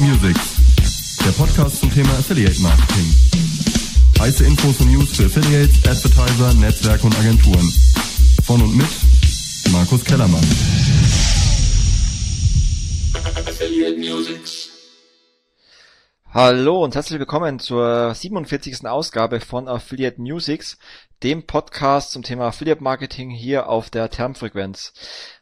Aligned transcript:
Musics, 0.00 0.56
der 1.24 1.30
Podcast 1.32 1.80
zum 1.80 1.92
Thema 1.92 2.08
Affiliate 2.18 2.58
Marketing. 2.60 3.14
Heiße 4.18 4.44
Infos 4.44 4.80
und 4.80 4.90
News 4.92 5.10
für 5.10 5.26
Affiliates, 5.26 5.76
Advertiser, 5.86 6.54
Netzwerke 6.54 7.06
und 7.06 7.18
Agenturen. 7.18 7.70
Von 8.46 8.62
und 8.62 8.76
mit 8.76 8.88
Markus 9.70 10.02
Kellermann. 10.02 10.44
Affiliate 13.46 13.98
Musics. 13.98 14.69
Hallo 16.32 16.84
und 16.84 16.94
herzlich 16.94 17.18
willkommen 17.18 17.58
zur 17.58 18.14
47. 18.14 18.86
Ausgabe 18.86 19.40
von 19.40 19.66
Affiliate 19.66 20.20
Musics, 20.20 20.78
dem 21.24 21.44
Podcast 21.44 22.12
zum 22.12 22.22
Thema 22.22 22.46
Affiliate 22.46 22.84
Marketing 22.84 23.30
hier 23.30 23.68
auf 23.68 23.90
der 23.90 24.10
Termfrequenz. 24.10 24.92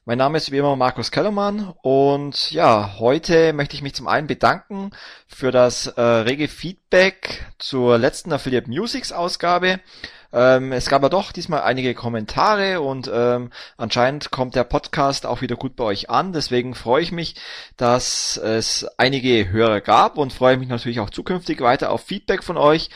Mein 0.07 0.17
Name 0.17 0.39
ist 0.39 0.51
wie 0.51 0.57
immer 0.57 0.77
Markus 0.77 1.11
Kellermann 1.11 1.75
und 1.83 2.53
ja, 2.53 2.95
heute 2.99 3.53
möchte 3.53 3.77
ich 3.77 3.83
mich 3.83 3.95
zum 3.95 4.09
einen 4.09 4.29
bedanken 4.29 4.93
für 5.27 5.51
das 5.51 5.89
äh, 5.89 6.01
rege 6.01 6.49
Feedback 6.49 7.45
zur 7.59 7.99
letzten 7.99 8.33
Affiliate 8.33 8.71
Musics 8.71 9.13
Ausgabe. 9.13 9.81
Ähm, 10.33 10.73
es 10.73 10.89
gab 10.89 11.03
ja 11.03 11.09
doch 11.09 11.33
diesmal 11.33 11.63
einige 11.63 11.95
Kommentare 11.95 12.81
und 12.81 13.11
ähm, 13.13 13.51
anscheinend 13.77 14.31
kommt 14.31 14.55
der 14.55 14.65
Podcast 14.65 15.25
auch 15.25 15.41
wieder 15.41 15.57
gut 15.57 15.75
bei 15.77 15.85
euch 15.85 16.11
an. 16.11 16.33
Deswegen 16.33 16.75
freue 16.75 17.03
ich 17.03 17.13
mich, 17.13 17.35
dass 17.77 18.37
es 18.37 18.87
einige 18.99 19.51
Hörer 19.51 19.81
gab 19.81 20.19
und 20.19 20.33
freue 20.33 20.59
mich 20.59 20.69
natürlich 20.69 21.01
auch 21.01 21.11
zukünftig 21.11 21.61
weiter 21.61 21.91
auf 21.91 22.03
Feedback 22.03 22.45
von 22.45 22.59
euch. 22.59 22.91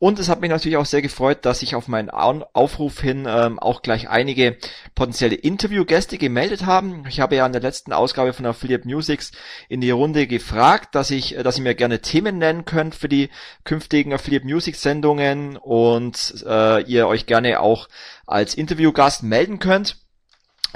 Und 0.00 0.20
es 0.20 0.28
hat 0.28 0.40
mich 0.40 0.50
natürlich 0.50 0.76
auch 0.76 0.86
sehr 0.86 1.02
gefreut, 1.02 1.38
dass 1.44 1.58
sich 1.58 1.74
auf 1.74 1.88
meinen 1.88 2.08
Aufruf 2.08 3.00
hin 3.00 3.26
ähm, 3.28 3.58
auch 3.58 3.82
gleich 3.82 4.08
einige 4.08 4.56
potenzielle 4.94 5.34
Interviewgäste 5.34 6.18
gemeldet 6.18 6.66
haben. 6.66 7.04
Ich 7.08 7.18
habe 7.18 7.34
ja 7.34 7.44
in 7.44 7.52
der 7.52 7.62
letzten 7.62 7.92
Ausgabe 7.92 8.32
von 8.32 8.46
Affiliate 8.46 8.86
Musics 8.86 9.32
in 9.68 9.80
die 9.80 9.90
Runde 9.90 10.28
gefragt, 10.28 10.94
dass 10.94 11.10
ich, 11.10 11.36
äh, 11.36 11.42
dass 11.42 11.58
ihr 11.58 11.64
mir 11.64 11.74
gerne 11.74 12.00
Themen 12.00 12.38
nennen 12.38 12.64
könnt 12.64 12.94
für 12.94 13.08
die 13.08 13.28
künftigen 13.64 14.12
Affiliate 14.12 14.46
Musics 14.46 14.82
Sendungen 14.82 15.56
und 15.56 16.44
äh, 16.46 16.82
ihr 16.84 17.08
euch 17.08 17.26
gerne 17.26 17.58
auch 17.58 17.88
als 18.24 18.54
Interviewgast 18.54 19.24
melden 19.24 19.58
könnt. 19.58 19.96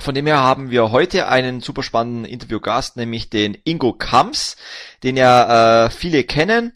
Von 0.01 0.17
dem 0.17 0.27
her 0.27 0.41
haben 0.41 0.71
wir 0.71 0.91
heute 0.91 1.29
einen 1.29 1.61
super 1.61 1.85
spannenden 1.85 2.25
Interviewgast, 2.25 2.97
nämlich 2.97 3.31
den 3.31 3.57
Ingo 3.63 3.93
Kamps, 3.93 4.57
den 5.05 5.17
ja 5.17 5.85
äh, 5.85 5.91
viele 5.91 6.25
kennen. 6.25 6.73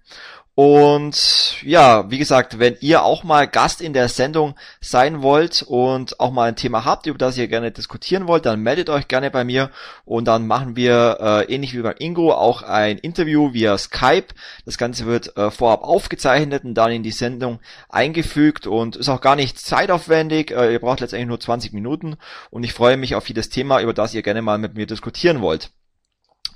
Und 0.57 1.63
ja, 1.65 2.11
wie 2.11 2.17
gesagt, 2.17 2.59
wenn 2.59 2.79
ihr 2.81 3.03
auch 3.03 3.25
mal 3.25 3.47
Gast 3.47 3.83
in 3.83 3.93
der 3.93 4.09
Sendung 4.09 4.55
sein 4.81 5.21
wollt 5.21 5.61
und 5.61 6.19
auch 6.19 6.31
mal 6.31 6.49
ein 6.49 6.57
Thema 6.57 6.87
habt, 6.87 7.05
über 7.05 7.19
das 7.19 7.37
ihr 7.37 7.47
gerne 7.47 7.73
diskutieren 7.73 8.27
wollt, 8.27 8.47
dann 8.47 8.63
meldet 8.63 8.89
euch 8.89 9.07
gerne 9.07 9.31
bei 9.31 9.45
mir 9.45 9.71
und 10.07 10.25
dann 10.25 10.47
machen 10.47 10.75
wir 10.75 11.19
äh, 11.21 11.55
ähnlich 11.55 11.75
wie 11.75 11.83
beim 11.83 11.97
Ingo 11.99 12.33
auch 12.33 12.63
ein 12.63 12.97
Interview 12.97 13.53
via 13.53 13.77
Skype. 13.77 14.29
Das 14.65 14.79
Ganze 14.79 15.05
wird 15.05 15.37
äh, 15.37 15.51
vorab 15.51 15.83
aufgezeichnet 15.83 16.65
und 16.65 16.73
dann 16.73 16.91
in 16.91 17.03
die 17.03 17.11
Sendung 17.11 17.61
eingefügt 17.91 18.67
und 18.67 18.97
ist 18.97 19.11
auch 19.11 19.21
gar 19.21 19.37
nicht 19.37 19.61
zeitaufwendig. 19.61 20.53
Äh, 20.53 20.73
ihr 20.73 20.81
braucht 20.81 21.01
letztendlich 21.01 21.29
nur 21.29 21.39
20 21.39 21.75
Minuten 21.75 22.17
und 22.49 22.65
ich 22.65 22.73
freue 22.73 22.97
mich 22.97 23.15
auf 23.15 23.29
jedes 23.29 23.51
Thema, 23.51 23.83
über 23.83 23.93
das 23.93 24.15
ihr 24.15 24.23
gerne 24.23 24.41
mal 24.41 24.57
mit 24.57 24.73
mir 24.73 24.87
diskutieren 24.87 25.43
wollt. 25.43 25.71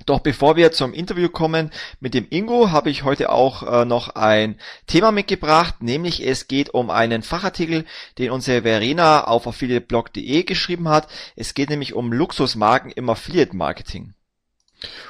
Doch 0.05 0.19
bevor 0.19 0.55
wir 0.55 0.71
zum 0.71 0.93
Interview 0.93 1.29
kommen 1.29 1.71
mit 1.99 2.13
dem 2.13 2.27
Ingo, 2.29 2.71
habe 2.71 2.89
ich 2.89 3.03
heute 3.03 3.31
auch 3.31 3.63
äh, 3.63 3.85
noch 3.85 4.09
ein 4.15 4.59
Thema 4.87 5.11
mitgebracht, 5.11 5.81
nämlich 5.81 6.25
es 6.25 6.47
geht 6.47 6.73
um 6.73 6.89
einen 6.89 7.23
Fachartikel, 7.23 7.85
den 8.17 8.31
unsere 8.31 8.63
Verena 8.63 9.25
auf 9.25 9.47
affiliateblog.de 9.47 10.43
geschrieben 10.43 10.89
hat. 10.89 11.07
Es 11.35 11.53
geht 11.53 11.69
nämlich 11.69 11.93
um 11.93 12.11
Luxusmarken 12.11 12.91
im 12.91 13.09
Affiliate 13.09 13.55
Marketing. 13.55 14.13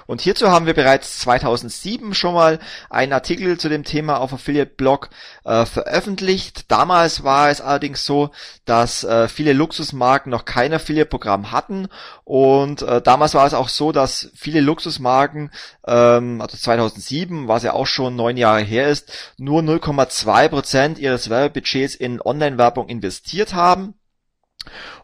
Und 0.05 0.21
hierzu 0.21 0.49
haben 0.49 0.65
wir 0.65 0.73
bereits 0.73 1.19
2007 1.19 2.13
schon 2.13 2.33
mal 2.33 2.59
einen 2.89 3.13
Artikel 3.13 3.57
zu 3.57 3.69
dem 3.69 3.83
Thema 3.83 4.19
auf 4.19 4.33
Affiliate 4.33 4.71
Blog 4.75 5.09
äh, 5.45 5.65
veröffentlicht. 5.65 6.71
Damals 6.71 7.23
war 7.23 7.49
es 7.49 7.61
allerdings 7.61 8.05
so, 8.05 8.31
dass 8.65 9.03
äh, 9.03 9.27
viele 9.27 9.53
Luxusmarken 9.53 10.29
noch 10.29 10.45
kein 10.45 10.73
Affiliate-Programm 10.73 11.51
hatten 11.51 11.87
und 12.23 12.81
äh, 12.81 13.01
damals 13.01 13.33
war 13.33 13.45
es 13.45 13.53
auch 13.53 13.69
so, 13.69 13.91
dass 13.91 14.29
viele 14.35 14.61
Luxusmarken, 14.61 15.51
ähm, 15.87 16.41
also 16.41 16.57
2007, 16.57 17.47
was 17.47 17.63
ja 17.63 17.73
auch 17.73 17.87
schon 17.87 18.15
neun 18.15 18.37
Jahre 18.37 18.61
her 18.61 18.87
ist, 18.89 19.33
nur 19.37 19.61
0,2 19.61 20.49
Prozent 20.49 20.99
ihres 20.99 21.29
Werbebudgets 21.29 21.95
in 21.95 22.21
Online-Werbung 22.21 22.89
investiert 22.89 23.53
haben. 23.53 23.95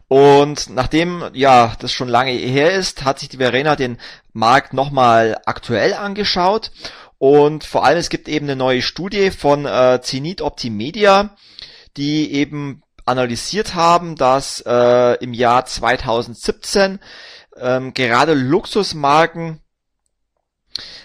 Und 0.08 0.70
nachdem 0.70 1.30
ja 1.34 1.74
das 1.80 1.92
schon 1.92 2.08
lange 2.08 2.32
her 2.32 2.72
ist, 2.72 3.04
hat 3.04 3.18
sich 3.18 3.28
die 3.28 3.36
Verena 3.36 3.76
den 3.76 3.98
Markt 4.32 4.72
nochmal 4.72 5.38
aktuell 5.44 5.92
angeschaut 5.92 6.70
und 7.18 7.64
vor 7.64 7.84
allem 7.84 7.98
es 7.98 8.08
gibt 8.08 8.28
eben 8.28 8.46
eine 8.46 8.56
neue 8.56 8.80
Studie 8.80 9.30
von 9.30 9.66
äh, 9.66 10.00
Zenit 10.02 10.40
Optimedia, 10.40 11.36
die 11.96 12.32
eben 12.32 12.82
analysiert 13.04 13.74
haben, 13.74 14.14
dass 14.14 14.62
äh, 14.64 15.14
im 15.22 15.34
Jahr 15.34 15.66
2017 15.66 17.00
ähm, 17.56 17.92
gerade 17.92 18.34
Luxusmarken 18.34 19.60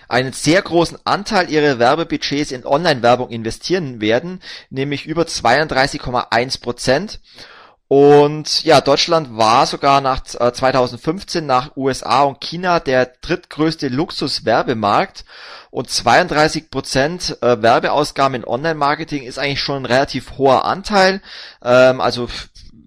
einen 0.08 0.34
sehr 0.34 0.62
großen 0.62 1.00
Anteil 1.06 1.50
ihrer 1.50 1.80
Werbebudgets 1.80 2.52
in 2.52 2.66
Online-Werbung 2.66 3.30
investieren 3.30 4.00
werden, 4.00 4.42
nämlich 4.70 5.08
über 5.08 5.24
32,1 5.24 6.62
Prozent. 6.62 7.20
Und 7.96 8.64
ja, 8.64 8.82
Deutschland 8.82 9.38
war 9.38 9.68
sogar 9.68 10.02
nach 10.02 10.24
2015 10.24 11.44
äh, 11.44 11.46
nach 11.46 11.78
USA 11.78 12.24
und 12.24 12.42
China 12.42 12.80
der 12.80 13.06
drittgrößte 13.22 13.88
Luxuswerbemarkt 13.88 15.26
und 15.70 15.92
32 15.92 16.72
Prozent 16.72 17.38
äh, 17.44 17.62
Werbeausgaben 17.62 18.38
in 18.38 18.46
Online-Marketing 18.46 19.22
ist 19.22 19.38
eigentlich 19.38 19.60
schon 19.60 19.84
ein 19.84 19.86
relativ 19.86 20.40
hoher 20.40 20.66
Anteil. 20.66 21.22
Ähm, 21.64 22.02
also 22.02 22.30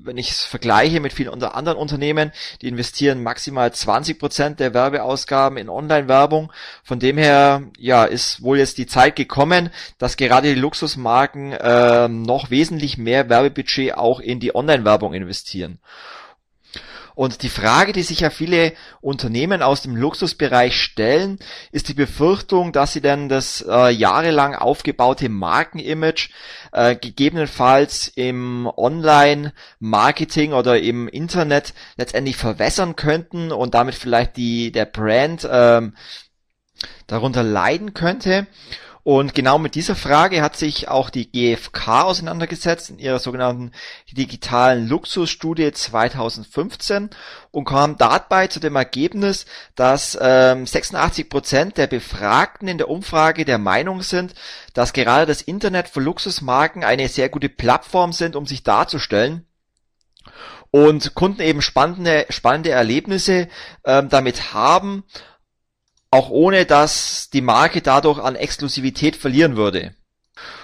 wenn 0.06 0.19
ich 0.19 0.31
es 0.31 0.44
vergleiche 0.44 1.00
mit 1.00 1.12
vielen 1.12 1.43
anderen 1.43 1.78
Unternehmen, 1.78 2.33
die 2.62 2.69
investieren 2.69 3.22
maximal 3.22 3.72
20 3.72 4.19
Prozent 4.19 4.61
der 4.61 4.75
Werbeausgaben 4.75 5.59
in 5.59 5.69
Online-Werbung. 5.69 6.53
Von 6.83 6.99
dem 6.99 7.19
her, 7.19 7.62
ja, 7.78 8.05
ist 8.05 8.43
wohl 8.43 8.59
jetzt 8.59 8.78
die 8.78 8.87
Zeit 8.87 9.17
gekommen, 9.17 9.71
dass 9.99 10.17
gerade 10.17 10.55
die 10.55 10.61
Luxusmarken 10.61 11.53
äh, 11.53 12.09
noch 12.09 12.50
wesentlich 12.50 12.99
mehr 12.99 13.28
Werbebudget 13.28 13.94
auch 13.94 14.21
in 14.21 14.41
die 14.41 14.55
Online-Werbung 14.55 15.15
investieren. 15.15 15.78
Und 17.16 17.43
die 17.43 17.49
Frage, 17.49 17.94
die 17.94 18.03
sich 18.03 18.21
ja 18.21 18.28
viele 18.28 18.75
Unternehmen 19.00 19.62
aus 19.62 19.81
dem 19.81 19.97
Luxusbereich 19.97 20.78
stellen, 20.78 21.38
ist 21.72 21.88
die 21.88 21.94
Befürchtung, 21.94 22.72
dass 22.72 22.93
sie 22.93 23.00
denn 23.00 23.31
das 23.31 23.65
äh, 23.66 23.88
jahrelang 23.88 24.54
aufgebaute 24.54 25.31
Markenimage 25.31 26.28
äh, 26.72 26.94
gegebenenfalls 26.94 28.09
im 28.09 28.71
Online-Marketing 28.76 30.53
oder 30.53 30.78
im 30.78 31.09
Internet 31.09 31.72
letztendlich 31.97 32.37
verwässern 32.37 32.97
könnten 32.97 33.50
und 33.50 33.72
damit 33.72 33.94
vielleicht 33.94 34.37
die 34.37 34.71
der 34.71 34.84
Brand 34.84 35.49
ähm, 35.50 35.94
darunter 37.06 37.43
leiden 37.43 37.94
könnte. 37.94 38.47
Und 39.06 39.37
genau 39.37 39.61
mit 39.61 39.77
dieser 39.77 39.94
Frage 39.94 40.43
hat 40.43 40.56
sich 40.56 40.89
auch 40.89 41.11
die 41.11 41.31
GfK 41.31 42.03
auseinandergesetzt 42.03 42.91
in 42.91 42.99
ihrer 42.99 43.21
sogenannten 43.21 43.71
digitalen 44.11 44.89
Luxusstudie 44.89 45.71
2015 45.71 47.11
und 47.53 47.65
kam 47.67 47.99
dabei 47.99 48.49
zu 48.49 48.59
dem 48.59 48.75
Ergebnis, 48.75 49.47
dass 49.77 50.19
ähm, 50.21 50.67
86 50.67 51.28
Prozent 51.28 51.77
der 51.77 51.87
Befragten 51.87 52.67
in 52.67 52.78
der 52.78 52.89
Umfrage 52.89 53.44
der 53.44 53.59
Meinung 53.59 54.03
sind, 54.03 54.34
dass 54.75 54.93
gerade 54.93 55.25
das 55.25 55.41
Internet 55.41 55.87
für 55.87 56.00
Luxusmarken 56.00 56.83
eine 56.83 57.09
sehr 57.09 57.28
gute 57.28 57.49
Plattform 57.49 58.12
sind, 58.12 58.34
um 58.34 58.44
sich 58.44 58.65
darzustellen. 58.65 59.47
Und 60.73 61.14
Kunden 61.14 61.43
eben 61.43 61.62
spannende, 61.62 62.26
spannende 62.31 62.70
Erlebnisse 62.70 63.47
ähm, 63.85 64.09
damit 64.09 64.52
haben 64.52 65.05
auch 66.16 66.30
ohne 66.30 66.64
dass 66.64 67.28
die 67.30 67.42
Marke 67.42 67.82
dadurch 67.82 68.18
an 68.18 68.36
Exklusivität 68.36 69.16
verlieren 69.16 69.56
würde. 69.56 69.94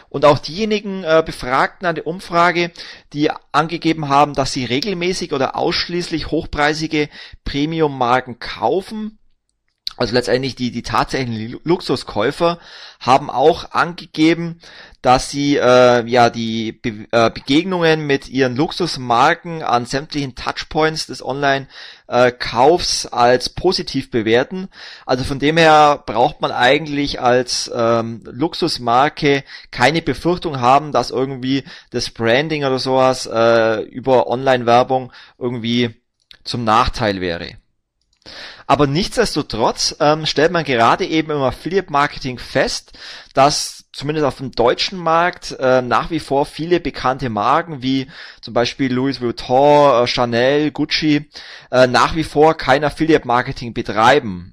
Und 0.08 0.24
auch 0.24 0.38
diejenigen 0.38 1.04
äh, 1.04 1.22
Befragten 1.24 1.86
an 1.86 1.94
der 1.94 2.06
Umfrage, 2.06 2.70
die 3.12 3.30
angegeben 3.52 4.08
haben, 4.08 4.34
dass 4.34 4.52
sie 4.52 4.64
regelmäßig 4.64 5.32
oder 5.32 5.56
ausschließlich 5.56 6.30
hochpreisige 6.30 7.08
Premium-Marken 7.44 8.38
kaufen, 8.38 9.18
also 9.96 10.14
letztendlich 10.14 10.54
die, 10.54 10.70
die 10.70 10.82
tatsächlichen 10.82 11.60
Luxuskäufer, 11.64 12.58
haben 13.00 13.30
auch 13.30 13.72
angegeben, 13.72 14.60
dass 15.02 15.30
sie 15.30 15.56
äh, 15.56 16.06
ja 16.06 16.30
die 16.30 16.72
Be 16.72 17.06
äh, 17.10 17.30
Begegnungen 17.30 18.06
mit 18.06 18.28
ihren 18.28 18.54
Luxusmarken 18.54 19.62
an 19.62 19.84
sämtlichen 19.84 20.36
Touchpoints 20.36 21.06
des 21.06 21.24
Online-Kaufs 21.24 23.06
als 23.06 23.48
positiv 23.48 24.10
bewerten. 24.12 24.68
Also 25.04 25.24
von 25.24 25.40
dem 25.40 25.56
her 25.56 26.02
braucht 26.06 26.40
man 26.40 26.52
eigentlich 26.52 27.20
als 27.20 27.70
ähm, 27.74 28.22
Luxusmarke 28.24 29.42
keine 29.72 30.00
Befürchtung 30.00 30.60
haben, 30.60 30.92
dass 30.92 31.10
irgendwie 31.10 31.64
das 31.90 32.10
Branding 32.10 32.64
oder 32.64 32.78
sowas 32.78 33.26
äh, 33.26 33.82
über 33.82 34.28
Online-Werbung 34.28 35.12
irgendwie 35.38 35.96
zum 36.44 36.62
Nachteil 36.62 37.20
wäre. 37.20 37.56
Aber 38.72 38.86
nichtsdestotrotz 38.86 39.96
ähm, 40.00 40.24
stellt 40.24 40.50
man 40.50 40.64
gerade 40.64 41.04
eben 41.04 41.30
im 41.30 41.42
Affiliate-Marketing 41.42 42.38
fest, 42.38 42.98
dass 43.34 43.84
zumindest 43.92 44.24
auf 44.24 44.38
dem 44.38 44.52
deutschen 44.52 44.98
Markt 44.98 45.54
äh, 45.60 45.82
nach 45.82 46.10
wie 46.10 46.20
vor 46.20 46.46
viele 46.46 46.80
bekannte 46.80 47.28
Marken 47.28 47.82
wie 47.82 48.06
zum 48.40 48.54
Beispiel 48.54 48.90
Louis 48.90 49.20
Vuitton, 49.20 50.04
äh, 50.04 50.06
Chanel, 50.06 50.70
Gucci 50.70 51.28
äh, 51.70 51.86
nach 51.86 52.16
wie 52.16 52.24
vor 52.24 52.54
kein 52.54 52.82
Affiliate-Marketing 52.82 53.74
betreiben. 53.74 54.51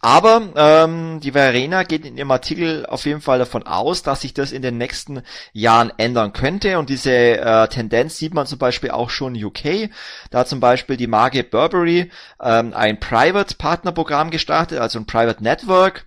Aber 0.00 0.52
ähm, 0.56 1.20
die 1.20 1.32
Verena 1.32 1.82
geht 1.82 2.04
in 2.04 2.16
ihrem 2.16 2.30
Artikel 2.30 2.86
auf 2.86 3.04
jeden 3.06 3.20
Fall 3.20 3.38
davon 3.38 3.66
aus, 3.66 4.02
dass 4.02 4.20
sich 4.20 4.34
das 4.34 4.52
in 4.52 4.62
den 4.62 4.78
nächsten 4.78 5.22
Jahren 5.52 5.92
ändern 5.96 6.32
könnte. 6.32 6.78
Und 6.78 6.88
diese 6.90 7.12
äh, 7.12 7.68
Tendenz 7.68 8.16
sieht 8.16 8.34
man 8.34 8.46
zum 8.46 8.58
Beispiel 8.58 8.90
auch 8.90 9.10
schon 9.10 9.34
in 9.34 9.44
UK. 9.44 9.90
Da 10.30 10.44
zum 10.44 10.60
Beispiel 10.60 10.96
die 10.96 11.06
Marke 11.06 11.44
Burberry 11.44 12.10
ähm, 12.40 12.72
ein 12.74 13.00
Private 13.00 13.56
Partnerprogramm 13.56 14.30
gestartet, 14.30 14.78
also 14.78 14.98
ein 14.98 15.06
Private 15.06 15.42
Network 15.42 16.05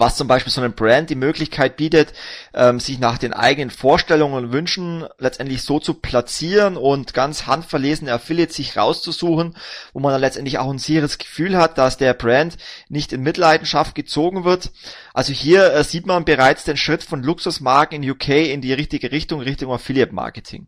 was 0.00 0.16
zum 0.16 0.28
Beispiel 0.28 0.52
so 0.52 0.60
einem 0.60 0.74
Brand 0.74 1.10
die 1.10 1.14
Möglichkeit 1.14 1.76
bietet, 1.76 2.12
ähm, 2.54 2.80
sich 2.80 2.98
nach 2.98 3.18
den 3.18 3.32
eigenen 3.32 3.70
Vorstellungen 3.70 4.34
und 4.34 4.52
Wünschen 4.52 5.06
letztendlich 5.18 5.62
so 5.62 5.80
zu 5.80 5.94
platzieren 5.94 6.76
und 6.76 7.14
ganz 7.14 7.46
handverlesene 7.46 8.12
Affiliates 8.12 8.56
sich 8.56 8.76
rauszusuchen, 8.76 9.56
wo 9.92 10.00
man 10.00 10.12
dann 10.12 10.20
letztendlich 10.20 10.58
auch 10.58 10.70
ein 10.70 10.78
sicheres 10.78 11.18
Gefühl 11.18 11.56
hat, 11.56 11.78
dass 11.78 11.96
der 11.96 12.14
Brand 12.14 12.56
nicht 12.88 13.12
in 13.12 13.22
Mitleidenschaft 13.22 13.94
gezogen 13.94 14.44
wird. 14.44 14.70
Also 15.16 15.32
hier 15.32 15.72
äh, 15.72 15.82
sieht 15.82 16.04
man 16.04 16.26
bereits 16.26 16.64
den 16.64 16.76
Schritt 16.76 17.02
von 17.02 17.22
Luxusmarken 17.22 18.02
in 18.02 18.10
UK 18.10 18.28
in 18.28 18.60
die 18.60 18.74
richtige 18.74 19.12
Richtung, 19.12 19.40
Richtung 19.40 19.72
Affiliate 19.72 20.14
Marketing. 20.14 20.66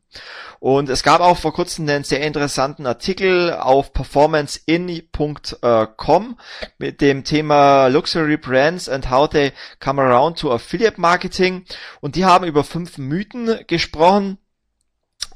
Und 0.59 0.89
es 0.89 1.03
gab 1.03 1.21
auch 1.21 1.37
vor 1.37 1.53
kurzem 1.53 1.87
einen 1.87 2.03
sehr 2.03 2.23
interessanten 2.23 2.87
Artikel 2.87 3.53
auf 3.53 3.93
performanceinny.com 3.93 6.39
mit 6.79 7.03
dem 7.03 7.25
Thema 7.25 7.89
Luxury 7.89 8.39
Brands 8.39 8.89
and 8.89 9.11
how 9.11 9.29
they 9.29 9.53
come 9.81 10.01
around 10.01 10.39
to 10.39 10.51
Affiliate 10.51 10.99
Marketing. 10.99 11.67
Und 12.01 12.17
die 12.17 12.25
haben 12.25 12.47
über 12.47 12.65
fünf 12.65 12.97
Mythen 12.97 13.67
gesprochen, 13.67 14.39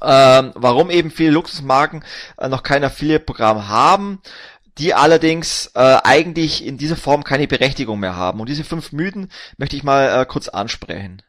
ähm, 0.01 0.51
warum 0.55 0.89
eben 0.89 1.11
viele 1.11 1.31
Luxusmarken 1.31 2.03
äh, 2.37 2.49
noch 2.49 2.63
kein 2.63 2.83
Affiliate-Programm 2.83 3.67
haben, 3.67 4.21
die 4.77 4.93
allerdings 4.93 5.71
äh, 5.75 5.97
eigentlich 6.03 6.65
in 6.65 6.77
dieser 6.77 6.95
Form 6.95 7.23
keine 7.23 7.47
Berechtigung 7.47 7.99
mehr 7.99 8.15
haben. 8.15 8.39
Und 8.39 8.49
diese 8.49 8.63
fünf 8.63 8.91
Mythen 8.91 9.31
möchte 9.57 9.75
ich 9.75 9.83
mal 9.83 10.21
äh, 10.21 10.25
kurz 10.25 10.47
ansprechen. 10.47 11.21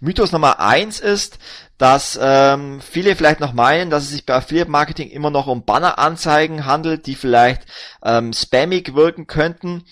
Mythos 0.00 0.32
Nummer 0.32 0.60
eins 0.60 1.00
ist, 1.00 1.38
dass 1.76 2.18
ähm, 2.22 2.80
viele 2.80 3.16
vielleicht 3.16 3.40
noch 3.40 3.52
meinen, 3.52 3.90
dass 3.90 4.04
es 4.04 4.10
sich 4.10 4.26
bei 4.26 4.34
Affiliate 4.34 4.70
Marketing 4.70 5.08
immer 5.08 5.30
noch 5.30 5.46
um 5.46 5.64
Banner-Anzeigen 5.64 6.66
handelt, 6.66 7.06
die 7.06 7.14
vielleicht 7.14 7.62
ähm, 8.04 8.32
spammig 8.32 8.94
wirken 8.94 9.26
könnten. 9.26 9.84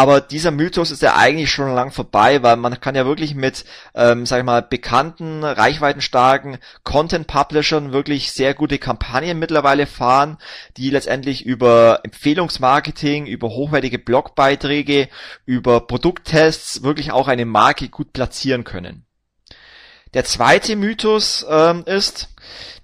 Aber 0.00 0.22
dieser 0.22 0.50
Mythos 0.50 0.90
ist 0.90 1.02
ja 1.02 1.16
eigentlich 1.16 1.50
schon 1.50 1.74
lang 1.74 1.90
vorbei, 1.90 2.42
weil 2.42 2.56
man 2.56 2.80
kann 2.80 2.94
ja 2.94 3.04
wirklich 3.04 3.34
mit, 3.34 3.66
ähm, 3.94 4.24
sag 4.24 4.38
ich 4.38 4.46
mal, 4.46 4.62
bekannten, 4.62 5.44
reichweitenstarken 5.44 6.56
Content-Publishern 6.84 7.92
wirklich 7.92 8.32
sehr 8.32 8.54
gute 8.54 8.78
Kampagnen 8.78 9.38
mittlerweile 9.38 9.86
fahren, 9.86 10.38
die 10.78 10.88
letztendlich 10.88 11.44
über 11.44 12.00
Empfehlungsmarketing, 12.02 13.26
über 13.26 13.50
hochwertige 13.50 13.98
Blogbeiträge, 13.98 15.10
über 15.44 15.86
Produkttests 15.86 16.82
wirklich 16.82 17.12
auch 17.12 17.28
eine 17.28 17.44
Marke 17.44 17.90
gut 17.90 18.14
platzieren 18.14 18.64
können. 18.64 19.04
Der 20.14 20.24
zweite 20.24 20.76
Mythos 20.76 21.44
ähm, 21.46 21.84
ist, 21.84 22.30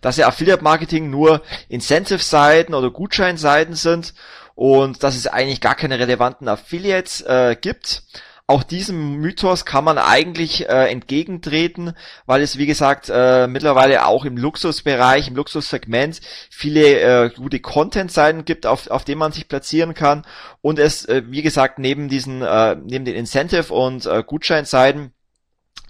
dass 0.03 0.19
ja 0.19 0.29
Affiliate 0.29 0.63
Marketing 0.63 1.09
nur 1.09 1.41
Incentive-Seiten 1.71 2.75
oder 2.75 2.91
Gutscheinseiten 2.91 3.75
sind 3.75 4.13
und 4.57 5.03
dass 5.05 5.15
es 5.15 5.29
eigentlich 5.29 5.61
gar 5.61 5.77
keine 5.77 6.01
relevanten 6.01 6.49
Affiliates 6.49 7.21
äh, 7.21 7.57
gibt. 7.61 8.03
Auch 8.49 8.63
diesem 8.63 9.17
Mythos 9.17 9.65
kann 9.65 9.83
man 9.83 9.99
eigentlich 9.99 10.69
äh, 10.69 10.89
entgegentreten, 10.89 11.95
weil 12.27 12.43
es 12.43 12.59
wie 12.59 12.67
gesagt 12.67 13.11
äh, 13.13 13.49
mittlerweile 13.49 14.07
auch 14.07 14.25
im 14.25 14.37
Luxusbereich, 14.37 15.29
im 15.29 15.35
Luxussegment 15.35 16.21
viele 16.49 17.01
äh, 17.01 17.31
gute 17.31 17.59
Content-Seiten 17.59 18.45
gibt, 18.45 18.65
auf, 18.65 18.89
auf 18.89 19.05
denen 19.05 19.19
man 19.19 19.33
sich 19.33 19.49
platzieren 19.49 19.95
kann 19.95 20.25
und 20.63 20.79
es 20.79 21.05
äh, 21.07 21.25
wie 21.27 21.43
gesagt 21.43 21.81
neben 21.81 22.09
diesen 22.09 22.41
äh, 22.41 22.77
neben 22.77 23.05
den 23.05 23.17
Incentive 23.17 23.75
und 23.75 24.07
äh, 24.07 24.23
Gutscheinseiten 24.25 25.13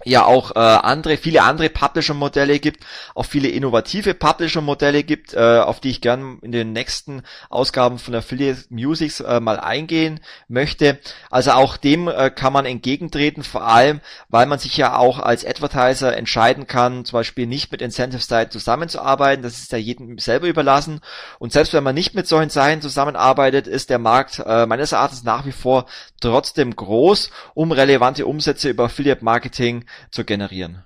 ja 0.07 0.25
auch 0.25 0.51
äh, 0.55 0.59
andere, 0.59 1.17
viele 1.17 1.43
andere 1.43 1.69
Publisher-Modelle 1.69 2.59
gibt, 2.59 2.85
auch 3.13 3.25
viele 3.25 3.49
innovative 3.49 4.13
Publisher-Modelle 4.13 5.03
gibt, 5.03 5.33
äh, 5.33 5.59
auf 5.59 5.79
die 5.79 5.89
ich 5.89 6.01
gern 6.01 6.39
in 6.41 6.51
den 6.51 6.73
nächsten 6.73 7.23
Ausgaben 7.49 7.99
von 7.99 8.15
Affiliate 8.15 8.65
Musics 8.69 9.19
äh, 9.19 9.39
mal 9.39 9.59
eingehen 9.59 10.19
möchte. 10.47 10.99
Also 11.29 11.51
auch 11.51 11.77
dem 11.77 12.07
äh, 12.07 12.29
kann 12.29 12.53
man 12.53 12.65
entgegentreten, 12.65 13.43
vor 13.43 13.67
allem, 13.67 14.01
weil 14.29 14.45
man 14.45 14.59
sich 14.59 14.77
ja 14.77 14.97
auch 14.97 15.19
als 15.19 15.45
Advertiser 15.45 16.15
entscheiden 16.15 16.67
kann, 16.67 17.05
zum 17.05 17.17
Beispiel 17.17 17.45
nicht 17.45 17.71
mit 17.71 17.81
Incentive 17.81 18.21
Site 18.21 18.49
zusammenzuarbeiten, 18.49 19.43
das 19.43 19.59
ist 19.59 19.71
ja 19.71 19.77
jedem 19.77 20.17
selber 20.19 20.47
überlassen. 20.47 21.01
Und 21.39 21.51
selbst 21.51 21.73
wenn 21.73 21.83
man 21.83 21.95
nicht 21.95 22.15
mit 22.15 22.27
solchen 22.27 22.49
Seiten 22.49 22.81
zusammenarbeitet, 22.81 23.67
ist 23.67 23.89
der 23.89 23.99
Markt 23.99 24.41
äh, 24.45 24.65
meines 24.65 24.93
Erachtens 24.93 25.23
nach 25.23 25.45
wie 25.45 25.51
vor 25.51 25.85
trotzdem 26.21 26.75
groß, 26.75 27.29
um 27.53 27.71
relevante 27.71 28.25
Umsätze 28.25 28.69
über 28.69 28.85
Affiliate 28.85 29.23
Marketing 29.23 29.85
zu 30.11 30.23
generieren. 30.23 30.83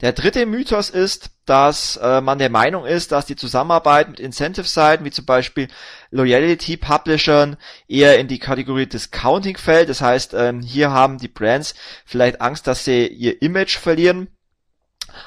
Der 0.00 0.12
dritte 0.12 0.46
Mythos 0.46 0.90
ist, 0.90 1.30
dass 1.44 1.96
äh, 1.96 2.20
man 2.20 2.38
der 2.38 2.50
Meinung 2.50 2.86
ist, 2.86 3.10
dass 3.10 3.26
die 3.26 3.34
Zusammenarbeit 3.34 4.08
mit 4.08 4.20
Incentive-Seiten, 4.20 5.04
wie 5.04 5.10
zum 5.10 5.24
Beispiel 5.24 5.66
Loyalty-Publishern, 6.12 7.56
eher 7.88 8.18
in 8.20 8.28
die 8.28 8.38
Kategorie 8.38 8.86
Discounting 8.86 9.56
fällt. 9.56 9.88
Das 9.88 10.00
heißt, 10.00 10.34
ähm, 10.34 10.60
hier 10.60 10.92
haben 10.92 11.18
die 11.18 11.26
Brands 11.26 11.74
vielleicht 12.04 12.40
Angst, 12.40 12.68
dass 12.68 12.84
sie 12.84 13.08
ihr 13.08 13.42
Image 13.42 13.76
verlieren 13.76 14.28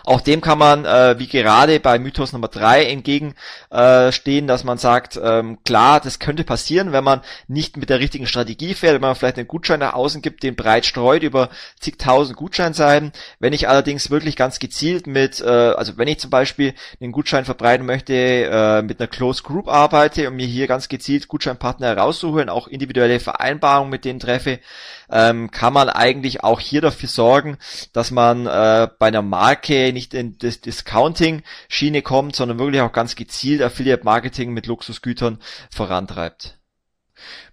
auch 0.04 0.22
dem 0.22 0.42
kann 0.42 0.58
man, 0.58 0.86
äh, 0.86 1.18
wie 1.20 1.28
gerade 1.28 1.80
bei 1.80 2.00
Mythos 2.00 2.34
Nummer 2.34 2.48
3 2.48 2.86
entgegenstehen, 2.86 4.46
äh, 4.46 4.48
dass 4.48 4.64
man 4.64 4.78
sagt, 4.78 5.20
ähm, 5.22 5.60
klar, 5.64 6.00
das 6.00 6.20
könnte 6.20 6.44
passieren, 6.44 6.92
wenn 6.92 7.04
man 7.04 7.22
nicht 7.48 7.78
mit 7.78 7.90
der 7.90 8.00
richtigen 8.00 8.28
Strategie 8.28 8.74
fährt, 8.74 8.96
wenn 8.96 9.02
man 9.02 9.16
vielleicht 9.16 9.38
einen 9.38 9.48
Gutschein 9.48 9.80
nach 9.80 9.94
außen 9.94 10.22
gibt, 10.22 10.44
den 10.44 10.56
breit 10.56 10.86
streut 10.86 11.24
über 11.24 11.50
zigtausend 11.80 12.38
Gutscheinseiten. 12.38 13.12
Wenn 13.40 13.54
ich 13.54 13.68
allerdings 13.68 14.10
wirklich 14.10 14.36
ganz 14.36 14.60
gezielt 14.60 15.08
mit, 15.08 15.42
äh, 15.42 15.46
also 15.46 15.98
wenn 15.98 16.08
ich 16.08 16.20
zum 16.20 16.30
Beispiel 16.30 16.74
einen 17.00 17.12
Gutschein 17.12 17.46
verbreiten 17.46 17.86
möchte, 17.86 18.13
äh, 18.13 18.82
mit 18.82 19.00
einer 19.00 19.08
Close 19.08 19.44
Group 19.44 19.68
arbeite 19.68 20.27
und 20.27 20.36
mir 20.36 20.48
hier 20.48 20.68
ganz 20.68 20.89
gezielt 20.89 21.27
Gutscheinpartner 21.27 21.88
heraussuche 21.88 22.42
und 22.42 22.50
auch 22.50 22.68
individuelle 22.68 23.20
Vereinbarungen 23.20 23.89
mit 23.89 24.06
denen 24.06 24.20
treffe, 24.20 24.60
ähm, 25.12 25.51
kann 25.51 25.74
man 25.74 25.89
eigentlich 25.89 26.44
auch 26.44 26.60
hier 26.60 26.82
dafür 26.82 27.10
sorgen, 27.10 27.58
dass 27.94 28.12
man 28.12 28.48
äh, 28.48 28.88
bei 28.98 29.08
einer 29.08 29.22
Marke 29.22 29.91
nicht 29.94 30.13
in 30.13 30.38
das 30.38 30.62
Discounting-Schiene 30.62 32.01
kommt, 32.01 32.36
sondern 32.36 32.60
wirklich 32.60 32.82
auch 32.82 32.94
ganz 32.94 33.15
gezielt 33.15 33.62
Affiliate-Marketing 33.62 34.51
mit 34.51 34.68
Luxusgütern 34.68 35.39
vorantreibt. 35.70 36.58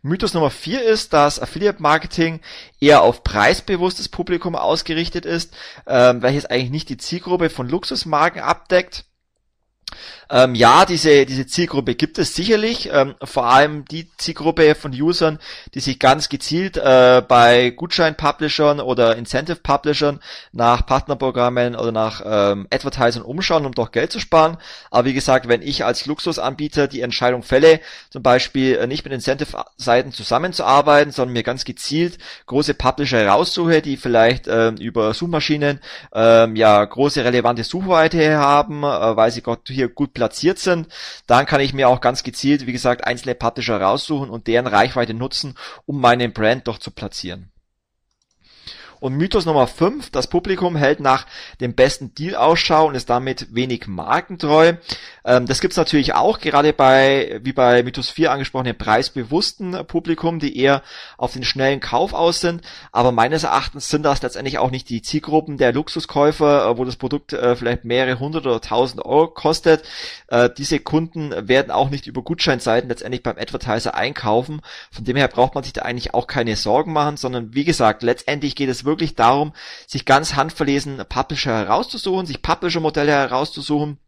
Mythos 0.02 0.34
Nummer 0.34 0.50
vier 0.50 0.82
ist, 0.82 1.12
dass 1.12 1.40
Affiliate 1.40 1.82
Marketing 1.82 2.40
eher 2.80 3.02
auf 3.02 3.24
preisbewusstes 3.24 4.08
Publikum 4.08 4.54
ausgerichtet 4.54 5.26
ist, 5.26 5.54
ähm, 5.86 6.22
welches 6.22 6.46
eigentlich 6.46 6.70
nicht 6.70 6.88
die 6.88 6.96
Zielgruppe 6.96 7.50
von 7.50 7.68
Luxusmarken 7.68 8.40
abdeckt. 8.40 9.04
Ähm, 10.30 10.54
ja, 10.54 10.84
diese, 10.84 11.24
diese 11.24 11.46
Zielgruppe 11.46 11.94
gibt 11.94 12.18
es 12.18 12.34
sicherlich, 12.34 12.90
ähm, 12.92 13.14
vor 13.22 13.46
allem 13.46 13.86
die 13.86 14.10
Zielgruppe 14.18 14.74
von 14.74 14.92
Usern, 14.92 15.38
die 15.74 15.80
sich 15.80 15.98
ganz 15.98 16.28
gezielt 16.28 16.76
äh, 16.76 17.22
bei 17.26 17.70
Gutschein-Publishern 17.70 18.80
oder 18.80 19.16
Incentive-Publishern 19.16 20.20
nach 20.52 20.84
Partnerprogrammen 20.84 21.76
oder 21.76 21.92
nach 21.92 22.22
ähm, 22.24 22.66
Advertisern 22.70 23.22
umschauen, 23.22 23.64
um 23.64 23.72
doch 23.72 23.90
Geld 23.90 24.12
zu 24.12 24.20
sparen. 24.20 24.58
Aber 24.90 25.06
wie 25.06 25.14
gesagt, 25.14 25.48
wenn 25.48 25.62
ich 25.62 25.84
als 25.84 26.04
Luxusanbieter 26.04 26.88
die 26.88 27.00
Entscheidung 27.00 27.42
fälle, 27.42 27.80
zum 28.10 28.22
Beispiel 28.22 28.76
äh, 28.76 28.86
nicht 28.86 29.04
mit 29.04 29.14
Incentive-Seiten 29.14 30.12
zusammenzuarbeiten, 30.12 31.10
sondern 31.10 31.32
mir 31.32 31.42
ganz 31.42 31.64
gezielt 31.64 32.18
große 32.46 32.74
Publisher 32.74 33.26
raussuche, 33.26 33.80
die 33.80 33.96
vielleicht 33.96 34.46
äh, 34.46 34.68
über 34.72 35.14
Suchmaschinen 35.14 35.80
äh, 36.14 36.52
ja 36.52 36.84
große 36.84 37.24
relevante 37.24 37.64
Suchweite 37.64 38.36
haben, 38.36 38.82
äh, 38.82 39.16
weil 39.16 39.30
sie 39.30 39.40
Gott 39.40 39.70
hier 39.78 39.88
gut 39.88 40.12
platziert 40.12 40.58
sind, 40.58 40.88
dann 41.26 41.46
kann 41.46 41.60
ich 41.60 41.72
mir 41.72 41.88
auch 41.88 42.00
ganz 42.00 42.22
gezielt, 42.24 42.66
wie 42.66 42.72
gesagt, 42.72 43.04
einzelne 43.04 43.34
Publisher 43.34 43.80
raussuchen 43.80 44.28
und 44.28 44.46
deren 44.48 44.66
Reichweite 44.66 45.14
nutzen, 45.14 45.54
um 45.86 46.00
meinen 46.00 46.32
Brand 46.32 46.66
doch 46.66 46.78
zu 46.78 46.90
platzieren. 46.90 47.50
Und 49.00 49.14
Mythos 49.14 49.46
Nummer 49.46 49.66
5, 49.66 50.10
das 50.10 50.26
Publikum 50.26 50.76
hält 50.76 51.00
nach 51.00 51.26
dem 51.60 51.74
besten 51.74 52.14
Deal 52.14 52.34
Ausschau 52.34 52.86
und 52.86 52.94
ist 52.94 53.10
damit 53.10 53.54
wenig 53.54 53.86
markentreu. 53.86 54.74
Ähm, 55.24 55.46
das 55.46 55.60
gibt's 55.60 55.76
natürlich 55.76 56.14
auch, 56.14 56.40
gerade 56.40 56.72
bei, 56.72 57.40
wie 57.42 57.52
bei 57.52 57.82
Mythos 57.82 58.10
4 58.10 58.32
angesprochenen 58.32 58.76
preisbewussten 58.76 59.86
Publikum, 59.86 60.38
die 60.40 60.58
eher 60.58 60.82
auf 61.16 61.32
den 61.34 61.44
schnellen 61.44 61.80
Kauf 61.80 62.12
aus 62.12 62.40
sind. 62.40 62.62
Aber 62.92 63.12
meines 63.12 63.44
Erachtens 63.44 63.88
sind 63.88 64.02
das 64.02 64.22
letztendlich 64.22 64.58
auch 64.58 64.70
nicht 64.70 64.88
die 64.88 65.02
Zielgruppen 65.02 65.58
der 65.58 65.72
Luxuskäufer, 65.72 66.70
äh, 66.70 66.78
wo 66.78 66.84
das 66.84 66.96
Produkt 66.96 67.32
äh, 67.32 67.54
vielleicht 67.56 67.84
mehrere 67.84 68.18
hundert 68.18 68.46
oder 68.46 68.60
tausend 68.60 69.04
Euro 69.04 69.28
kostet. 69.28 69.84
Äh, 70.28 70.50
diese 70.56 70.80
Kunden 70.80 71.48
werden 71.48 71.70
auch 71.70 71.90
nicht 71.90 72.06
über 72.06 72.22
Gutscheinseiten 72.22 72.88
letztendlich 72.88 73.22
beim 73.22 73.38
Advertiser 73.38 73.94
einkaufen. 73.94 74.62
Von 74.90 75.04
dem 75.04 75.16
her 75.16 75.28
braucht 75.28 75.54
man 75.54 75.62
sich 75.62 75.72
da 75.72 75.82
eigentlich 75.82 76.14
auch 76.14 76.26
keine 76.26 76.56
Sorgen 76.56 76.92
machen, 76.92 77.16
sondern 77.16 77.54
wie 77.54 77.64
gesagt, 77.64 78.02
letztendlich 78.02 78.56
geht 78.56 78.70
es 78.70 78.84
wirklich 78.88 79.14
darum, 79.14 79.52
sich 79.86 80.04
ganz 80.04 80.34
handverlesen 80.34 81.02
Publisher 81.08 81.56
herauszusuchen, 81.56 82.26
sich 82.26 82.42
Publisher-Modelle 82.42 83.12
herauszusuchen, 83.12 83.98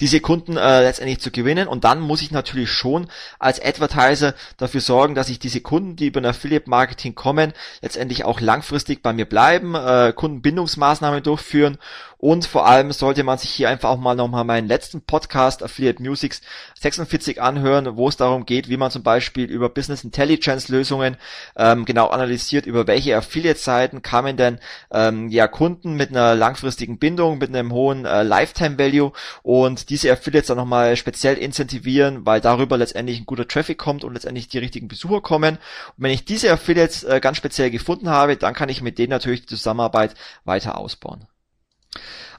diese 0.00 0.20
Kunden 0.20 0.56
äh, 0.56 0.82
letztendlich 0.82 1.20
zu 1.20 1.30
gewinnen. 1.30 1.68
Und 1.68 1.84
dann 1.84 2.00
muss 2.00 2.22
ich 2.22 2.30
natürlich 2.30 2.70
schon 2.70 3.08
als 3.38 3.60
Advertiser 3.62 4.34
dafür 4.56 4.80
sorgen, 4.80 5.14
dass 5.14 5.28
ich 5.28 5.38
diese 5.38 5.60
Kunden, 5.60 5.96
die 5.96 6.06
über 6.06 6.20
ein 6.20 6.26
Affiliate 6.26 6.68
Marketing 6.68 7.14
kommen, 7.14 7.52
letztendlich 7.82 8.24
auch 8.24 8.40
langfristig 8.40 9.02
bei 9.02 9.12
mir 9.12 9.26
bleiben, 9.26 9.74
äh, 9.74 10.12
Kundenbindungsmaßnahmen 10.14 11.22
durchführen. 11.22 11.78
Und 12.20 12.46
vor 12.46 12.66
allem 12.66 12.90
sollte 12.90 13.22
man 13.22 13.38
sich 13.38 13.50
hier 13.50 13.68
einfach 13.68 13.90
auch 13.90 13.96
mal 13.96 14.16
nochmal 14.16 14.42
meinen 14.42 14.66
letzten 14.66 15.02
Podcast 15.02 15.62
Affiliate 15.62 16.02
Musics 16.02 16.40
46 16.80 17.40
anhören, 17.40 17.96
wo 17.96 18.08
es 18.08 18.16
darum 18.16 18.44
geht, 18.44 18.68
wie 18.68 18.76
man 18.76 18.90
zum 18.90 19.04
Beispiel 19.04 19.44
über 19.44 19.68
Business 19.68 20.02
Intelligence 20.02 20.68
Lösungen 20.68 21.16
ähm, 21.54 21.84
genau 21.84 22.08
analysiert, 22.08 22.66
über 22.66 22.88
welche 22.88 23.16
Affiliate-Seiten 23.16 24.02
kamen 24.02 24.36
denn 24.36 24.58
ähm, 24.90 25.28
ja 25.28 25.46
Kunden 25.46 25.94
mit 25.94 26.10
einer 26.10 26.34
langfristigen 26.34 26.98
Bindung, 26.98 27.38
mit 27.38 27.50
einem 27.50 27.72
hohen 27.72 28.04
äh, 28.04 28.24
Lifetime 28.24 28.78
Value 28.78 29.12
und 29.48 29.88
diese 29.88 30.12
Affiliates 30.12 30.48
dann 30.48 30.58
nochmal 30.58 30.94
speziell 30.98 31.38
incentivieren, 31.38 32.26
weil 32.26 32.42
darüber 32.42 32.76
letztendlich 32.76 33.18
ein 33.18 33.24
guter 33.24 33.48
Traffic 33.48 33.78
kommt 33.78 34.04
und 34.04 34.12
letztendlich 34.12 34.48
die 34.48 34.58
richtigen 34.58 34.88
Besucher 34.88 35.22
kommen. 35.22 35.54
Und 35.56 35.94
wenn 35.96 36.10
ich 36.10 36.26
diese 36.26 36.52
Affiliates 36.52 37.02
äh, 37.04 37.18
ganz 37.18 37.38
speziell 37.38 37.70
gefunden 37.70 38.10
habe, 38.10 38.36
dann 38.36 38.52
kann 38.52 38.68
ich 38.68 38.82
mit 38.82 38.98
denen 38.98 39.08
natürlich 39.08 39.40
die 39.40 39.46
Zusammenarbeit 39.46 40.14
weiter 40.44 40.76
ausbauen. 40.76 41.24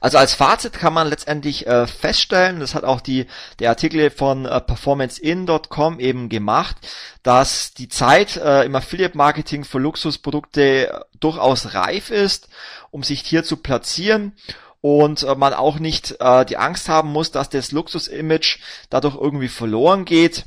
Also 0.00 0.18
als 0.18 0.34
Fazit 0.34 0.74
kann 0.74 0.92
man 0.92 1.08
letztendlich 1.08 1.66
äh, 1.66 1.88
feststellen, 1.88 2.60
das 2.60 2.76
hat 2.76 2.84
auch 2.84 3.00
die, 3.00 3.26
der 3.58 3.70
Artikel 3.70 4.10
von 4.10 4.46
äh, 4.46 4.60
performancein.com 4.60 5.98
eben 5.98 6.28
gemacht, 6.28 6.76
dass 7.24 7.74
die 7.74 7.88
Zeit 7.88 8.36
äh, 8.36 8.62
im 8.62 8.76
Affiliate 8.76 9.16
Marketing 9.16 9.64
für 9.64 9.80
Luxusprodukte 9.80 11.06
durchaus 11.18 11.74
reif 11.74 12.10
ist, 12.10 12.48
um 12.92 13.02
sich 13.02 13.22
hier 13.22 13.42
zu 13.42 13.56
platzieren 13.56 14.32
und 14.80 15.22
äh, 15.22 15.34
man 15.34 15.54
auch 15.54 15.78
nicht 15.78 16.16
äh, 16.20 16.44
die 16.44 16.56
Angst 16.56 16.88
haben 16.88 17.10
muss, 17.10 17.30
dass 17.30 17.50
das 17.50 17.72
Luxus-Image 17.72 18.58
dadurch 18.88 19.16
irgendwie 19.16 19.48
verloren 19.48 20.04
geht. 20.04 20.44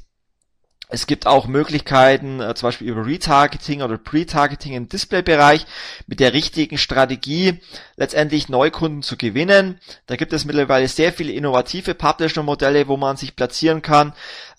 Es 0.89 1.07
gibt 1.07 1.25
auch 1.25 1.47
Möglichkeiten, 1.47 2.39
äh, 2.39 2.53
zum 2.53 2.67
Beispiel 2.67 2.89
über 2.89 3.05
Retargeting 3.05 3.81
oder 3.81 3.97
Pre-Targeting 3.97 4.73
im 4.73 4.89
Display-Bereich 4.89 5.65
mit 6.05 6.19
der 6.19 6.33
richtigen 6.33 6.77
Strategie 6.77 7.61
letztendlich 7.95 8.47
Neukunden 8.47 9.01
zu 9.01 9.17
gewinnen. 9.17 9.79
Da 10.05 10.17
gibt 10.17 10.33
es 10.33 10.45
mittlerweile 10.45 10.87
sehr 10.87 11.11
viele 11.11 11.31
innovative 11.31 11.95
Publisher-Modelle, 11.95 12.87
wo 12.87 12.97
man 12.97 13.17
sich 13.17 13.35
platzieren 13.35 13.81
kann. 13.81 14.13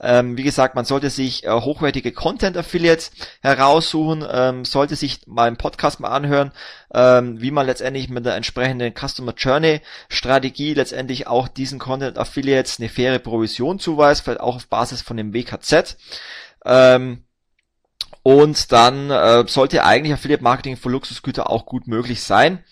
Ähm, 0.05 0.37
wie 0.37 0.43
gesagt, 0.43 0.75
man 0.75 0.85
sollte 0.85 1.09
sich 1.09 1.45
äh, 1.45 1.51
hochwertige 1.51 2.13
Content-Affiliates 2.13 3.11
heraussuchen, 3.41 4.23
ähm, 4.31 4.67
sollte 4.67 4.97
sich 4.97 5.27
mal 5.27 5.49
im 5.49 5.57
Podcast 5.57 5.99
mal 5.99 6.11
anhören, 6.11 6.53
ähm, 6.93 7.41
wie 7.41 7.51
man 7.51 7.65
letztendlich 7.65 8.11
mit 8.11 8.27
der 8.27 8.37
entsprechenden 8.37 8.93
Customer 8.95 9.33
Journey 9.35 9.81
Strategie 10.11 10.75
letztendlich 10.75 11.27
auch 11.27 11.49
diesen 11.49 11.79
Content-Affiliates 11.79 12.79
eine 12.79 12.91
faire 12.91 13.19
Provision 13.19 13.79
zuweist, 13.79 14.23
vielleicht 14.23 14.41
auch 14.41 14.57
auf 14.57 14.67
Basis 14.67 15.01
von 15.01 15.17
dem 15.17 15.33
WKZ. 15.33 15.97
Ähm, 16.67 17.25
und 18.23 18.73
dann 18.73 19.11
äh, 19.11 19.45
sollte 19.47 19.85
eigentlich 19.85 20.13
Affiliate 20.13 20.43
Marketing 20.43 20.77
für 20.77 20.91
Luxusgüter 20.91 21.49
auch 21.49 21.65
gut 21.65 21.87
möglich 21.87 22.23
sein. 22.23 22.63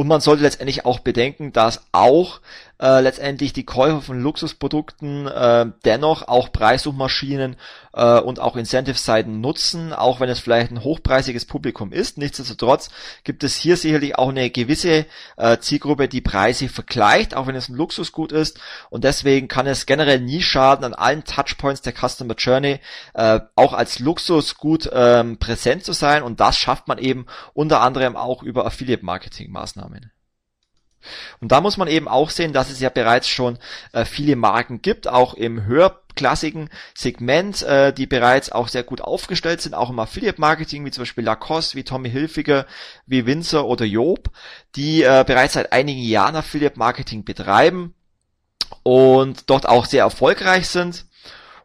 Und 0.00 0.08
man 0.08 0.22
sollte 0.22 0.44
letztendlich 0.44 0.86
auch 0.86 1.00
bedenken, 1.00 1.52
dass 1.52 1.84
auch 1.92 2.40
äh, 2.80 3.02
letztendlich 3.02 3.52
die 3.52 3.66
Käufer 3.66 4.00
von 4.00 4.18
Luxusprodukten 4.18 5.26
äh, 5.26 5.66
dennoch 5.84 6.26
auch 6.26 6.50
Preissuchmaschinen 6.50 7.56
äh, 7.92 8.18
und 8.18 8.40
auch 8.40 8.56
Incentive-Seiten 8.56 9.42
nutzen, 9.42 9.92
auch 9.92 10.18
wenn 10.18 10.30
es 10.30 10.40
vielleicht 10.40 10.70
ein 10.70 10.82
hochpreisiges 10.82 11.44
Publikum 11.44 11.92
ist. 11.92 12.16
Nichtsdestotrotz 12.16 12.88
gibt 13.24 13.44
es 13.44 13.56
hier 13.56 13.76
sicherlich 13.76 14.16
auch 14.16 14.30
eine 14.30 14.48
gewisse 14.48 15.04
äh, 15.36 15.58
Zielgruppe, 15.58 16.08
die 16.08 16.22
Preise 16.22 16.70
vergleicht, 16.70 17.36
auch 17.36 17.46
wenn 17.46 17.54
es 17.54 17.68
ein 17.68 17.76
Luxusgut 17.76 18.32
ist. 18.32 18.58
Und 18.88 19.04
deswegen 19.04 19.48
kann 19.48 19.66
es 19.66 19.84
generell 19.84 20.20
nie 20.20 20.40
schaden, 20.40 20.86
an 20.86 20.94
allen 20.94 21.24
Touchpoints 21.24 21.82
der 21.82 21.92
Customer 21.92 22.36
Journey 22.38 22.80
äh, 23.12 23.40
auch 23.54 23.74
als 23.74 23.98
Luxusgut 23.98 24.88
ähm, 24.94 25.36
präsent 25.36 25.84
zu 25.84 25.92
sein. 25.92 26.22
Und 26.22 26.40
das 26.40 26.56
schafft 26.56 26.88
man 26.88 26.96
eben 26.96 27.26
unter 27.52 27.82
anderem 27.82 28.16
auch 28.16 28.42
über 28.42 28.64
Affiliate-Marketing-Maßnahmen. 28.64 29.89
Und 31.40 31.52
da 31.52 31.60
muss 31.60 31.76
man 31.76 31.88
eben 31.88 32.08
auch 32.08 32.30
sehen, 32.30 32.52
dass 32.52 32.70
es 32.70 32.80
ja 32.80 32.90
bereits 32.90 33.28
schon 33.28 33.58
äh, 33.92 34.04
viele 34.04 34.36
Marken 34.36 34.82
gibt, 34.82 35.08
auch 35.08 35.34
im 35.34 35.64
höherklassigen 35.64 36.68
Segment, 36.94 37.62
äh, 37.62 37.92
die 37.92 38.06
bereits 38.06 38.52
auch 38.52 38.68
sehr 38.68 38.82
gut 38.82 39.00
aufgestellt 39.00 39.60
sind, 39.62 39.74
auch 39.74 39.90
im 39.90 39.98
Affiliate-Marketing, 39.98 40.84
wie 40.84 40.90
zum 40.90 41.02
Beispiel 41.02 41.24
Lacoste, 41.24 41.76
wie 41.76 41.84
Tommy 41.84 42.10
Hilfiger, 42.10 42.66
wie 43.06 43.26
Windsor 43.26 43.66
oder 43.66 43.84
Job, 43.84 44.30
die 44.76 45.02
äh, 45.02 45.24
bereits 45.26 45.54
seit 45.54 45.72
einigen 45.72 46.02
Jahren 46.02 46.36
Affiliate-Marketing 46.36 47.24
betreiben 47.24 47.94
und 48.82 49.48
dort 49.48 49.66
auch 49.68 49.86
sehr 49.86 50.04
erfolgreich 50.04 50.68
sind. 50.68 51.06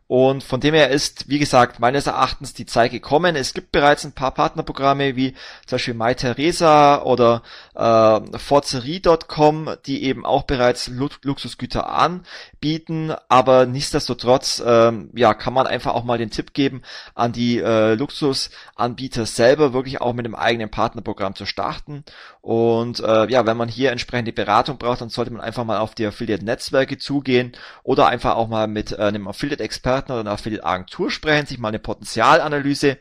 Und 0.08 0.44
von 0.44 0.60
dem 0.60 0.76
her 0.76 0.92
ist, 0.92 1.30
wie 1.30 1.40
gesagt, 1.40 1.80
meines 1.80 2.06
Erachtens 2.06 2.54
die 2.54 2.68
Zeit 2.68 2.92
gekommen. 2.92 3.36
Es 3.36 3.56
gibt 3.56 3.72
bereits 3.72 4.06
ein 4.06 4.12
paar 4.12 4.32
Partnerprogramme 4.32 5.16
wie 5.16 5.34
zum 5.66 5.78
Beispiel 5.78 5.96
MyTheresa 5.96 7.02
oder 7.02 7.42
äh, 7.74 8.38
Forzerie.com, 8.38 9.78
die 9.88 10.04
eben 10.04 10.24
auch 10.24 10.44
bereits 10.44 10.90
Luxusgüter 10.90 11.90
anbieten. 11.90 13.16
Aber 13.30 13.66
nichtsdestotrotz, 13.66 14.62
ähm, 14.64 15.10
ja, 15.16 15.34
kann 15.34 15.56
man 15.56 15.66
einfach 15.66 15.96
auch 15.96 16.04
mal 16.04 16.20
den 16.20 16.30
Tipp 16.30 16.54
geben 16.54 16.84
an 17.16 17.32
die 17.32 17.58
äh, 17.58 17.96
Luxusanbieter 17.96 19.26
selber, 19.26 19.74
wirklich 19.74 20.02
auch 20.02 20.14
mit 20.14 20.28
dem 20.28 20.36
eigenen 20.36 20.70
Partnerprogramm 20.70 21.34
zu 21.34 21.48
starten. 21.48 22.04
Und 22.42 23.00
äh, 23.00 23.28
ja, 23.32 23.48
wenn 23.48 23.58
man 23.58 23.70
hier 23.70 23.92
entsprechende 23.92 24.34
Beratung 24.34 24.78
braucht, 24.78 25.02
dann 25.02 25.10
sollte 25.10 25.32
man 25.32 25.42
einfach 25.42 25.64
mal 25.64 25.80
auf 25.80 25.96
die 25.96 26.06
Affiliate-Netzwerke 26.06 27.00
zugehen 27.00 27.54
oder 27.82 28.06
einfach 28.06 28.36
auch 28.36 28.48
mal 28.48 28.68
mit 28.68 28.92
äh, 28.92 28.98
einem 28.98 29.28
Affiliate-Experten 29.28 29.95
Experten 29.96 30.12
oder 30.12 30.22
einer 30.22 30.32
Affiliate-Agentur 30.32 31.10
sprechen, 31.10 31.48
sich 31.48 31.58
mal 31.58 31.70
eine 31.70 31.80
Potenzialanalyse 31.80 32.98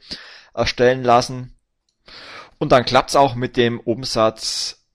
erstellen 0.55 1.03
lassen. 1.03 1.57
Und 2.59 2.71
dann 2.71 2.85
klappt's 2.85 3.17
auch 3.17 3.35
mit 3.35 3.57
dem 3.57 3.81
Umsatz 3.81 4.87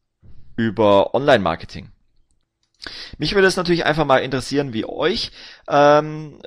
über 0.55 1.13
Online-Marketing. 1.13 1.91
Mich 3.17 3.35
würde 3.35 3.47
es 3.47 3.57
natürlich 3.57 3.85
einfach 3.85 4.05
mal 4.05 4.19
interessieren, 4.19 4.71
wie 4.71 4.85
euch 4.85 5.31
ähm, 5.67 6.41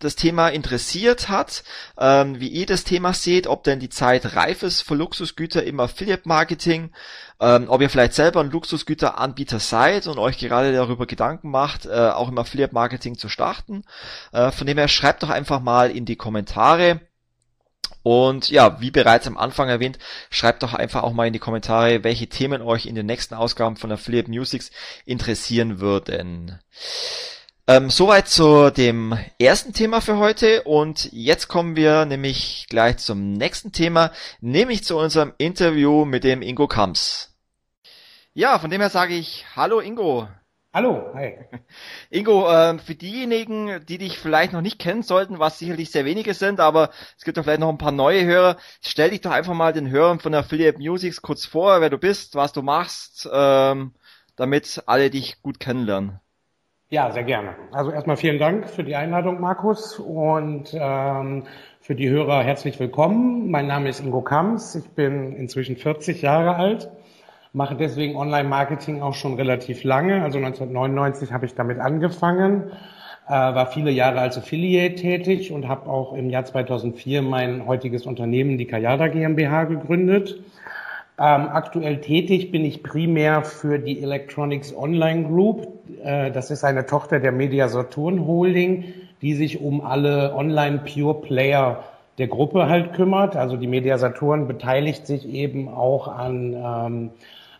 das 0.00 0.16
Thema 0.16 0.48
interessiert 0.48 1.28
hat, 1.28 1.62
ähm, 1.96 2.40
wie 2.40 2.48
ihr 2.48 2.66
das 2.66 2.82
Thema 2.82 3.12
seht, 3.12 3.46
ob 3.46 3.62
denn 3.62 3.78
die 3.78 3.88
Zeit 3.88 4.34
reif 4.34 4.64
ist 4.64 4.82
für 4.82 4.96
Luxusgüter 4.96 5.62
im 5.62 5.78
Affiliate-Marketing, 5.78 6.90
ähm, 7.40 7.66
ob 7.68 7.80
ihr 7.80 7.90
vielleicht 7.90 8.14
selber 8.14 8.40
ein 8.40 8.50
Luxusgüteranbieter 8.50 9.60
seid 9.60 10.08
und 10.08 10.18
euch 10.18 10.38
gerade 10.38 10.72
darüber 10.72 11.06
Gedanken 11.06 11.50
macht, 11.50 11.86
äh, 11.86 11.90
auch 11.90 12.28
im 12.28 12.38
Affiliate-Marketing 12.38 13.16
zu 13.16 13.28
starten. 13.28 13.84
Äh, 14.32 14.50
von 14.50 14.66
dem 14.66 14.78
her 14.78 14.88
schreibt 14.88 15.22
doch 15.22 15.30
einfach 15.30 15.60
mal 15.60 15.92
in 15.92 16.04
die 16.04 16.16
Kommentare. 16.16 17.00
Und 18.02 18.50
ja, 18.50 18.80
wie 18.80 18.90
bereits 18.90 19.26
am 19.26 19.36
Anfang 19.36 19.68
erwähnt, 19.68 19.98
schreibt 20.30 20.62
doch 20.62 20.74
einfach 20.74 21.02
auch 21.02 21.12
mal 21.12 21.26
in 21.26 21.32
die 21.32 21.38
Kommentare, 21.38 22.04
welche 22.04 22.28
Themen 22.28 22.62
euch 22.62 22.86
in 22.86 22.94
den 22.94 23.06
nächsten 23.06 23.34
Ausgaben 23.34 23.76
von 23.76 23.92
Affiliate 23.92 24.30
Musics 24.30 24.70
interessieren 25.04 25.80
würden. 25.80 26.58
Ähm, 27.66 27.90
soweit 27.90 28.28
zu 28.28 28.70
dem 28.70 29.18
ersten 29.38 29.74
Thema 29.74 30.00
für 30.00 30.16
heute 30.16 30.62
und 30.62 31.12
jetzt 31.12 31.48
kommen 31.48 31.76
wir 31.76 32.06
nämlich 32.06 32.66
gleich 32.70 32.96
zum 32.96 33.34
nächsten 33.34 33.72
Thema, 33.72 34.10
nämlich 34.40 34.84
zu 34.84 34.96
unserem 34.96 35.34
Interview 35.36 36.06
mit 36.06 36.24
dem 36.24 36.40
Ingo 36.40 36.66
Kamps. 36.66 37.36
Ja, 38.32 38.58
von 38.58 38.70
dem 38.70 38.80
her 38.80 38.88
sage 38.88 39.14
ich 39.14 39.44
Hallo 39.54 39.80
Ingo. 39.80 40.28
Hallo, 40.78 41.10
hi. 41.12 41.34
Ingo, 42.10 42.48
äh, 42.48 42.78
für 42.78 42.94
diejenigen, 42.94 43.84
die 43.86 43.98
dich 43.98 44.16
vielleicht 44.16 44.52
noch 44.52 44.60
nicht 44.60 44.78
kennen 44.78 45.02
sollten, 45.02 45.40
was 45.40 45.58
sicherlich 45.58 45.90
sehr 45.90 46.04
wenige 46.04 46.34
sind, 46.34 46.60
aber 46.60 46.90
es 47.16 47.24
gibt 47.24 47.36
doch 47.36 47.42
vielleicht 47.42 47.58
noch 47.58 47.68
ein 47.68 47.78
paar 47.78 47.90
neue 47.90 48.24
Hörer, 48.24 48.56
stell 48.80 49.10
dich 49.10 49.22
doch 49.22 49.32
einfach 49.32 49.54
mal 49.54 49.72
den 49.72 49.90
Hörern 49.90 50.20
von 50.20 50.32
Affiliate 50.34 50.78
Musics 50.78 51.20
kurz 51.20 51.46
vor, 51.46 51.80
wer 51.80 51.90
du 51.90 51.98
bist, 51.98 52.36
was 52.36 52.52
du 52.52 52.62
machst, 52.62 53.28
ähm, 53.32 53.92
damit 54.36 54.84
alle 54.86 55.10
dich 55.10 55.42
gut 55.42 55.58
kennenlernen. 55.58 56.20
Ja, 56.90 57.10
sehr 57.10 57.24
gerne. 57.24 57.56
Also 57.72 57.90
erstmal 57.90 58.16
vielen 58.16 58.38
Dank 58.38 58.70
für 58.70 58.84
die 58.84 58.94
Einladung, 58.94 59.40
Markus. 59.40 59.98
Und 59.98 60.70
ähm, 60.74 61.44
Für 61.80 61.94
die 61.94 62.08
Hörer 62.08 62.42
herzlich 62.42 62.78
willkommen. 62.78 63.50
Mein 63.50 63.66
Name 63.66 63.88
ist 63.88 64.00
Ingo 64.00 64.22
Kams. 64.22 64.74
Ich 64.74 64.90
bin 64.90 65.34
inzwischen 65.34 65.76
40 65.76 66.22
Jahre 66.22 66.56
alt, 66.56 66.90
mache 67.52 67.74
deswegen 67.74 68.16
Online-Marketing 68.16 69.02
auch 69.02 69.14
schon 69.14 69.34
relativ 69.34 69.84
lange. 69.84 70.22
Also 70.22 70.38
1999 70.38 71.32
habe 71.32 71.46
ich 71.46 71.54
damit 71.54 71.78
angefangen, 71.78 72.70
äh, 73.26 73.30
war 73.30 73.66
viele 73.66 73.90
Jahre 73.90 74.20
als 74.20 74.38
Affiliate 74.38 74.96
tätig 74.96 75.52
und 75.52 75.68
habe 75.68 75.88
auch 75.88 76.12
im 76.12 76.30
Jahr 76.30 76.44
2004 76.44 77.22
mein 77.22 77.66
heutiges 77.66 78.06
Unternehmen, 78.06 78.58
die 78.58 78.66
Kayada 78.66 79.08
GmbH, 79.08 79.64
gegründet. 79.64 80.40
Ähm, 81.20 81.48
aktuell 81.48 82.00
tätig 82.00 82.52
bin 82.52 82.64
ich 82.64 82.84
primär 82.84 83.42
für 83.42 83.80
die 83.80 84.00
Electronics 84.00 84.74
Online 84.76 85.24
Group. 85.24 85.66
Äh, 86.04 86.30
das 86.30 86.52
ist 86.52 86.62
eine 86.62 86.86
Tochter 86.86 87.18
der 87.18 87.32
Media 87.32 87.68
Saturn 87.68 88.24
Holding, 88.24 88.84
die 89.20 89.34
sich 89.34 89.60
um 89.60 89.80
alle 89.80 90.32
Online 90.34 90.78
Pure 90.78 91.22
Player 91.22 91.82
der 92.18 92.26
Gruppe 92.26 92.68
halt 92.68 92.92
kümmert. 92.94 93.36
Also 93.36 93.56
die 93.56 93.66
Media 93.66 93.98
Saturn 93.98 94.46
beteiligt 94.46 95.06
sich 95.06 95.28
eben 95.28 95.68
auch 95.68 96.08
an, 96.08 96.52
ähm, 96.54 97.10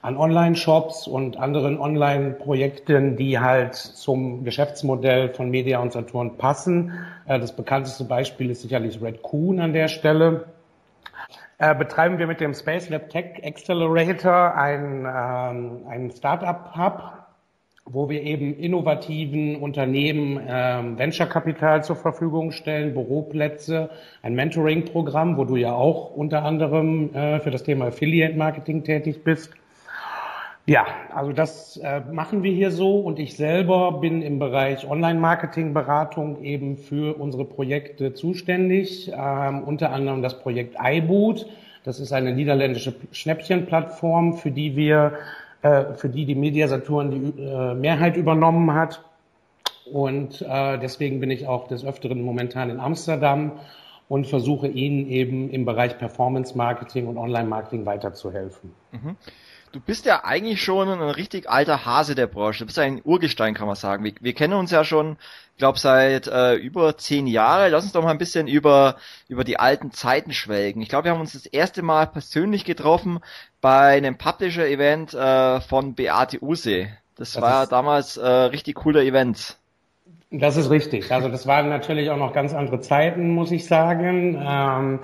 an 0.03 0.17
Online-Shops 0.17 1.07
und 1.07 1.39
anderen 1.39 1.79
Online-Projekten, 1.79 3.17
die 3.17 3.39
halt 3.39 3.75
zum 3.75 4.45
Geschäftsmodell 4.45 5.31
von 5.31 5.51
Media 5.51 5.81
und 5.81 5.93
Saturn 5.93 6.37
passen. 6.37 6.93
Äh, 7.27 7.39
das 7.39 7.55
bekannteste 7.55 8.05
Beispiel 8.05 8.51
ist 8.51 8.63
sicherlich 8.63 9.01
Red 9.01 9.23
Coon 9.23 9.61
an 9.61 9.73
der 9.73 9.89
Stelle 9.89 10.45
äh, 11.59 11.75
betreiben 11.75 12.19
wir 12.19 12.29
mit 12.29 12.41
dem 12.41 12.55
Space 12.55 12.89
Lab 12.89 13.11
Tech 13.11 13.43
Accelerator 13.43 14.55
ein, 14.55 15.05
ähm, 15.05 15.87
ein 15.89 16.11
Startup-Hub, 16.13 17.18
wo 17.91 18.11
wir 18.11 18.23
eben 18.23 18.55
innovativen 18.55 19.57
Unternehmen 19.57 20.41
ähm, 20.47 20.99
Venture-Kapital 20.99 21.83
zur 21.85 21.97
Verfügung 21.97 22.53
stellen, 22.53 22.93
Büroplätze, 22.93 23.91
ein 24.23 24.35
Mentoring-Programm, 24.35 25.37
wo 25.37 25.45
du 25.45 25.57
ja 25.57 25.73
auch 25.73 26.15
unter 26.15 26.45
anderem 26.45 27.15
äh, 27.15 27.41
für 27.41 27.51
das 27.51 27.63
Thema 27.63 27.87
Affiliate-Marketing 27.87 28.85
tätig 28.85 29.25
bist. 29.25 29.53
Ja, 30.67 30.87
also 31.15 31.33
das 31.33 31.79
äh, 31.79 32.03
machen 32.13 32.43
wir 32.43 32.53
hier 32.53 32.71
so 32.71 33.01
und 33.01 33.19
ich 33.19 33.39
selber 33.39 34.01
bin 34.01 34.21
im 34.21 34.39
Bereich 34.39 34.87
Online-Marketing-Beratung 34.87 36.43
eben 36.43 36.77
für 36.77 37.19
unsere 37.19 37.47
Projekte 37.47 38.13
zuständig, 38.13 39.11
ähm, 39.17 39.63
unter 39.63 39.93
anderem 39.93 40.21
das 40.21 40.39
Projekt 40.41 40.77
iBoot. 40.79 41.47
Das 41.85 42.01
ist 42.01 42.13
eine 42.13 42.35
niederländische 42.35 42.95
Schnäppchenplattform, 43.13 44.35
für 44.35 44.51
die 44.51 44.77
wir, 44.77 45.15
äh, 45.63 45.95
für 45.95 46.09
die 46.09 46.25
die 46.25 46.35
Mediasaturn 46.35 47.11
die 47.11 47.43
äh, 47.43 47.75
Mehrheit 47.75 48.17
übernommen 48.17 48.73
hat. 48.75 49.03
Und 49.91 50.43
äh, 50.43 50.79
deswegen 50.79 51.21
bin 51.21 51.31
ich 51.31 51.47
auch 51.47 51.67
des 51.67 51.85
Öfteren 51.85 52.21
momentan 52.21 52.71
in 52.71 52.79
Amsterdam 52.79 53.53
und 54.09 54.27
versuche 54.27 54.69
Ihnen 54.69 55.09
eben 55.09 55.51
im 55.51 55.65
Bereich 55.65 55.99
Performance 55.99 56.57
Marketing 56.57 57.07
und 57.07 57.17
Online 57.17 57.49
Marketing 57.49 57.87
weiterzuhelfen. 57.87 58.73
Mhm. 58.93 59.17
Du 59.73 59.81
bist 59.81 60.07
ja 60.07 60.25
eigentlich 60.25 60.63
schon 60.63 60.89
ein 60.89 61.01
richtig 61.01 61.49
alter 61.49 61.85
Hase 61.85 62.15
der 62.15 62.27
Branche. 62.27 62.61
Du 62.61 62.67
bist 62.67 62.79
ein 62.79 63.01
Urgestein, 63.05 63.55
kann 63.55 63.67
man 63.67 63.77
sagen. 63.77 64.05
Wir, 64.05 64.13
wir 64.21 64.35
kennen 64.35 64.55
uns 64.55 64.71
ja 64.71 64.85
schon, 64.85 65.17
ich 65.53 65.59
glaube, 65.59 65.79
seit 65.79 66.27
äh, 66.27 66.55
über 66.55 66.97
zehn 66.97 67.27
Jahren. 67.27 67.71
Lass 67.73 67.85
uns 67.85 67.93
doch 67.93 68.03
mal 68.03 68.11
ein 68.11 68.19
bisschen 68.19 68.49
über, 68.49 68.97
über 69.29 69.45
die 69.45 69.59
alten 69.59 69.91
Zeiten 69.91 70.33
schwelgen. 70.33 70.81
Ich 70.83 70.89
glaube, 70.89 71.05
wir 71.05 71.13
haben 71.13 71.21
uns 71.21 71.33
das 71.33 71.47
erste 71.47 71.83
Mal 71.83 72.07
persönlich 72.07 72.65
getroffen 72.65 73.21
bei 73.61 73.97
einem 73.97 74.17
Publisher-Event 74.17 75.15
äh, 75.15 75.61
von 75.61 75.95
Beate 75.95 76.43
Use. 76.43 76.89
Das, 77.17 77.33
das 77.33 77.43
war 77.43 77.67
damals 77.67 78.17
äh, 78.17 78.27
richtig 78.27 78.77
cooler 78.77 79.03
Event. 79.03 79.57
Das 80.31 80.57
ist 80.57 80.71
richtig. 80.71 81.11
Also 81.11 81.29
das 81.29 81.47
waren 81.47 81.69
natürlich 81.69 82.11
auch 82.11 82.19
noch 82.19 82.33
ganz 82.33 82.53
andere 82.53 82.81
Zeiten, 82.81 83.31
muss 83.31 83.51
ich 83.51 83.67
sagen. 83.67 84.41
Ähm, 84.41 85.01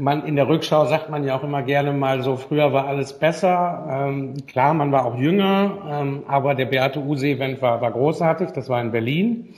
man 0.00 0.24
in 0.26 0.36
der 0.36 0.48
Rückschau 0.48 0.86
sagt 0.86 1.10
man 1.10 1.24
ja 1.24 1.36
auch 1.36 1.44
immer 1.44 1.62
gerne 1.62 1.92
mal 1.92 2.22
so, 2.22 2.36
früher 2.36 2.72
war 2.72 2.86
alles 2.86 3.18
besser. 3.18 3.86
Ähm, 3.88 4.46
klar, 4.46 4.74
man 4.74 4.90
war 4.90 5.04
auch 5.04 5.16
jünger, 5.16 5.78
ähm, 5.88 6.24
aber 6.26 6.54
der 6.54 6.66
Beate 6.66 7.00
Use-Event 7.00 7.62
war, 7.62 7.80
war 7.80 7.92
großartig. 7.92 8.50
Das 8.50 8.68
war 8.68 8.80
in 8.80 8.90
Berlin. 8.90 9.54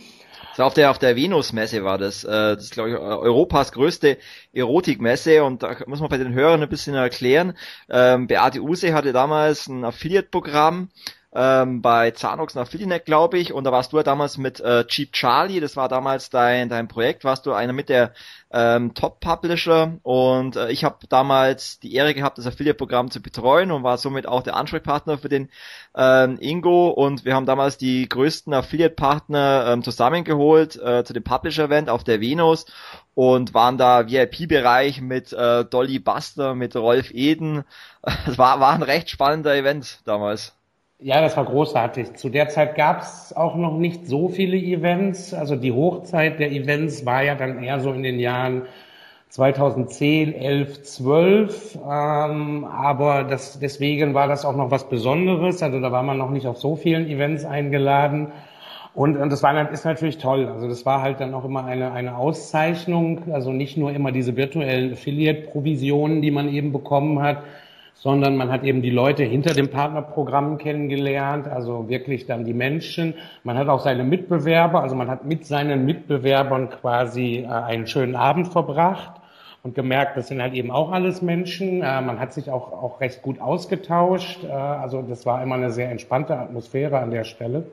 So 0.55 0.65
auf 0.65 0.75
der 0.75 0.91
auf 0.91 0.99
der 0.99 1.17
Venus-Messe 1.17 1.83
war 1.83 1.97
das. 1.97 2.25
Äh, 2.25 2.29
das 2.29 2.65
ist 2.65 2.73
glaube 2.75 2.91
ich 2.91 2.97
Europas 2.97 3.73
größte 3.73 4.19
Erotikmesse 4.53 5.45
und 5.45 5.63
da 5.63 5.77
muss 5.87 6.01
man 6.01 6.11
bei 6.11 6.19
den 6.19 6.35
Hörern 6.35 6.63
ein 6.63 6.69
bisschen 6.69 6.95
erklären. 6.95 7.55
Ähm, 7.89 8.27
Beate 8.27 8.61
Use 8.61 8.93
hatte 8.93 9.13
damals 9.13 9.69
ein 9.69 9.85
Affiliate-Programm 9.85 10.91
ähm, 11.35 11.83
bei 11.83 12.11
Zanox 12.11 12.55
nach 12.55 12.63
Affiliate, 12.63 13.05
glaube 13.05 13.39
ich, 13.39 13.53
und 13.53 13.65
da 13.65 13.73
warst 13.73 13.93
du 13.93 13.97
ja 13.97 14.03
damals 14.03 14.39
mit 14.39 14.61
äh, 14.61 14.85
Cheap 14.87 15.13
Charlie, 15.13 15.61
das 15.61 15.77
war 15.77 15.89
damals 15.89 16.31
dein 16.31 16.69
dein 16.69 16.89
Projekt, 16.89 17.25
warst 17.25 17.47
du 17.47 17.53
einer 17.53 17.73
mit 17.73 17.89
der 17.89 18.13
ähm, 18.53 18.95
Top-Publisher? 18.95 19.99
Und 20.03 20.57
äh, 20.57 20.71
ich 20.71 20.85
habe 20.85 21.07
damals 21.09 21.81
die 21.81 21.95
Ehre 21.95 22.15
gehabt, 22.15 22.39
das 22.39 22.47
Affiliate-Programm 22.47 23.11
zu 23.11 23.21
betreuen 23.23 23.71
und 23.71 23.83
war 23.83 23.99
somit 23.99 24.27
auch 24.27 24.43
der 24.43 24.57
Ansprechpartner 24.57 25.19
für 25.19 25.29
den 25.29 25.49
ähm, 25.97 26.39
Ingo. 26.41 26.91
Und 26.91 27.25
wir 27.25 27.35
haben 27.35 27.47
damals 27.47 27.79
die 27.79 28.09
größten 28.09 28.53
Affiliate-Partner 28.53 29.67
ähm, 29.69 29.83
zusammengeholt 29.83 30.77
äh, 30.77 31.05
zu 31.05 31.13
dem 31.13 31.25
Publisher-Event 31.25 31.89
auf 31.89 32.05
der 32.05 32.21
Venus 32.21 32.67
und 33.15 33.55
waren 33.55 33.79
da 33.79 34.09
VIP-Bereich 34.09 35.01
mit 35.01 35.33
äh, 35.33 35.65
Dolly 35.65 35.99
Buster, 35.99 36.55
mit 36.55 36.77
Rolf 36.77 37.11
Eden. 37.13 37.65
Es 38.27 38.37
war, 38.37 38.59
war 38.59 38.73
ein 38.73 38.83
recht 38.83 39.11
spannender 39.11 39.55
Event 39.55 40.01
damals. 40.05 40.55
Ja, 41.05 41.21
das 41.21 41.37
war 41.37 41.45
großartig. 41.47 42.15
Zu 42.15 42.29
der 42.29 42.49
Zeit 42.49 42.77
gab 42.77 43.01
es 43.03 43.35
auch 43.35 43.57
noch 43.57 43.77
nicht 43.77 44.07
so 44.07 44.29
viele 44.29 44.57
Events. 44.57 45.35
Also 45.35 45.57
die 45.57 45.73
Hochzeit 45.73 46.39
der 46.39 46.53
Events 46.53 47.05
war 47.05 47.25
ja 47.25 47.35
dann 47.35 47.61
eher 47.61 47.81
so 47.81 47.93
in 47.93 48.05
den 48.05 48.21
Jahren 48.21 48.63
2010, 49.31 50.33
11, 50.33 50.83
12. 50.83 51.75
Ähm, 51.77 52.65
aber 52.65 53.25
das, 53.25 53.59
deswegen 53.59 54.15
war 54.15 54.29
das 54.29 54.45
auch 54.45 54.55
noch 54.55 54.71
was 54.71 54.89
Besonderes. 54.89 55.61
Also 55.61 55.81
da 55.81 55.91
war 55.91 56.05
man 56.05 56.19
noch 56.19 56.31
nicht 56.31 56.47
auf 56.47 56.59
so 56.59 56.77
vielen 56.77 57.09
Events 57.09 57.45
eingeladen. 57.45 58.29
Und, 58.95 59.17
und 59.17 59.31
das 59.33 59.43
war, 59.43 59.73
ist 59.73 59.85
natürlich 59.85 60.19
toll. 60.19 60.47
Also 60.47 60.69
das 60.69 60.87
war 60.87 61.03
halt 61.03 61.19
dann 61.19 61.35
auch 61.35 61.45
immer 61.45 61.65
eine, 61.65 61.91
eine 61.91 62.17
Auszeichnung. 62.17 63.33
Also 63.33 63.51
nicht 63.51 63.77
nur 63.77 63.91
immer 63.91 64.13
diese 64.13 64.37
virtuellen 64.37 64.93
Affiliate-Provisionen, 64.93 66.23
die 66.23 66.31
man 66.31 66.49
eben 66.49 66.71
bekommen 66.71 67.21
hat, 67.23 67.39
sondern 67.95 68.37
man 68.37 68.51
hat 68.51 68.65
eben 68.65 68.83
die 68.83 68.91
Leute 68.91 69.23
hinter 69.23 69.55
dem 69.55 69.69
Partnerprogramm 69.69 70.59
kennengelernt, 70.59 71.47
also 71.47 71.89
wirklich 71.89 72.27
dann 72.27 72.45
die 72.45 72.55
Menschen. 72.55 73.15
Man 73.45 73.57
hat 73.57 73.69
auch 73.69 73.81
seine 73.81 74.05
Mitbewerber, 74.05 74.83
also 74.83 74.97
man 74.97 75.09
hat 75.09 75.25
mit 75.25 75.47
seinen 75.47 75.85
Mitbewerbern 75.85 76.71
quasi 76.71 77.47
äh, 77.47 77.47
einen 77.47 77.87
schönen 77.87 78.17
Abend 78.17 78.49
verbracht 78.49 79.21
und 79.63 79.75
gemerkt, 79.75 80.17
das 80.17 80.29
sind 80.29 80.43
halt 80.43 80.55
eben 80.55 80.71
auch 80.71 80.91
alles 80.91 81.23
Menschen. 81.23 81.83
Äh, 81.83 82.01
man 82.01 82.19
hat 82.19 82.33
sich 82.33 82.51
auch, 82.51 82.73
auch 82.73 83.01
recht 83.01 83.23
gut 83.23 83.41
ausgetauscht. 83.41 84.43
Äh, 84.45 84.51
also 84.51 85.03
das 85.03 85.25
war 85.25 85.43
immer 85.43 85.55
eine 85.55 85.71
sehr 85.71 85.91
entspannte 85.91 86.37
Atmosphäre 86.37 86.99
an 86.99 87.11
der 87.11 87.25
Stelle. 87.25 87.65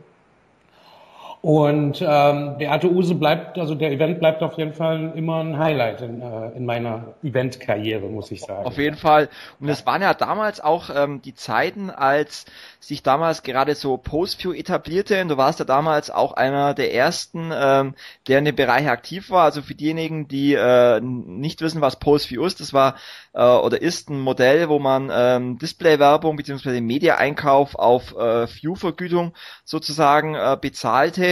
Und 1.42 2.04
ähm, 2.06 2.58
Beate 2.58 2.92
Use 2.92 3.16
bleibt, 3.16 3.58
also 3.58 3.74
der 3.74 3.94
Event 3.94 4.20
bleibt 4.20 4.44
auf 4.44 4.58
jeden 4.58 4.74
Fall 4.74 5.14
immer 5.16 5.42
ein 5.42 5.58
Highlight 5.58 6.02
in, 6.02 6.22
äh, 6.22 6.50
in 6.50 6.66
meiner 6.66 7.14
Eventkarriere, 7.24 8.08
muss 8.08 8.30
ich 8.32 8.42
sagen. 8.42 8.66
Auf 8.66 8.78
jeden 8.78 8.98
Fall. 8.98 9.30
Und 9.62 9.70
es 9.70 9.86
waren 9.86 10.02
ja 10.02 10.14
damals 10.14 10.60
auch 10.60 10.90
ähm, 10.94 11.22
die 11.22 11.34
Zeiten, 11.34 11.92
als 11.92 12.46
sich 12.82 13.04
damals 13.04 13.44
gerade 13.44 13.76
so 13.76 13.96
Postview 13.96 14.52
etablierte. 14.52 15.22
Und 15.22 15.30
du 15.30 15.38
warst 15.38 15.60
ja 15.60 15.66
damals 15.66 16.12
auch 16.12 16.34
einer 16.34 16.74
der 16.74 16.94
ersten, 16.94 17.52
ähm, 17.56 17.96
der 18.28 18.40
in 18.40 18.46
dem 18.46 18.58
Bereich 18.58 18.90
aktiv 18.90 19.30
war. 19.30 19.46
Also 19.46 19.62
für 19.62 19.76
diejenigen, 19.76 20.28
die 20.28 20.56
äh, 20.56 21.00
nicht 21.00 21.62
wissen, 21.62 21.80
was 21.80 22.00
Postview 22.00 22.44
ist, 22.44 22.60
das 22.60 22.74
war 22.74 22.96
äh, 23.32 23.42
oder 23.42 23.82
ist 23.82 24.10
ein 24.10 24.20
Modell, 24.20 24.68
wo 24.68 24.80
man 24.80 25.10
ähm, 25.10 25.58
Displaywerbung 25.58 26.36
bzw. 26.36 26.82
Media-Einkauf 26.82 27.76
auf 27.76 28.14
äh, 28.18 28.46
View-Vergütung 28.48 29.34
sozusagen 29.64 30.36
äh, 30.36 30.58
bezahlte 30.60 31.29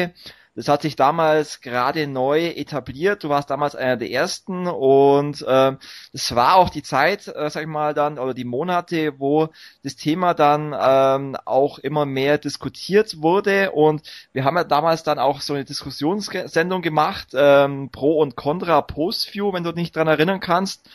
das 0.58 0.68
hat 0.68 0.82
sich 0.82 0.96
damals 0.96 1.62
gerade 1.62 2.08
neu 2.08 2.48
etabliert. 2.48 3.24
Du 3.24 3.30
warst 3.30 3.52
damals 3.52 3.76
einer 3.76 3.96
der 3.96 4.10
ersten 4.10 4.66
und 4.66 5.44
äh, 5.44 5.76
war 6.32 6.56
auch 6.56 6.72
die 6.72 6.82
Zeit, 6.82 7.28
äh, 7.28 7.52
sag 7.52 7.62
ich 7.62 7.68
mal 7.68 7.94
dann, 7.94 8.18
oder 8.18 8.34
die 8.34 8.44
Monate, 8.44 9.20
wo 9.20 9.50
das 9.84 9.98
Thema 9.98 10.34
dann 10.34 10.76
ähm, 10.76 11.38
auch 11.46 11.78
immer 11.78 12.08
mehr 12.08 12.40
diskutiert 12.40 13.22
wurde. 13.22 13.70
Und 13.72 14.02
wir 14.34 14.46
haben 14.46 14.58
ja 14.58 14.64
damals 14.64 15.04
dann 15.04 15.20
auch 15.20 15.42
so 15.42 15.54
eine 15.54 15.64
Diskussionssendung 15.64 16.82
gemacht, 16.82 17.28
ähm, 17.36 17.92
Pro 17.92 18.20
und 18.20 18.36
Contra 18.36 18.82
Postview, 18.82 19.54
wenn 19.54 19.64
du 19.64 19.74
dich 19.74 19.92
dran 19.92 20.08
erinnern 20.08 20.40
kannst. 20.40 20.90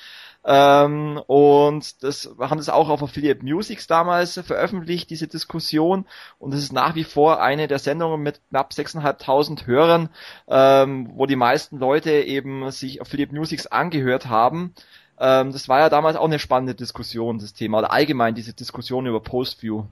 Ähm, 0.45 1.21
und 1.27 2.03
das 2.03 2.29
wir 2.37 2.51
haben 2.51 2.59
das 2.59 2.69
auch 2.69 2.89
auf 2.89 3.03
Affiliate 3.03 3.45
Musics 3.45 3.87
damals 3.87 4.39
veröffentlicht, 4.39 5.11
diese 5.11 5.29
Diskussion. 5.29 6.05
Und 6.39 6.53
es 6.55 6.61
ist 6.61 6.73
nach 6.73 6.95
wie 6.95 7.05
vor 7.05 7.41
eine 7.41 7.69
der 7.69 7.79
Sendungen 7.79 8.23
mit 8.23 8.41
knapp 8.51 8.73
6.500 8.73 9.67
Hörern, 9.67 10.09
ähm, 10.49 11.13
wo 11.15 11.27
die 11.27 11.37
meisten 11.37 11.79
Leute 11.79 12.11
eben 12.11 12.71
sich 12.71 13.01
Affiliate 13.01 13.35
Musics 13.35 13.67
angehört 13.67 14.29
haben. 14.29 14.75
Ähm, 15.21 15.53
das 15.53 15.69
war 15.69 15.79
ja 15.81 15.89
damals 15.89 16.17
auch 16.17 16.25
eine 16.25 16.41
spannende 16.41 16.75
Diskussion, 16.75 17.39
das 17.39 17.53
Thema, 17.53 17.79
oder 17.79 17.93
allgemein 17.93 18.35
diese 18.35 18.55
Diskussion 18.55 19.07
über 19.07 19.21
Postview. 19.21 19.85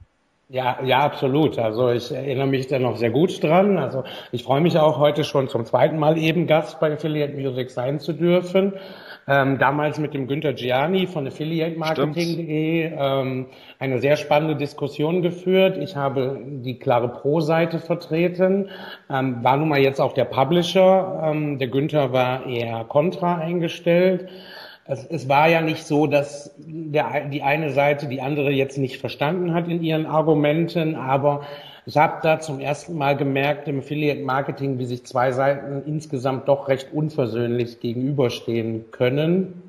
Ja, 0.49 0.79
ja, 0.83 0.99
absolut. 0.99 1.57
Also 1.57 1.89
ich 1.91 2.11
erinnere 2.11 2.47
mich 2.47 2.67
da 2.67 2.77
noch 2.77 2.97
sehr 2.97 3.11
gut 3.11 3.41
dran. 3.41 3.77
Also 3.77 4.03
ich 4.33 4.43
freue 4.43 4.59
mich 4.59 4.77
auch 4.77 4.97
heute 4.97 5.23
schon 5.23 5.47
zum 5.47 5.65
zweiten 5.65 5.97
Mal 5.97 6.17
eben 6.17 6.45
Gast 6.45 6.81
bei 6.81 6.91
Affiliate 6.91 7.33
Music 7.33 7.69
sein 7.71 8.01
zu 8.01 8.11
dürfen. 8.11 8.73
Ähm, 9.27 9.59
damals 9.59 9.99
mit 9.99 10.15
dem 10.15 10.27
Günter 10.27 10.53
Gianni 10.53 11.05
von 11.05 11.27
affiliatemarketing.de 11.27 12.91
ähm, 12.97 13.45
eine 13.77 13.99
sehr 13.99 14.17
spannende 14.17 14.55
Diskussion 14.55 15.21
geführt. 15.21 15.77
Ich 15.77 15.95
habe 15.95 16.39
die 16.43 16.79
klare 16.79 17.07
Pro-Seite 17.07 17.79
vertreten, 17.79 18.69
ähm, 19.11 19.43
war 19.43 19.57
nun 19.57 19.69
mal 19.69 19.79
jetzt 19.79 20.01
auch 20.01 20.13
der 20.13 20.25
Publisher. 20.25 21.21
Ähm, 21.23 21.59
der 21.59 21.67
Günther 21.67 22.11
war 22.11 22.47
eher 22.47 22.83
kontra 22.85 23.35
eingestellt. 23.35 24.27
Es, 24.85 25.05
es 25.05 25.29
war 25.29 25.47
ja 25.47 25.61
nicht 25.61 25.85
so, 25.85 26.07
dass 26.07 26.55
der, 26.57 27.27
die 27.29 27.43
eine 27.43 27.71
Seite 27.71 28.07
die 28.07 28.21
andere 28.21 28.49
jetzt 28.49 28.79
nicht 28.79 28.97
verstanden 28.97 29.53
hat 29.53 29.67
in 29.67 29.83
ihren 29.83 30.07
Argumenten, 30.07 30.95
aber 30.95 31.41
ich 31.85 31.97
habe 31.97 32.19
da 32.21 32.39
zum 32.39 32.59
ersten 32.59 32.95
Mal 32.95 33.17
gemerkt 33.17 33.67
im 33.67 33.79
Affiliate 33.79 34.21
Marketing, 34.21 34.77
wie 34.77 34.85
sich 34.85 35.05
zwei 35.05 35.31
Seiten 35.31 35.83
insgesamt 35.85 36.47
doch 36.47 36.67
recht 36.67 36.93
unversöhnlich 36.93 37.79
gegenüberstehen 37.79 38.91
können. 38.91 39.63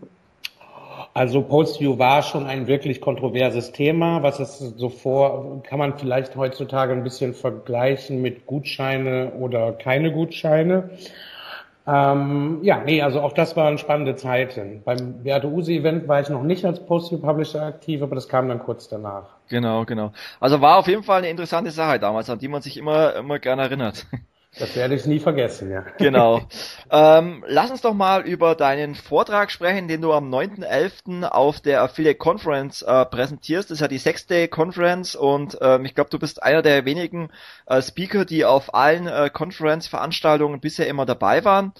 Also 1.14 1.42
Postview 1.42 1.98
war 1.98 2.22
schon 2.22 2.46
ein 2.46 2.66
wirklich 2.66 3.00
kontroverses 3.00 3.72
Thema, 3.72 4.22
was 4.22 4.40
es 4.40 4.58
so 4.58 4.88
vor, 4.88 5.62
kann 5.62 5.78
man 5.78 5.98
vielleicht 5.98 6.36
heutzutage 6.36 6.92
ein 6.92 7.04
bisschen 7.04 7.34
vergleichen 7.34 8.22
mit 8.22 8.46
Gutscheine 8.46 9.32
oder 9.38 9.72
keine 9.72 10.10
Gutscheine. 10.12 10.90
Ähm, 11.86 12.60
ja, 12.62 12.78
nee, 12.84 13.02
also 13.02 13.20
auch 13.20 13.32
das 13.32 13.56
waren 13.56 13.76
spannende 13.76 14.14
Zeiten. 14.14 14.82
Beim 14.84 15.22
Beate 15.24 15.48
Use 15.48 15.72
Event 15.72 16.06
war 16.06 16.20
ich 16.20 16.28
noch 16.28 16.42
nicht 16.42 16.64
als 16.64 16.84
Post 16.86 17.10
Publisher 17.20 17.62
aktiv, 17.62 18.02
aber 18.02 18.14
das 18.14 18.28
kam 18.28 18.48
dann 18.48 18.60
kurz 18.60 18.88
danach. 18.88 19.24
Genau, 19.48 19.84
genau. 19.84 20.12
Also 20.38 20.60
war 20.60 20.78
auf 20.78 20.86
jeden 20.86 21.02
Fall 21.02 21.18
eine 21.18 21.30
interessante 21.30 21.72
Sache 21.72 21.98
damals, 21.98 22.30
an 22.30 22.38
die 22.38 22.48
man 22.48 22.62
sich 22.62 22.76
immer, 22.76 23.16
immer 23.16 23.38
gerne 23.38 23.62
erinnert. 23.62 24.06
Das 24.58 24.76
werde 24.76 24.94
ich 24.94 25.06
nie 25.06 25.18
vergessen, 25.18 25.70
ja. 25.70 25.84
Genau. 25.98 26.42
Ähm, 26.94 27.42
lass 27.46 27.70
uns 27.70 27.80
doch 27.80 27.94
mal 27.94 28.20
über 28.20 28.54
deinen 28.54 28.94
Vortrag 28.94 29.50
sprechen, 29.50 29.88
den 29.88 30.02
du 30.02 30.12
am 30.12 30.28
9.11. 30.28 31.24
auf 31.24 31.58
der 31.60 31.80
Affiliate 31.80 32.18
Conference 32.18 32.82
äh, 32.82 33.06
präsentierst. 33.06 33.70
Das 33.70 33.76
ist 33.76 33.80
ja 33.80 33.88
die 33.88 33.96
sechste 33.96 34.46
Conference 34.46 35.14
und 35.14 35.56
ähm, 35.62 35.86
ich 35.86 35.94
glaube, 35.94 36.10
du 36.10 36.18
bist 36.18 36.42
einer 36.42 36.60
der 36.60 36.84
wenigen 36.84 37.30
äh, 37.64 37.80
Speaker, 37.80 38.26
die 38.26 38.44
auf 38.44 38.74
allen 38.74 39.06
äh, 39.06 39.30
Conference-Veranstaltungen 39.32 40.60
bisher 40.60 40.86
immer 40.86 41.06
dabei 41.06 41.46
waren. 41.46 41.72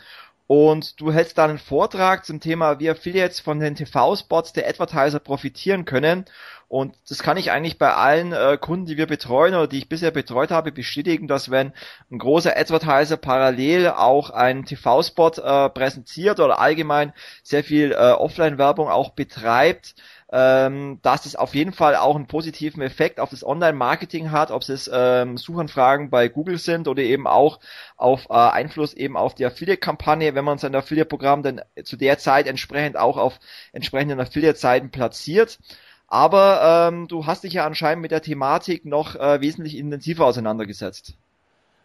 Und 0.47 1.01
du 1.01 1.13
hältst 1.13 1.37
da 1.39 1.45
einen 1.45 1.59
Vortrag 1.59 2.25
zum 2.25 2.41
Thema, 2.41 2.79
wie 2.79 2.91
Affiliates 2.91 3.41
von 3.41 3.61
den 3.61 3.75
TV-Spots 3.75 4.55
der 4.55 4.69
Advertiser 4.69 5.19
profitieren 5.19 5.85
können. 5.85 6.25
Und 6.73 6.95
das 7.07 7.23
kann 7.23 7.37
ich 7.37 7.51
eigentlich 7.51 7.77
bei 7.77 7.93
allen 7.93 8.33
äh, 8.33 8.57
Kunden, 8.59 8.87
die 8.87 8.97
wir 8.97 9.07
betreuen 9.07 9.53
oder 9.53 9.67
die 9.67 9.77
ich 9.77 9.91
bisher 9.91 10.11
betreut 10.11 10.51
habe, 10.51 10.73
bestätigen, 10.73 11.29
dass 11.29 11.51
wenn 11.51 11.75
ein 12.11 12.19
großer 12.19 12.57
Advertiser 12.57 13.19
parallel 13.19 13.91
auch 13.91 14.31
einen 14.31 14.65
TV-Spot 14.65 15.33
äh, 15.33 15.69
präsentiert 15.69 16.41
oder 16.41 16.61
allgemein 16.61 17.13
sehr 17.43 17.63
viel 17.63 17.93
äh, 17.93 18.13
Offline-Werbung 18.13 18.89
auch 18.89 19.11
betreibt, 19.11 19.97
ähm, 20.33 20.99
dass 21.03 21.27
es 21.27 21.37
auf 21.37 21.55
jeden 21.55 21.75
Fall 21.75 21.95
auch 21.95 22.17
einen 22.17 22.27
positiven 22.27 22.81
Effekt 22.81 23.21
auf 23.21 23.29
das 23.29 23.45
Online-Marketing 23.45 24.31
hat, 24.31 24.51
ob 24.51 24.63
es 24.67 24.91
ähm, 24.91 25.37
Suchanfragen 25.37 26.09
bei 26.09 26.29
Google 26.29 26.57
sind 26.57 26.89
oder 26.89 27.03
eben 27.03 27.27
auch 27.27 27.61
auf 27.99 28.31
äh, 28.31 28.33
Einfluss 28.33 28.95
eben 28.95 29.19
auf 29.19 29.35
die 29.35 29.45
Affiliate-Kampagne, 29.45 30.35
wenn 30.35 30.47
man 30.47 30.57
sein 30.57 30.75
Affiliate-Programm 30.75 31.43
dann 31.43 31.61
zu 31.85 31.99
der 31.99 32.17
Zeit 32.17 32.47
entsprechend 32.47 32.97
auch 32.97 33.19
auf 33.19 33.41
entsprechenden 33.75 34.21
Affiliate-Seiten 34.21 34.91
platziert. 34.91 35.59
Aber 36.12 36.90
ähm, 36.92 37.09
du 37.09 37.25
hast 37.25 37.42
dich 37.42 37.55
ja 37.55 37.64
anscheinend 37.64 38.03
mit 38.03 38.11
der 38.11 38.20
Thematik 38.20 38.85
noch 38.85 39.16
äh, 39.16 39.40
wesentlich 39.40 39.79
intensiver 39.79 40.27
auseinandergesetzt. 40.27 41.14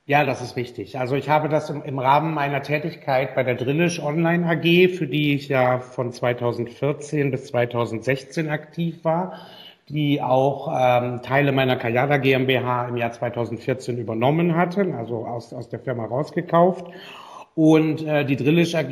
Ja, 0.05 0.25
das 0.25 0.41
ist 0.41 0.57
richtig. 0.57 0.99
Also 0.99 1.15
ich 1.15 1.29
habe 1.29 1.47
das 1.47 1.69
im, 1.69 1.81
im 1.81 1.97
Rahmen 1.97 2.33
meiner 2.33 2.61
Tätigkeit 2.61 3.35
bei 3.35 3.43
der 3.43 3.55
Drillisch 3.55 4.01
Online 4.01 4.45
AG, 4.45 4.97
für 4.97 5.07
die 5.07 5.33
ich 5.33 5.47
ja 5.47 5.79
von 5.79 6.11
2014 6.11 7.31
bis 7.31 7.45
2016 7.45 8.49
aktiv 8.49 9.05
war, 9.05 9.47
die 9.87 10.21
auch 10.21 10.67
ähm, 10.77 11.21
Teile 11.21 11.53
meiner 11.53 11.77
Kayada 11.77 12.17
GmbH 12.17 12.89
im 12.89 12.97
Jahr 12.97 13.13
2014 13.13 13.97
übernommen 13.97 14.57
hatten, 14.57 14.93
also 14.93 15.25
aus, 15.25 15.53
aus 15.53 15.69
der 15.69 15.79
Firma 15.79 16.03
rausgekauft. 16.03 16.85
Und 17.57 18.05
äh, 18.05 18.23
die 18.23 18.35
Drillisch 18.35 18.75
AG 18.75 18.91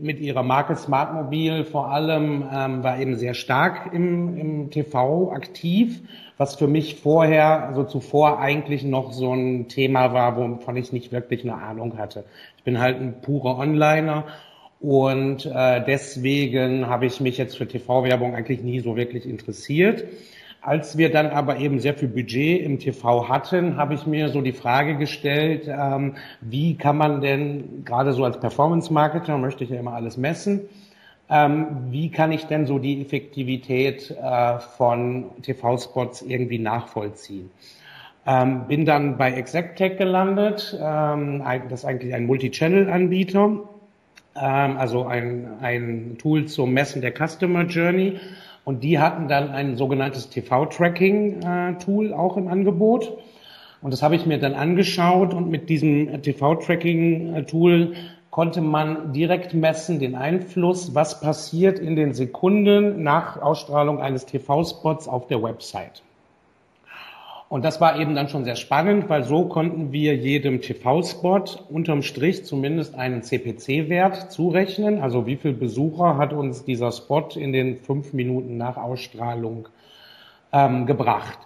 mit 0.00 0.20
ihrer 0.20 0.44
Marke 0.44 0.76
Smartmobil 0.76 1.64
vor 1.64 1.90
allem 1.90 2.44
ähm, 2.48 2.84
war 2.84 3.00
eben 3.00 3.16
sehr 3.16 3.34
stark 3.34 3.92
im, 3.92 4.38
im 4.38 4.70
TV 4.70 5.32
aktiv, 5.32 6.00
was 6.36 6.54
für 6.54 6.68
mich 6.68 7.00
vorher, 7.00 7.66
also 7.66 7.82
zuvor 7.82 8.38
eigentlich 8.38 8.84
noch 8.84 9.10
so 9.10 9.34
ein 9.34 9.66
Thema 9.66 10.12
war, 10.12 10.36
wovon 10.36 10.76
ich 10.76 10.92
nicht 10.92 11.10
wirklich 11.10 11.42
eine 11.42 11.60
Ahnung 11.60 11.98
hatte. 11.98 12.22
Ich 12.56 12.62
bin 12.62 12.78
halt 12.78 13.00
ein 13.00 13.20
purer 13.20 13.58
Onliner 13.58 14.26
und 14.78 15.46
äh, 15.46 15.84
deswegen 15.84 16.86
habe 16.86 17.06
ich 17.06 17.20
mich 17.20 17.36
jetzt 17.36 17.58
für 17.58 17.66
TV-Werbung 17.66 18.32
eigentlich 18.36 18.62
nie 18.62 18.78
so 18.78 18.94
wirklich 18.94 19.28
interessiert. 19.28 20.04
Als 20.60 20.98
wir 20.98 21.10
dann 21.10 21.28
aber 21.28 21.58
eben 21.58 21.78
sehr 21.78 21.94
viel 21.94 22.08
Budget 22.08 22.62
im 22.62 22.80
TV 22.80 23.28
hatten, 23.28 23.76
habe 23.76 23.94
ich 23.94 24.06
mir 24.06 24.28
so 24.28 24.40
die 24.40 24.52
Frage 24.52 24.96
gestellt, 24.96 25.68
ähm, 25.68 26.16
wie 26.40 26.76
kann 26.76 26.96
man 26.96 27.20
denn 27.20 27.84
gerade 27.84 28.12
so 28.12 28.24
als 28.24 28.40
Performance-Marketer, 28.40 29.38
möchte 29.38 29.62
ich 29.62 29.70
ja 29.70 29.78
immer 29.78 29.92
alles 29.92 30.16
messen, 30.16 30.62
ähm, 31.30 31.66
wie 31.90 32.10
kann 32.10 32.32
ich 32.32 32.46
denn 32.46 32.66
so 32.66 32.80
die 32.80 33.00
Effektivität 33.00 34.10
äh, 34.10 34.58
von 34.58 35.26
TV-Spots 35.42 36.22
irgendwie 36.22 36.58
nachvollziehen? 36.58 37.50
Ähm, 38.26 38.66
bin 38.66 38.84
dann 38.84 39.16
bei 39.16 39.32
ExactTech 39.34 39.96
gelandet, 39.96 40.76
ähm, 40.82 41.42
das 41.70 41.80
ist 41.80 41.84
eigentlich 41.84 42.14
ein 42.14 42.26
Multi-Channel-Anbieter, 42.26 43.60
ähm, 44.36 44.76
also 44.76 45.06
ein, 45.06 45.48
ein 45.60 46.16
Tool 46.18 46.46
zum 46.46 46.72
Messen 46.72 47.00
der 47.00 47.12
Customer 47.12 47.62
Journey 47.62 48.18
und 48.68 48.84
die 48.84 48.98
hatten 48.98 49.28
dann 49.28 49.48
ein 49.48 49.78
sogenanntes 49.78 50.28
TV-Tracking-Tool 50.28 52.12
auch 52.12 52.36
im 52.36 52.48
Angebot. 52.48 53.16
Und 53.80 53.94
das 53.94 54.02
habe 54.02 54.14
ich 54.14 54.26
mir 54.26 54.38
dann 54.38 54.52
angeschaut 54.52 55.32
und 55.32 55.48
mit 55.48 55.70
diesem 55.70 56.20
TV-Tracking-Tool 56.20 57.94
konnte 58.28 58.60
man 58.60 59.14
direkt 59.14 59.54
messen 59.54 60.00
den 60.00 60.14
Einfluss, 60.14 60.94
was 60.94 61.22
passiert 61.22 61.78
in 61.78 61.96
den 61.96 62.12
Sekunden 62.12 63.02
nach 63.02 63.40
Ausstrahlung 63.40 64.02
eines 64.02 64.26
TV-Spots 64.26 65.08
auf 65.08 65.28
der 65.28 65.42
Website. 65.42 66.02
Und 67.48 67.64
das 67.64 67.80
war 67.80 67.98
eben 67.98 68.14
dann 68.14 68.28
schon 68.28 68.44
sehr 68.44 68.56
spannend, 68.56 69.08
weil 69.08 69.24
so 69.24 69.46
konnten 69.46 69.90
wir 69.90 70.14
jedem 70.14 70.60
TV-Spot 70.60 71.44
unterm 71.70 72.02
Strich 72.02 72.44
zumindest 72.44 72.94
einen 72.94 73.22
CPC-Wert 73.22 74.30
zurechnen. 74.30 75.00
Also 75.00 75.26
wie 75.26 75.36
viel 75.36 75.54
Besucher 75.54 76.18
hat 76.18 76.34
uns 76.34 76.64
dieser 76.64 76.92
Spot 76.92 77.28
in 77.34 77.54
den 77.54 77.78
fünf 77.78 78.12
Minuten 78.12 78.58
nach 78.58 78.76
Ausstrahlung 78.76 79.68
ähm, 80.52 80.84
gebracht. 80.84 81.38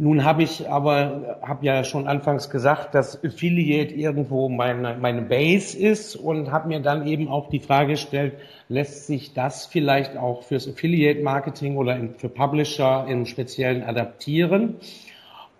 Nun 0.00 0.22
habe 0.22 0.44
ich 0.44 0.68
aber, 0.68 1.40
habe 1.42 1.66
ja 1.66 1.82
schon 1.82 2.06
anfangs 2.06 2.50
gesagt, 2.50 2.94
dass 2.94 3.24
Affiliate 3.24 3.92
irgendwo 3.94 4.48
meine, 4.48 4.96
meine 5.00 5.22
Base 5.22 5.76
ist 5.76 6.14
und 6.14 6.52
habe 6.52 6.68
mir 6.68 6.80
dann 6.80 7.06
eben 7.06 7.26
auch 7.26 7.48
die 7.48 7.58
Frage 7.58 7.92
gestellt, 7.92 8.34
lässt 8.68 9.08
sich 9.08 9.32
das 9.32 9.66
vielleicht 9.66 10.16
auch 10.16 10.42
fürs 10.42 10.68
Affiliate 10.68 11.22
Marketing 11.22 11.78
oder 11.78 11.98
für 12.16 12.28
Publisher 12.28 13.06
im 13.08 13.26
Speziellen 13.26 13.82
adaptieren? 13.82 14.76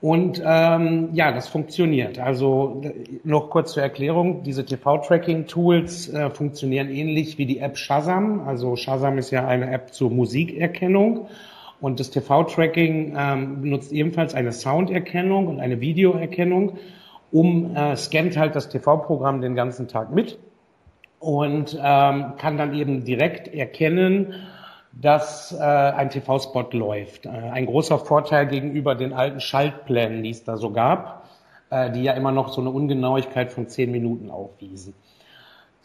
Und 0.01 0.41
ähm, 0.45 1.09
ja, 1.13 1.33
das 1.33 1.49
funktioniert. 1.49 2.21
Also 2.21 2.83
noch 3.25 3.51
kurz 3.51 3.73
zur 3.73 3.83
Erklärung, 3.83 4.45
diese 4.45 4.65
TV-Tracking-Tools 4.65 6.11
äh, 6.11 6.31
funktionieren 6.31 6.89
ähnlich 6.89 7.37
wie 7.39 7.47
die 7.47 7.59
App 7.59 7.77
Shazam. 7.77 8.47
Also 8.47 8.77
Shazam 8.77 9.19
ist 9.19 9.33
ja 9.33 9.47
eine 9.47 9.71
App 9.73 9.93
zur 9.93 10.11
Musikerkennung. 10.11 11.27
Und 11.81 11.99
das 11.99 12.11
TV-Tracking 12.11 13.17
ähm, 13.17 13.63
benutzt 13.63 13.93
ebenfalls 13.93 14.35
eine 14.35 14.53
Sounderkennung 14.53 15.49
und 15.49 15.61
eine 15.61 15.81
Videoerkennung, 15.81 16.79
um 17.33 17.75
äh, 17.75 17.97
scannt 17.97 18.37
halt 18.37 18.55
das 18.55 18.69
TV-Programm 18.69 19.41
den 19.41 19.55
ganzen 19.55 19.89
Tag 19.89 20.13
mit 20.13 20.39
und 21.21 21.77
ähm, 21.81 22.33
kann 22.37 22.57
dann 22.57 22.75
eben 22.75 23.05
direkt 23.05 23.49
erkennen, 23.49 24.35
dass 24.93 25.53
äh, 25.53 25.63
ein 25.63 26.11
TV-Spot 26.11 26.69
läuft. 26.73 27.27
Äh, 27.27 27.31
ein 27.31 27.67
großer 27.67 27.99
Vorteil 27.99 28.47
gegenüber 28.47 28.95
den 28.95 29.13
alten 29.13 29.41
Schaltplänen, 29.41 30.23
die 30.23 30.31
es 30.31 30.45
da 30.45 30.57
so 30.57 30.71
gab, 30.71 31.29
äh, 31.71 31.91
die 31.91 32.03
ja 32.03 32.13
immer 32.13 32.33
noch 32.33 32.53
so 32.53 32.61
eine 32.61 32.71
Ungenauigkeit 32.71 33.53
von 33.53 33.69
zehn 33.69 33.91
Minuten 33.91 34.31
aufwiesen. 34.31 34.95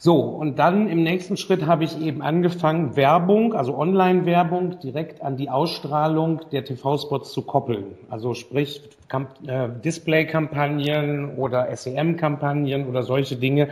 So, 0.03 0.19
und 0.19 0.59
dann 0.59 0.89
im 0.89 1.01
nächsten 1.01 1.37
Schritt 1.37 1.65
habe 1.65 1.85
ich 1.85 1.97
eben 2.01 2.21
angefangen, 2.21 2.97
Werbung, 2.97 3.53
also 3.53 3.77
Online-Werbung, 3.77 4.79
direkt 4.79 5.21
an 5.21 5.37
die 5.37 5.49
Ausstrahlung 5.49 6.41
der 6.51 6.65
TV-Spots 6.65 7.31
zu 7.31 7.43
koppeln. 7.43 7.97
Also 8.09 8.33
sprich 8.33 8.81
äh, 9.47 9.69
Display-Kampagnen 9.81 11.37
oder 11.37 11.73
SEM-Kampagnen 11.73 12.85
oder 12.85 13.03
solche 13.03 13.37
Dinge 13.37 13.69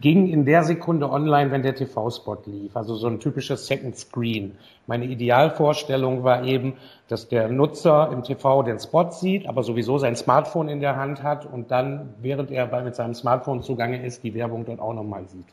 ging 0.00 0.28
in 0.28 0.44
der 0.44 0.64
Sekunde 0.64 1.10
online, 1.10 1.50
wenn 1.50 1.62
der 1.62 1.74
TV-Spot 1.74 2.38
lief. 2.46 2.76
Also 2.76 2.94
so 2.96 3.06
ein 3.06 3.20
typisches 3.20 3.66
Second 3.66 3.96
Screen. 3.96 4.56
Meine 4.86 5.04
Idealvorstellung 5.04 6.24
war 6.24 6.44
eben, 6.44 6.74
dass 7.08 7.28
der 7.28 7.48
Nutzer 7.48 8.10
im 8.12 8.22
TV 8.22 8.62
den 8.62 8.78
Spot 8.78 9.10
sieht, 9.10 9.46
aber 9.46 9.62
sowieso 9.62 9.98
sein 9.98 10.16
Smartphone 10.16 10.68
in 10.68 10.80
der 10.80 10.96
Hand 10.96 11.22
hat 11.22 11.46
und 11.46 11.70
dann, 11.70 12.14
während 12.20 12.50
er 12.50 12.82
mit 12.82 12.94
seinem 12.94 13.14
Smartphone 13.14 13.62
zugange 13.62 14.04
ist, 14.04 14.24
die 14.24 14.34
Werbung 14.34 14.64
dort 14.64 14.80
auch 14.80 14.94
nochmal 14.94 15.28
sieht. 15.28 15.46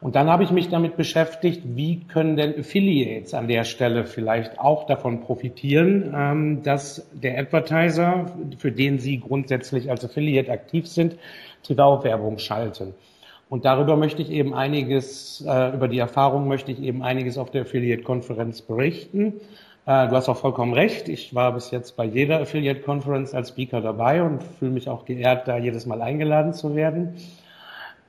Und 0.00 0.14
dann 0.14 0.28
habe 0.28 0.44
ich 0.44 0.50
mich 0.50 0.68
damit 0.68 0.96
beschäftigt, 0.96 1.62
wie 1.64 2.00
können 2.00 2.36
denn 2.36 2.58
Affiliates 2.58 3.32
an 3.32 3.48
der 3.48 3.64
Stelle 3.64 4.04
vielleicht 4.04 4.58
auch 4.58 4.86
davon 4.86 5.22
profitieren, 5.22 6.14
ähm, 6.14 6.62
dass 6.62 7.08
der 7.12 7.38
Advertiser, 7.38 8.26
für 8.58 8.72
den 8.72 8.98
sie 8.98 9.20
grundsätzlich 9.20 9.90
als 9.90 10.04
Affiliate 10.04 10.52
aktiv 10.52 10.86
sind, 10.86 11.16
TV-Werbung 11.62 12.38
schalten. 12.38 12.94
Und 13.48 13.64
darüber 13.64 13.96
möchte 13.96 14.22
ich 14.22 14.30
eben 14.30 14.54
einiges, 14.54 15.44
äh, 15.46 15.74
über 15.74 15.86
die 15.86 15.98
Erfahrung 15.98 16.48
möchte 16.48 16.72
ich 16.72 16.82
eben 16.82 17.02
einiges 17.02 17.38
auf 17.38 17.50
der 17.50 17.62
Affiliate-Konferenz 17.62 18.62
berichten. 18.62 19.34
Äh, 19.86 20.08
du 20.08 20.16
hast 20.16 20.28
auch 20.28 20.36
vollkommen 20.36 20.74
recht. 20.74 21.08
Ich 21.08 21.32
war 21.34 21.52
bis 21.52 21.70
jetzt 21.70 21.96
bei 21.96 22.04
jeder 22.04 22.40
Affiliate-Konferenz 22.40 23.34
als 23.34 23.50
Speaker 23.50 23.80
dabei 23.80 24.22
und 24.22 24.42
fühle 24.42 24.72
mich 24.72 24.88
auch 24.88 25.04
geehrt, 25.04 25.46
da 25.46 25.58
jedes 25.58 25.86
Mal 25.86 26.02
eingeladen 26.02 26.54
zu 26.54 26.74
werden. 26.74 27.14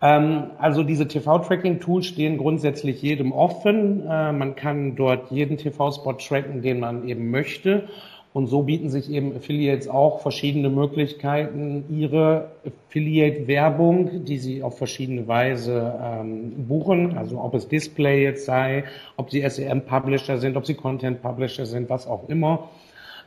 Ähm, 0.02 0.52
also 0.58 0.82
diese 0.82 1.08
TV-Tracking-Tools 1.08 2.08
stehen 2.08 2.40
grundsätzlich 2.40 3.02
jedem 3.04 3.32
offen. 3.32 4.08
Äh, 4.08 4.32
man 4.32 4.56
kann 4.56 4.96
dort 4.96 5.32
jeden 5.32 5.58
TV-Spot 5.58 6.14
tracken, 6.14 6.64
den 6.64 6.80
man 6.80 7.08
eben 7.08 7.30
möchte. 7.30 7.88
Und 8.34 8.48
so 8.48 8.64
bieten 8.64 8.90
sich 8.90 9.10
eben 9.10 9.36
Affiliates 9.36 9.88
auch 9.88 10.22
verschiedene 10.22 10.70
Möglichkeiten, 10.70 11.86
ihre 11.90 12.52
Affiliate-Werbung, 12.66 14.26
die 14.26 14.38
sie 14.38 14.62
auf 14.62 14.78
verschiedene 14.78 15.28
Weise 15.28 16.00
ähm, 16.04 16.68
buchen, 16.68 17.18
also 17.18 17.42
ob 17.42 17.56
es 17.56 17.68
Display 17.68 18.24
jetzt 18.24 18.46
sei, 18.46 18.84
ob 19.16 19.32
sie 19.32 19.48
SEM-Publisher 19.48 20.38
sind, 20.38 20.56
ob 20.56 20.66
sie 20.66 20.76
Content-Publisher 20.76 21.66
sind, 21.66 21.90
was 21.90 22.06
auch 22.06 22.30
immer, 22.30 22.70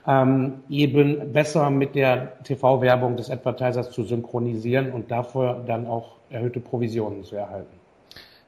ähm, 0.07 0.61
eben 0.69 1.33
besser 1.33 1.71
mit 1.71 1.95
der 1.95 2.43
TV-Werbung 2.45 3.17
des 3.17 3.31
Advertisers 3.31 3.91
zu 3.91 4.05
synchronisieren 4.05 4.93
und 4.93 5.11
dafür 5.11 5.63
dann 5.67 5.87
auch 5.87 6.17
erhöhte 6.31 6.61
Provisionen 6.61 7.25
zu 7.25 7.37
erhalten. 7.37 7.81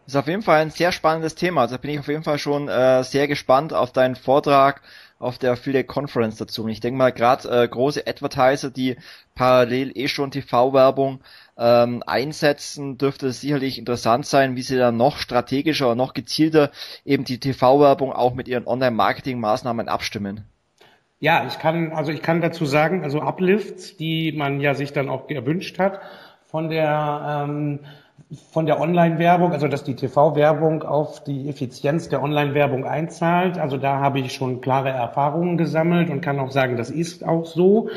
Das 0.05 0.15
ist 0.15 0.17
auf 0.17 0.27
jeden 0.27 0.43
Fall 0.43 0.61
ein 0.61 0.71
sehr 0.71 0.91
spannendes 0.91 1.37
Thema. 1.37 1.63
Also 1.63 1.79
bin 1.79 1.93
ich 1.93 2.01
auf 2.01 2.09
jeden 2.09 2.25
Fall 2.25 2.39
schon 2.39 2.69
äh, 2.69 3.05
sehr 3.05 3.29
gespannt 3.29 3.73
auf 3.73 3.93
deinen 3.93 4.17
Vortrag 4.17 4.83
auf 5.23 5.39
der 5.39 5.53
Affiliate 5.53 5.87
Conference 5.87 6.37
dazu. 6.37 6.65
Und 6.65 6.71
ich 6.71 6.81
denke 6.81 6.99
mal, 6.99 7.13
gerade 7.13 7.49
äh, 7.49 7.69
große 7.69 8.07
Advertiser, 8.07 8.71
die 8.71 8.97
parallel 9.35 9.93
eh 9.95 10.09
schon 10.09 10.31
TV-Werbung 10.31 11.21
ähm, 11.57 12.03
einsetzen, 12.07 12.99
dürfte 12.99 13.29
es 13.29 13.41
sicherlich 13.41 13.79
interessant 13.79 14.27
sein, 14.27 14.57
wie 14.57 14.63
sie 14.63 14.77
dann 14.77 14.97
noch 14.97 15.19
strategischer 15.19 15.91
und 15.91 15.99
noch 15.99 16.13
gezielter 16.13 16.71
eben 17.05 17.25
die 17.25 17.39
TV-Werbung 17.39 18.13
auch 18.13 18.35
mit 18.35 18.49
ihren 18.49 18.67
Online-Marketing-Maßnahmen 18.67 19.89
abstimmen. 19.89 20.45
Ja, 21.21 21.47
ich 21.47 21.61
kann, 21.61 21.93
also 21.93 22.11
ich 22.11 22.21
kann 22.21 22.41
dazu 22.41 22.67
sagen, 22.67 23.05
also 23.05 23.23
Uplifts, 23.23 23.97
die 23.97 24.33
man 24.33 24.61
ja 24.61 24.75
sich 24.75 24.93
dann 24.93 25.09
auch 25.09 25.29
gewünscht 25.29 25.79
hat, 25.79 26.01
von 26.51 26.69
der 26.69 27.45
ähm, 27.47 27.81
von 28.51 28.67
der 28.67 28.81
Online-Werbung, 28.81 29.53
also 29.53 29.69
dass 29.69 29.85
die 29.85 29.95
TV-Werbung 29.95 30.83
auf 30.83 31.23
die 31.25 31.49
Effizienz 31.49 32.09
der 32.09 32.23
Online-Werbung 32.23 32.85
einzahlt. 32.85 33.59
Also 33.59 33.77
da 33.77 33.99
habe 34.01 34.21
ich 34.21 34.33
schon 34.33 34.61
klare 34.61 34.91
Erfahrungen 34.91 35.59
gesammelt 35.59 36.09
und 36.11 36.21
kann 36.21 36.39
auch 36.39 36.51
sagen, 36.51 36.77
das 36.77 36.91
ist 36.91 37.27
auch 37.27 37.45
so. 37.45 37.91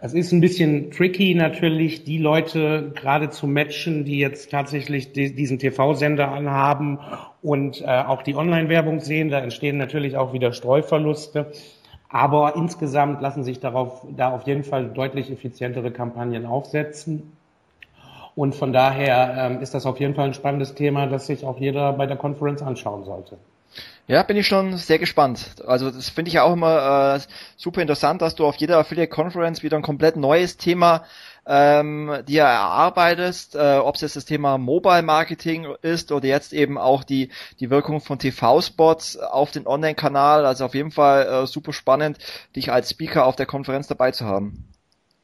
Es 0.00 0.12
ist 0.12 0.32
ein 0.32 0.40
bisschen 0.40 0.90
tricky 0.90 1.34
natürlich, 1.34 2.04
die 2.04 2.18
Leute 2.18 2.92
gerade 2.94 3.30
zu 3.30 3.46
matchen, 3.46 4.04
die 4.04 4.18
jetzt 4.18 4.50
tatsächlich 4.50 5.12
diesen 5.12 5.58
TV-Sender 5.58 6.30
anhaben 6.30 6.98
und 7.42 7.80
äh, 7.80 7.86
auch 7.86 8.22
die 8.22 8.34
Online-Werbung 8.34 9.00
sehen. 9.00 9.30
Da 9.30 9.38
entstehen 9.38 9.78
natürlich 9.78 10.16
auch 10.16 10.32
wieder 10.32 10.52
Streuverluste. 10.52 11.52
Aber 12.08 12.56
insgesamt 12.56 13.20
lassen 13.20 13.42
sich 13.42 13.58
darauf, 13.58 14.06
da 14.16 14.32
auf 14.32 14.46
jeden 14.46 14.64
Fall 14.64 14.88
deutlich 14.88 15.30
effizientere 15.30 15.90
Kampagnen 15.90 16.46
aufsetzen. 16.46 17.35
Und 18.36 18.54
von 18.54 18.72
daher 18.72 19.34
ähm, 19.38 19.62
ist 19.62 19.72
das 19.72 19.86
auf 19.86 19.98
jeden 19.98 20.14
Fall 20.14 20.26
ein 20.26 20.34
spannendes 20.34 20.74
Thema, 20.74 21.06
das 21.06 21.26
sich 21.26 21.44
auch 21.44 21.58
jeder 21.58 21.94
bei 21.94 22.06
der 22.06 22.18
Conference 22.18 22.62
anschauen 22.62 23.04
sollte. 23.04 23.38
Ja, 24.08 24.22
bin 24.22 24.36
ich 24.36 24.46
schon 24.46 24.76
sehr 24.76 24.98
gespannt. 24.98 25.56
Also 25.66 25.90
das 25.90 26.10
finde 26.10 26.28
ich 26.28 26.34
ja 26.34 26.44
auch 26.44 26.52
immer 26.52 27.16
äh, 27.16 27.20
super 27.56 27.80
interessant, 27.80 28.22
dass 28.22 28.34
du 28.34 28.46
auf 28.46 28.56
jeder 28.56 28.78
Affiliate 28.78 29.10
Conference 29.10 29.62
wieder 29.62 29.76
ein 29.78 29.82
komplett 29.82 30.16
neues 30.16 30.58
Thema 30.58 31.04
ähm, 31.46 32.12
dir 32.28 32.42
erarbeitest, 32.42 33.56
äh, 33.56 33.78
ob 33.78 33.94
es 33.94 34.02
jetzt 34.02 34.16
das 34.16 34.26
Thema 34.26 34.58
Mobile 34.58 35.02
Marketing 35.02 35.66
ist 35.80 36.12
oder 36.12 36.26
jetzt 36.26 36.52
eben 36.52 36.76
auch 36.76 37.04
die 37.04 37.30
die 37.58 37.70
Wirkung 37.70 38.00
von 38.00 38.18
TV-Spots 38.18 39.16
auf 39.16 39.50
den 39.50 39.66
Online-Kanal. 39.66 40.44
Also 40.44 40.66
auf 40.66 40.74
jeden 40.74 40.90
Fall 40.90 41.26
äh, 41.26 41.46
super 41.46 41.72
spannend, 41.72 42.18
dich 42.54 42.70
als 42.70 42.90
Speaker 42.90 43.24
auf 43.24 43.34
der 43.34 43.46
Konferenz 43.46 43.88
dabei 43.88 44.10
zu 44.10 44.26
haben. 44.26 44.75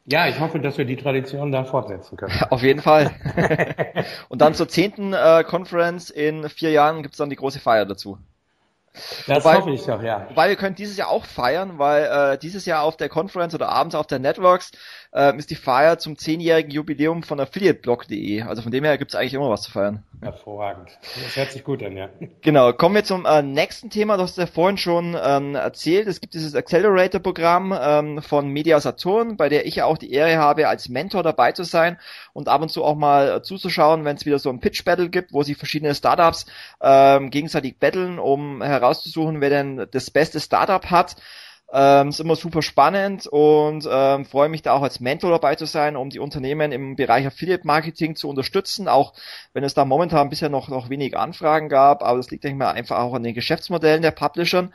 Ja, 0.05 0.27
ich 0.27 0.41
hoffe, 0.41 0.59
dass 0.59 0.79
wir 0.79 0.85
die 0.85 0.97
Tradition 0.97 1.53
da 1.53 1.65
fortsetzen 1.65 2.17
können. 2.17 2.33
Auf 2.51 2.63
jeden 2.63 2.81
Fall. 2.81 3.11
Und 4.29 4.41
dann 4.41 4.55
zur 4.55 4.69
zehnten 4.69 5.13
äh, 5.13 5.45
Conference 5.47 6.11
in 6.11 6.49
vier 6.49 6.71
Jahren 6.71 7.03
gibt's 7.03 7.19
dann 7.19 7.31
die 7.31 7.37
große 7.37 7.61
Feier 7.61 7.87
dazu. 7.87 8.19
Das 9.27 9.45
wobei, 9.45 9.57
hoffe 9.57 9.71
ich 9.71 9.85
doch, 9.85 10.03
ja. 10.03 10.27
Wobei 10.29 10.51
wir 10.51 10.57
können 10.57 10.75
dieses 10.75 10.97
Jahr 10.99 11.09
auch 11.09 11.25
feiern, 11.25 11.79
weil 11.79 12.35
äh, 12.35 12.39
dieses 12.39 12.67
Jahr 12.67 12.83
auf 12.83 12.97
der 12.97 13.09
Conference 13.09 13.55
oder 13.55 13.71
abends 13.71 13.95
auf 13.95 14.07
der 14.07 14.19
Networks 14.19 14.73
äh, 15.13 15.37
ist 15.37 15.51
die 15.51 15.57
Feier 15.57 15.99
zum 15.99 16.17
zehnjährigen 16.17 16.71
Jubiläum 16.71 17.23
von 17.23 17.39
affiliateblog.de. 17.39 18.43
Also 18.43 18.63
von 18.63 18.73
dem 18.73 18.85
her 18.85 18.97
gibt's 18.99 19.15
eigentlich 19.15 19.35
immer 19.35 19.51
was 19.51 19.63
zu 19.63 19.71
feiern. 19.71 20.03
Hervorragend. 20.23 20.99
Das 21.23 21.37
hört 21.37 21.53
sich 21.53 21.65
gut 21.65 21.83
an, 21.83 21.97
ja. 21.97 22.09
Genau, 22.41 22.73
kommen 22.73 22.95
wir 22.95 23.05
zum 23.05 23.27
äh, 23.27 23.43
nächsten 23.43 23.91
Thema. 23.91 24.17
Du 24.17 24.23
hast 24.23 24.39
ja 24.39 24.47
vorhin 24.47 24.79
schon 24.79 25.17
ähm, 25.23 25.55
erzählt. 25.55 26.07
Es 26.07 26.21
gibt 26.21 26.35
dieses 26.35 26.55
Accelerator-Programm 26.55 27.77
ähm, 27.79 28.23
von 28.23 28.49
Media 28.49 28.81
Saturn, 28.81 29.37
bei 29.37 29.49
der 29.49 29.67
ich 29.67 29.77
ja 29.77 29.85
auch 29.85 29.99
die 29.99 30.13
Ehre 30.13 30.39
habe, 30.39 30.69
als 30.69 30.89
Mentor 30.89 31.23
dabei 31.23 31.53
zu 31.53 31.65
sein 31.65 31.99
und 32.33 32.49
ab 32.49 32.63
und 32.63 32.71
zu 32.71 32.85
auch 32.85 32.97
mal 32.97 33.37
äh, 33.37 33.43
zuzuschauen, 33.43 34.05
wenn 34.05 34.17
es 34.17 34.25
wieder 34.25 34.39
so 34.39 34.49
ein 34.49 34.61
Pitch-Battle 34.61 35.11
gibt, 35.11 35.33
wo 35.33 35.43
sich 35.43 35.57
verschiedene 35.57 35.95
Startups 35.95 36.47
ähm, 36.81 37.31
gegenseitig 37.31 37.79
battlen, 37.79 38.19
um 38.19 38.63
herauszusuchen, 38.63 39.41
wer 39.41 39.51
denn 39.51 39.87
das 39.91 40.11
beste 40.11 40.41
Startup 40.41 40.91
hat. 40.91 41.17
Ähm, 41.75 42.11
ist 42.11 42.21
immer 42.21 42.37
super 42.37 42.61
spannend 42.61 43.27
und 43.27 43.89
ähm, 43.91 44.27
freue 44.27 44.51
mich 44.51 44.61
da 44.61 44.75
auch 44.75 44.83
als 44.83 45.01
Mentor 45.01 45.31
dabei 45.31 45.55
zu 45.55 45.65
sein, 45.65 45.97
um 45.97 46.11
die 46.11 46.19
Unternehmen 46.19 46.71
im 46.71 46.97
Bereich 46.97 47.27
Affiliate 47.27 47.67
Marketing 47.67 48.15
zu 48.15 48.29
unterstützen, 48.29 48.89
auch 48.89 49.15
wenn 49.55 49.65
es 49.65 49.73
da 49.73 49.87
momentan 49.87 50.29
bisher 50.29 50.51
noch, 50.51 50.69
noch 50.69 50.91
wenig 50.91 51.17
Anfragen 51.17 51.71
gab, 51.71 52.03
aber 52.03 52.19
das 52.19 52.31
liegt, 52.31 52.45
denke 52.45 52.57
ich 52.57 52.59
mal, 52.59 52.73
einfach 52.73 52.99
auch 52.99 53.15
an 53.15 53.23
den 53.23 53.33
Geschäftsmodellen 53.33 54.03
der 54.03 54.11
Publishern. 54.11 54.75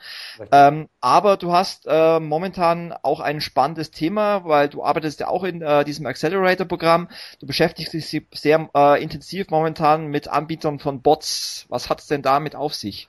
Ähm, 0.50 0.88
aber 1.00 1.36
du 1.36 1.52
hast 1.52 1.86
äh, 1.86 2.18
momentan 2.18 2.92
auch 3.02 3.20
ein 3.20 3.40
spannendes 3.40 3.92
Thema, 3.92 4.44
weil 4.44 4.68
du 4.68 4.82
arbeitest 4.82 5.20
ja 5.20 5.28
auch 5.28 5.44
in 5.44 5.62
äh, 5.62 5.84
diesem 5.84 6.06
Accelerator-Programm. 6.06 7.08
Du 7.38 7.46
beschäftigst 7.46 7.92
dich 7.92 8.22
sehr 8.34 8.68
äh, 8.74 9.00
intensiv 9.00 9.50
momentan 9.50 10.06
mit 10.06 10.26
Anbietern 10.26 10.80
von 10.80 11.00
Bots. 11.00 11.66
Was 11.68 11.88
hat 11.88 12.00
es 12.00 12.08
denn 12.08 12.22
damit 12.22 12.56
auf 12.56 12.74
sich? 12.74 13.08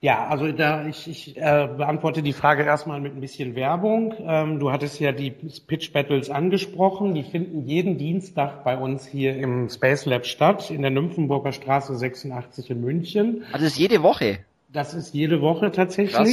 Ja, 0.00 0.28
also 0.28 0.52
da 0.52 0.86
ich, 0.86 1.08
ich 1.08 1.36
äh, 1.36 1.68
beantworte 1.76 2.22
die 2.22 2.32
Frage 2.32 2.62
erstmal 2.62 3.00
mit 3.00 3.16
ein 3.16 3.20
bisschen 3.20 3.56
Werbung. 3.56 4.14
Ähm, 4.20 4.60
du 4.60 4.70
hattest 4.70 5.00
ja 5.00 5.10
die 5.10 5.30
Pitch 5.30 5.92
Battles 5.92 6.30
angesprochen. 6.30 7.14
Die 7.14 7.24
finden 7.24 7.66
jeden 7.66 7.98
Dienstag 7.98 8.62
bei 8.62 8.76
uns 8.76 9.04
hier 9.06 9.36
im 9.36 9.68
Space 9.68 10.06
Lab 10.06 10.24
statt, 10.24 10.70
in 10.70 10.82
der 10.82 10.92
Nymphenburger 10.92 11.50
Straße 11.50 11.96
86 11.96 12.70
in 12.70 12.80
München. 12.80 13.44
Also 13.52 13.64
das 13.64 13.72
ist 13.72 13.78
jede 13.78 14.04
Woche? 14.04 14.38
Das 14.72 14.94
ist 14.94 15.14
jede 15.14 15.40
Woche 15.40 15.72
tatsächlich. 15.72 16.14
Krass. 16.14 16.28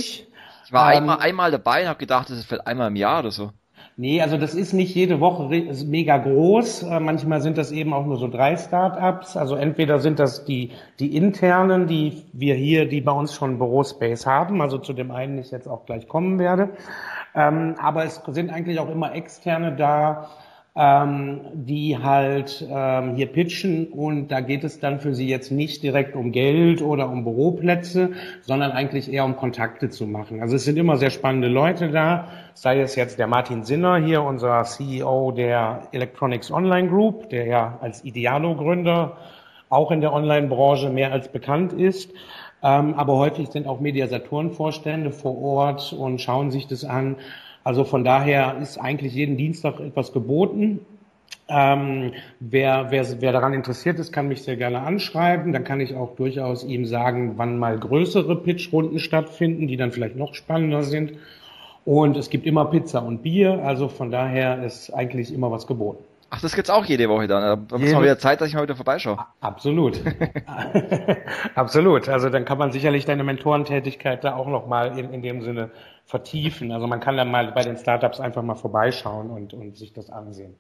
Ich 0.66 0.72
war 0.72 0.92
ähm, 0.92 0.98
einmal, 1.00 1.20
einmal 1.20 1.52
dabei 1.52 1.82
und 1.82 1.88
habe 1.88 2.00
gedacht, 2.00 2.30
das 2.30 2.38
ist 2.38 2.46
vielleicht 2.46 2.68
einmal 2.68 2.90
im 2.90 2.96
Jahr 2.96 3.20
oder 3.20 3.32
so. 3.32 3.52
Nee, 3.98 4.22
also 4.22 4.38
das 4.38 4.56
ist 4.56 4.74
nicht 4.74 4.94
jede 4.94 5.22
Woche 5.22 5.48
mega 5.86 6.18
groß. 6.18 6.84
Äh, 6.84 7.00
manchmal 7.00 7.42
sind 7.42 7.58
das 7.58 7.72
eben 7.72 7.94
auch 7.94 8.06
nur 8.06 8.18
so 8.18 8.28
drei 8.28 8.58
Startups. 8.58 9.38
Also 9.38 9.56
entweder 9.56 10.00
sind 10.00 10.20
das 10.20 10.44
die, 10.44 10.72
die 11.00 11.16
internen, 11.16 11.88
die 11.88 12.24
wir 12.34 12.56
hier, 12.56 12.90
die 12.90 13.00
bei 13.00 13.14
uns 13.14 13.34
schon 13.34 13.58
Bürospace 13.58 14.26
haben, 14.26 14.62
also 14.62 14.80
zu 14.80 14.92
dem 14.92 15.12
einen 15.12 15.38
ich 15.38 15.50
jetzt 15.52 15.68
auch 15.68 15.86
gleich 15.86 16.10
kommen 16.10 16.40
werde. 16.40 16.72
Ähm, 17.34 17.76
aber 17.78 18.04
es 18.04 18.22
sind 18.28 18.52
eigentlich 18.52 18.80
auch 18.80 18.90
immer 18.90 19.16
externe 19.16 19.74
da, 19.74 20.30
ähm, 20.78 21.42
die 21.54 21.98
halt 21.98 22.66
ähm, 22.70 23.16
hier 23.16 23.28
pitchen 23.28 23.88
und 23.88 24.28
da 24.28 24.42
geht 24.42 24.66
es 24.66 24.80
dann 24.80 25.00
für 25.00 25.16
sie 25.16 25.28
jetzt 25.28 25.50
nicht 25.52 25.84
direkt 25.84 26.16
um 26.16 26.34
Geld 26.34 26.82
oder 26.82 27.10
um 27.10 27.24
Büroplätze, 27.24 28.12
sondern 28.42 28.72
eigentlich 28.72 29.12
eher 29.12 29.24
um 29.24 29.38
Kontakte 29.38 29.90
zu 29.90 30.06
machen. 30.06 30.42
Also 30.42 30.58
es 30.58 30.66
sind 30.66 30.78
immer 30.78 30.98
sehr 30.98 31.12
spannende 31.12 31.48
Leute 31.48 31.90
da, 31.90 32.28
sei 32.56 32.82
es 32.82 32.96
jetzt 32.96 33.20
der 33.20 33.28
Martin 33.28 33.64
Sinner 33.64 33.98
hier, 33.98 34.22
unser 34.22 34.64
CEO 34.64 35.32
der 35.32 35.88
Electronics 35.94 36.52
Online 36.52 36.90
Group, 36.90 37.30
der 37.30 37.46
ja 37.46 37.78
als 37.80 38.04
Idealo-Gründer 38.04 39.16
auch 39.70 39.92
in 39.92 40.02
der 40.02 40.12
Online-Branche 40.12 40.90
mehr 40.90 41.14
als 41.14 41.30
bekannt 41.30 41.72
ist. 41.72 42.12
Ähm, 42.62 42.96
aber 42.96 43.18
häufig 43.18 43.50
sind 43.50 43.68
auch 43.68 43.80
Mediasaturn-Vorstände 43.80 45.12
vor 45.12 45.42
Ort 45.42 45.94
und 45.94 46.20
schauen 46.20 46.52
sich 46.52 46.68
das 46.68 46.84
an. 46.84 47.16
Also 47.66 47.84
von 47.84 48.04
daher 48.04 48.60
ist 48.62 48.78
eigentlich 48.78 49.14
jeden 49.16 49.38
Dienstag 49.38 49.80
etwas 49.80 50.14
geboten. 50.14 50.86
Ähm, 51.48 52.14
wer, 52.40 52.92
wer, 52.92 53.22
wer 53.22 53.32
daran 53.32 53.54
interessiert 53.54 53.98
ist, 53.98 54.14
kann 54.14 54.28
mich 54.28 54.44
sehr 54.44 54.56
gerne 54.56 54.82
anschreiben. 54.82 55.52
Dann 55.52 55.64
kann 55.64 55.80
ich 55.80 55.96
auch 55.96 56.16
durchaus 56.16 56.64
ihm 56.64 56.86
sagen, 56.86 57.34
wann 57.38 57.58
mal 57.58 57.80
größere 57.80 58.36
Pitchrunden 58.36 59.00
stattfinden, 59.00 59.68
die 59.68 59.78
dann 59.78 59.92
vielleicht 59.92 60.16
noch 60.16 60.36
spannender 60.36 60.84
sind. 60.84 61.14
Und 61.86 62.18
es 62.18 62.30
gibt 62.30 62.46
immer 62.46 62.66
Pizza 62.66 63.00
und 63.04 63.24
Bier, 63.24 63.64
also 63.64 63.90
von 63.90 64.12
daher 64.12 64.64
ist 64.64 64.92
eigentlich 64.92 65.34
immer 65.34 65.50
was 65.52 65.66
geboten. 65.66 66.04
Ach, 66.30 66.42
das 66.42 66.56
gibt's 66.56 66.70
auch 66.70 66.86
jede 66.86 67.10
Woche 67.10 67.28
dann. 67.28 67.68
Da 67.68 67.78
muss 67.78 67.92
man 67.92 68.04
wieder 68.04 68.20
Zeit, 68.20 68.42
dass 68.42 68.50
ich 68.50 68.56
mal 68.56 68.64
wieder 68.64 68.76
vorbeischaue. 68.76 69.18
Absolut. 69.42 70.02
Absolut. 71.56 72.10
Also 72.10 72.30
dann 72.30 72.46
kann 72.46 72.58
man 72.58 72.72
sicherlich 72.72 73.06
deine 73.06 73.24
Mentorentätigkeit 73.24 74.24
da 74.24 74.36
auch 74.36 74.48
nochmal 74.48 75.00
in, 75.00 75.14
in 75.14 75.22
dem 75.22 75.42
Sinne 75.42 75.72
vertiefen. 76.06 76.72
Also 76.72 76.88
man 76.88 77.00
kann 77.00 77.18
dann 77.18 77.32
mal 77.32 77.52
bei 77.52 77.64
den 77.64 77.78
Startups 77.78 78.20
einfach 78.20 78.44
mal 78.44 78.56
vorbeischauen 78.56 79.30
und, 79.30 79.54
und 79.54 79.76
sich 79.76 79.94
das 79.94 80.10
ansehen. 80.10 80.56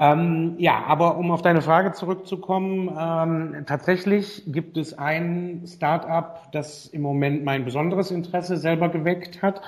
Ähm, 0.00 0.56
ja, 0.58 0.82
aber 0.86 1.16
um 1.16 1.30
auf 1.30 1.42
deine 1.42 1.62
Frage 1.62 1.92
zurückzukommen, 1.92 2.90
ähm, 2.98 3.64
tatsächlich 3.66 4.42
gibt 4.46 4.76
es 4.76 4.98
ein 4.98 5.62
Startup, 5.66 6.50
das 6.50 6.86
im 6.86 7.02
Moment 7.02 7.44
mein 7.44 7.64
besonderes 7.64 8.10
Interesse 8.10 8.56
selber 8.56 8.88
geweckt 8.88 9.42
hat. 9.42 9.60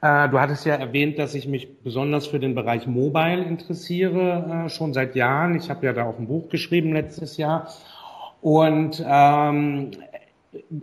Äh, 0.00 0.28
du 0.28 0.38
hattest 0.38 0.66
ja 0.66 0.74
erwähnt, 0.74 1.18
dass 1.18 1.34
ich 1.34 1.48
mich 1.48 1.82
besonders 1.82 2.28
für 2.28 2.38
den 2.38 2.54
Bereich 2.54 2.86
Mobile 2.86 3.42
interessiere, 3.42 4.66
äh, 4.66 4.68
schon 4.68 4.92
seit 4.92 5.16
Jahren. 5.16 5.56
Ich 5.56 5.68
habe 5.68 5.84
ja 5.86 5.92
da 5.92 6.04
auch 6.04 6.18
ein 6.18 6.28
Buch 6.28 6.48
geschrieben 6.48 6.92
letztes 6.92 7.36
Jahr. 7.36 7.68
Und 8.40 9.02
ähm, 9.04 9.92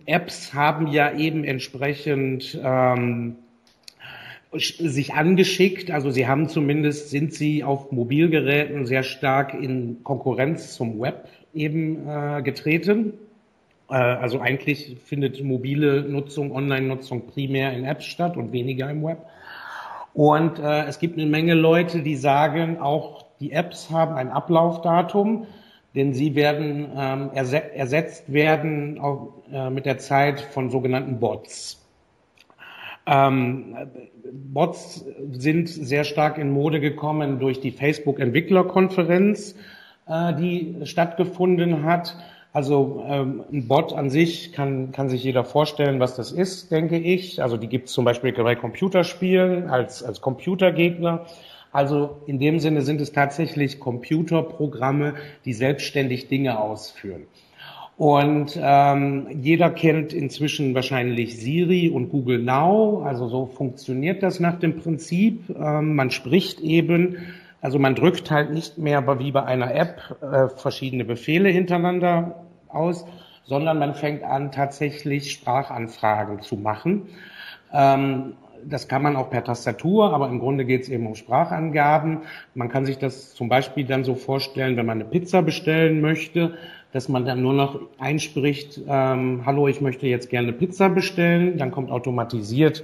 Apps 0.06 0.54
haben 0.54 0.88
ja 0.88 1.16
eben 1.16 1.44
entsprechend 1.44 2.60
ähm, 2.64 3.36
sich 4.52 5.14
angeschickt. 5.14 5.92
Also 5.92 6.10
sie 6.10 6.28
haben 6.28 6.50
zumindest, 6.50 7.10
sind 7.10 7.34
sie 7.34 7.64
auf 7.64 7.92
Mobilgeräten 7.92 8.86
sehr 8.86 9.04
stark 9.04 9.54
in 9.54 10.04
Konkurrenz 10.04 10.74
zum 10.74 11.00
Web 11.00 11.30
eben 11.54 12.08
äh, 12.08 12.42
getreten. 12.42 13.14
Äh, 13.90 13.94
also 13.94 14.40
eigentlich 14.40 14.98
findet 15.06 15.44
mobile 15.44 16.02
Nutzung, 16.02 16.52
Online-Nutzung 16.52 17.28
primär 17.28 17.74
in 17.74 17.86
Apps 17.86 18.06
statt 18.06 18.38
und 18.38 18.52
weniger 18.52 18.90
im 18.90 19.04
Web. 19.04 19.20
Und 20.14 20.58
äh, 20.58 20.86
es 20.86 21.00
gibt 21.00 21.18
eine 21.18 21.28
Menge 21.28 21.54
Leute, 21.54 22.02
die 22.02 22.16
sagen, 22.16 22.80
auch 22.80 23.26
die 23.40 23.52
Apps 23.52 23.92
haben 23.92 24.16
ein 24.16 24.30
Ablaufdatum, 24.30 25.46
denn 25.96 26.14
sie 26.14 26.36
werden 26.36 26.88
ähm, 26.96 27.32
ersetzt 27.34 28.32
werden 28.32 29.00
auch, 29.00 29.34
äh, 29.52 29.70
mit 29.70 29.86
der 29.86 29.98
Zeit 29.98 30.40
von 30.40 30.70
sogenannten 30.70 31.20
Bots. 31.20 31.86
Ähm, 33.06 33.76
Bots 34.32 35.04
sind 35.32 35.68
sehr 35.68 36.04
stark 36.04 36.38
in 36.38 36.52
Mode 36.52 36.80
gekommen 36.80 37.40
durch 37.40 37.60
die 37.60 37.72
Facebook-Entwicklerkonferenz, 37.72 39.56
äh, 40.08 40.34
die 40.36 40.76
stattgefunden 40.84 41.84
hat. 41.84 42.16
Also 42.52 43.04
ähm, 43.08 43.44
ein 43.52 43.68
Bot 43.68 43.94
an 43.94 44.10
sich 44.10 44.54
kann, 44.54 44.92
kann 44.92 45.10
sich 45.10 45.24
jeder 45.24 45.44
vorstellen, 45.44 46.00
was 46.00 46.16
das 46.16 46.32
ist, 46.32 46.72
denke 46.72 46.98
ich. 46.98 47.42
Also 47.42 47.58
die 47.58 47.68
gibt 47.68 47.88
es 47.88 47.94
zum 47.94 48.06
Beispiel 48.06 48.34
bei 48.34 48.56
Computerspielen 48.56 49.70
als, 49.70 50.04
als 50.04 50.20
Computergegner. 50.22 51.26
Also 51.72 52.18
in 52.26 52.40
dem 52.40 52.60
Sinne 52.60 52.82
sind 52.82 53.00
es 53.02 53.12
tatsächlich 53.12 53.80
Computerprogramme, 53.80 55.16
die 55.46 55.54
selbstständig 55.54 56.28
Dinge 56.28 56.60
ausführen. 56.60 57.28
Und 58.00 58.58
ähm, 58.62 59.28
jeder 59.42 59.70
kennt 59.72 60.14
inzwischen 60.14 60.74
wahrscheinlich 60.74 61.38
Siri 61.38 61.90
und 61.90 62.10
Google 62.10 62.40
Now. 62.40 63.04
Also 63.04 63.28
so 63.28 63.46
funktioniert 63.46 64.24
das 64.24 64.40
nach 64.40 64.58
dem 64.58 64.78
Prinzip. 64.78 65.50
Ähm, 65.50 65.96
man 65.96 66.10
spricht 66.10 66.62
eben, 66.62 67.18
also 67.60 67.78
man 67.78 67.96
drückt 67.96 68.32
halt 68.32 68.54
nicht 68.54 68.78
mehr 68.78 69.06
wie 69.20 69.34
bei 69.34 69.44
einer 69.44 69.76
App 69.76 70.16
äh, 70.22 70.48
verschiedene 70.48 71.04
Befehle 71.04 71.50
hintereinander 71.50 72.46
aus, 72.70 73.06
sondern 73.44 73.80
man 73.80 73.94
fängt 73.96 74.24
an, 74.24 74.54
tatsächlich 74.54 75.32
Sprachanfragen 75.32 76.42
zu 76.42 76.56
machen. 76.56 77.10
Ähm, 77.74 78.34
das 78.66 78.88
kann 78.88 79.02
man 79.02 79.16
auch 79.16 79.30
per 79.30 79.44
Tastatur, 79.44 80.14
aber 80.14 80.28
im 80.30 80.40
Grunde 80.40 80.66
geht 80.66 80.84
es 80.84 80.90
eben 80.90 81.08
um 81.08 81.16
Sprachangaben. 81.16 82.20
Man 82.56 82.70
kann 82.70 82.86
sich 82.86 82.98
das 82.98 83.34
zum 83.34 83.50
Beispiel 83.50 83.86
dann 83.86 84.04
so 84.04 84.16
vorstellen, 84.16 84.78
wenn 84.78 84.86
man 84.86 85.02
eine 85.02 85.10
Pizza 85.10 85.42
bestellen 85.42 86.02
möchte, 86.02 86.54
dass 86.92 87.10
man 87.10 87.26
dann 87.26 87.42
nur 87.42 87.54
noch 87.54 87.80
einspricht, 88.00 88.82
ähm, 88.88 89.44
hallo, 89.46 89.68
ich 89.68 89.82
möchte 89.82 90.08
jetzt 90.08 90.30
gerne 90.30 90.54
Pizza 90.54 90.90
bestellen. 90.90 91.58
Dann 91.58 91.72
kommt 91.72 91.92
automatisiert 91.92 92.84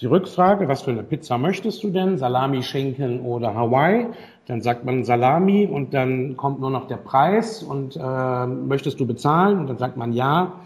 die 0.00 0.06
Rückfrage, 0.06 0.68
was 0.68 0.82
für 0.82 0.90
eine 0.90 1.02
Pizza 1.02 1.38
möchtest 1.38 1.82
du 1.82 1.90
denn? 1.90 2.18
Salami, 2.18 2.62
Schinken 2.62 3.20
oder 3.20 3.54
Hawaii? 3.54 4.08
Dann 4.46 4.60
sagt 4.60 4.84
man 4.84 5.04
Salami 5.04 5.66
und 5.66 5.94
dann 5.94 6.36
kommt 6.36 6.60
nur 6.60 6.70
noch 6.70 6.86
der 6.86 6.96
Preis 6.96 7.62
und 7.62 7.96
äh, 7.96 8.46
möchtest 8.46 9.00
du 9.00 9.06
bezahlen? 9.06 9.58
Und 9.58 9.68
dann 9.68 9.78
sagt 9.78 9.96
man 9.96 10.12
ja. 10.12 10.60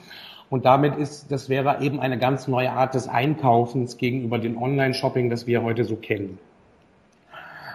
Und 0.51 0.65
damit 0.65 0.97
ist, 0.97 1.31
das 1.31 1.49
wäre 1.49 1.81
eben 1.81 2.01
eine 2.01 2.19
ganz 2.19 2.49
neue 2.49 2.73
Art 2.73 2.95
des 2.95 3.09
Einkaufens 3.09 3.97
gegenüber 3.97 4.39
dem 4.39 4.61
Online-Shopping, 4.61 5.31
das 5.31 5.47
wir 5.47 5.63
heute 5.63 5.85
so 5.85 5.95
kennen. 5.95 6.39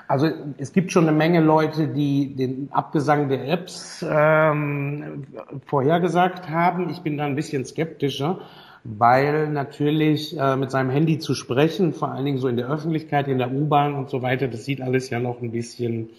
Also 0.08 0.30
es 0.58 0.72
gibt 0.74 0.92
schon 0.92 1.08
eine 1.08 1.18
Menge 1.18 1.40
Leute, 1.40 1.88
die 1.88 2.36
den 2.36 2.68
Abgesang 2.72 3.30
der 3.30 3.48
Apps 3.48 4.06
ähm, 4.08 5.24
vorhergesagt 5.66 6.50
haben. 6.50 6.90
Ich 6.90 7.00
bin 7.00 7.18
da 7.18 7.26
ein 7.26 7.36
bisschen 7.36 7.66
skeptischer, 7.66 8.40
weil 8.84 9.50
natürlich 9.50 10.38
äh, 10.38 10.58
mit 10.58 10.70
seinem 10.70 10.92
Handy 10.92 11.18
zu 11.18 11.34
sprechen, 11.34 11.94
vor 11.94 12.12
allen 12.12 12.26
Dingen 12.26 12.38
so 12.38 12.48
in 12.48 12.58
der 12.58 12.70
Öffentlichkeit, 12.70 13.28
in 13.28 13.40
der 13.40 13.52
U-Bahn 13.52 13.96
und 13.96 14.10
so 14.10 14.22
weiter, 14.22 14.48
das 14.48 14.66
sieht 14.66 14.82
alles 14.82 15.10
ja 15.10 15.20
noch 15.20 15.42
ein 15.42 15.52
bisschen 15.52 16.10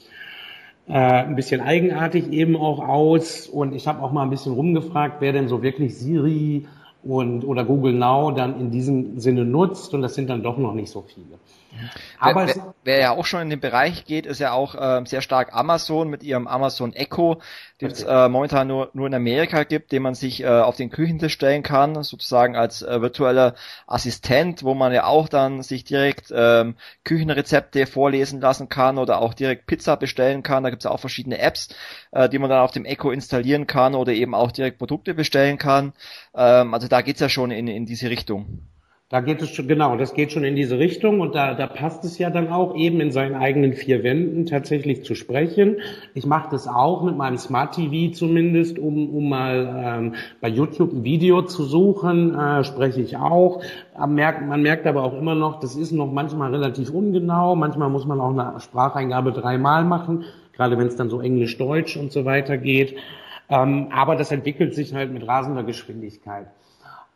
äh, 0.89 0.93
ein 0.93 1.37
bisschen 1.37 1.61
eigenartig 1.61 2.33
eben 2.33 2.57
auch 2.57 2.79
aus. 2.81 3.47
Und 3.47 3.75
ich 3.75 3.87
habe 3.87 4.03
auch 4.03 4.13
mal 4.13 4.23
ein 4.23 4.31
bisschen 4.31 4.53
rumgefragt, 4.53 5.17
wer 5.21 5.33
denn 5.33 5.49
so 5.49 5.63
wirklich 5.63 5.97
Siri 5.97 6.67
und 7.03 7.45
oder 7.45 7.65
Google 7.65 7.93
Now 7.93 8.31
dann 8.33 8.61
in 8.61 8.71
diesem 8.71 9.19
Sinne 9.19 9.45
nutzt. 9.45 9.95
Und 9.95 10.03
das 10.03 10.15
sind 10.15 10.29
dann 10.29 10.43
doch 10.43 10.59
noch 10.59 10.75
nicht 10.75 10.91
so 10.91 11.03
viele. 11.03 11.39
Aber 12.19 12.47
wer, 12.47 12.75
wer, 12.85 13.01
ja 13.01 13.11
auch 13.13 13.27
schon 13.27 13.43
in 13.43 13.51
den 13.51 13.61
Bereich 13.61 14.05
geht, 14.05 14.27
ist 14.27 14.41
ja 14.41 14.53
auch 14.53 14.75
äh, 14.75 15.05
sehr 15.07 15.21
stark 15.21 15.55
Amazon 15.55 16.09
mit 16.09 16.23
ihrem 16.23 16.47
Amazon 16.47 16.93
Echo, 16.93 17.41
den 17.81 17.91
es 17.91 18.03
äh, 18.03 18.29
momentan 18.29 18.67
nur, 18.69 18.91
nur 18.95 19.07
in 19.07 19.15
Amerika 19.15 19.65
gibt, 19.65 19.93
den 19.93 20.03
man 20.03 20.15
sich 20.15 20.43
äh, 20.43 20.49
auf 20.49 20.77
den 20.77 20.91
Küchentisch 20.91 21.35
stellen 21.35 21.63
kann, 21.63 22.03
sozusagen 22.03 22.57
als 22.57 22.83
äh, 22.83 23.01
virtueller 23.03 23.55
Assistent, 23.87 24.63
wo 24.63 24.75
man 24.75 24.93
ja 24.93 25.05
auch 25.05 25.29
dann 25.29 25.63
sich 25.63 25.85
direkt 25.85 26.33
ähm, 26.35 26.77
Küchenrezepte 27.05 27.87
vorlesen 27.87 28.41
lassen 28.41 28.69
kann 28.69 28.99
oder 28.99 29.21
auch 29.21 29.35
direkt 29.35 29.67
Pizza 29.67 29.97
bestellen 29.97 30.43
kann. 30.43 30.63
Da 30.63 30.71
gibt 30.71 30.81
es 30.81 30.85
ja 30.85 30.91
auch 30.91 31.01
verschiedene 31.01 31.39
Apps, 31.39 31.69
äh, 32.13 32.29
die 32.29 32.39
man 32.39 32.51
dann 32.51 32.61
auf 32.61 32.71
dem 32.71 32.85
Echo 32.85 33.11
installieren 33.11 33.67
kann 33.67 33.95
oder 33.95 34.13
eben 34.13 34.35
auch 34.35 34.53
direkt 34.53 34.79
Produkte 34.79 35.15
bestellen 35.15 35.59
kann. 35.59 35.93
Ähm, 36.35 36.73
also 36.73 36.89
da 36.89 37.03
geht's 37.03 37.21
ja 37.21 37.29
schon 37.29 37.51
in, 37.51 37.69
in 37.69 37.87
diese 37.87 38.09
Richtung. 38.11 38.67
Da 39.09 39.21
geht 39.21 39.41
es 39.41 39.51
schon, 39.51 39.69
genau, 39.69 39.97
das 39.97 40.15
geht 40.15 40.33
schon 40.33 40.43
in 40.43 40.57
diese 40.57 40.81
Richtung 40.81 41.21
und 41.21 41.37
da, 41.37 41.55
da 41.55 41.69
passt 41.69 42.05
es 42.05 42.19
ja 42.19 42.29
dann 42.29 42.49
auch 42.49 42.75
eben 42.75 43.01
in 43.01 43.13
seinen 43.13 43.37
eigenen 43.37 43.75
vier 43.75 44.03
Wänden 44.03 44.47
tatsächlich 44.47 45.05
zu 45.05 45.15
sprechen. 45.15 45.77
Ich 46.15 46.27
mache 46.27 46.49
das 46.51 46.67
auch 46.67 47.05
mit 47.05 47.17
meinem 47.17 47.39
Smart 47.39 47.77
TV 47.77 48.13
zumindest, 48.13 48.81
um, 48.81 49.15
um 49.15 49.29
mal 49.29 49.85
ähm, 50.01 50.15
bei 50.41 50.49
YouTube 50.49 50.93
ein 50.93 51.05
Video 51.05 51.43
zu 51.43 51.63
suchen, 51.63 52.35
äh, 52.35 52.65
spreche 52.65 53.01
ich 53.01 53.17
auch. 53.17 53.63
Man 53.97 54.15
merkt, 54.15 54.45
man 54.45 54.61
merkt 54.61 54.89
aber 54.89 55.05
auch 55.05 55.17
immer 55.17 55.37
noch, 55.37 55.61
das 55.61 55.77
ist 55.77 55.93
noch 55.93 56.11
manchmal 56.11 56.53
relativ 56.53 56.91
ungenau, 56.91 57.55
manchmal 57.55 57.91
muss 57.91 58.07
man 58.07 58.21
auch 58.21 58.37
eine 58.37 58.59
Spracheingabe 58.59 59.31
dreimal 59.31 59.85
machen, 59.85 60.25
gerade 60.53 60.79
wenn 60.79 60.89
es 60.89 60.97
dann 60.97 61.11
so 61.11 61.21
Englisch-Deutsch 61.21 61.97
und 61.97 62.11
so 62.11 62.25
weiter 62.25 62.59
geht. 62.59 62.97
Ähm, 63.49 63.87
aber 63.93 64.17
das 64.17 64.33
entwickelt 64.33 64.75
sich 64.75 64.95
halt 64.95 65.13
mit 65.13 65.29
rasender 65.29 65.63
Geschwindigkeit. 65.63 66.49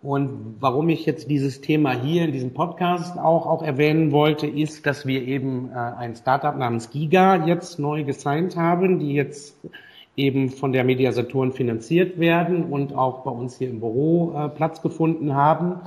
Und 0.03 0.57
warum 0.61 0.89
ich 0.89 1.05
jetzt 1.05 1.29
dieses 1.31 1.61
Thema 1.61 1.93
hier 1.93 2.25
in 2.25 2.33
diesem 2.33 2.55
Podcast 2.55 3.19
auch, 3.19 3.47
auch 3.47 3.63
erwähnen 3.63 4.13
wollte, 4.13 4.47
ist, 4.47 4.87
dass 4.87 5.05
wir 5.05 5.23
eben 5.23 5.71
äh, 5.73 5.75
ein 5.75 6.17
Startup 6.17 6.57
namens 6.57 6.89
Giga 6.91 7.47
jetzt 7.47 7.79
neu 7.79 8.05
gesigned 8.05 8.57
haben, 8.57 8.99
die 8.99 9.13
jetzt 9.13 9.59
eben 10.17 10.49
von 10.49 10.73
der 10.73 10.85
Media 10.85 11.13
Saturn 11.13 11.53
finanziert 11.53 12.19
werden 12.19 12.65
und 12.65 12.95
auch 12.95 13.25
bei 13.25 13.31
uns 13.31 13.59
hier 13.59 13.69
im 13.69 13.81
Büro 13.81 14.33
äh, 14.35 14.49
Platz 14.49 14.81
gefunden 14.81 15.35
haben. 15.35 15.81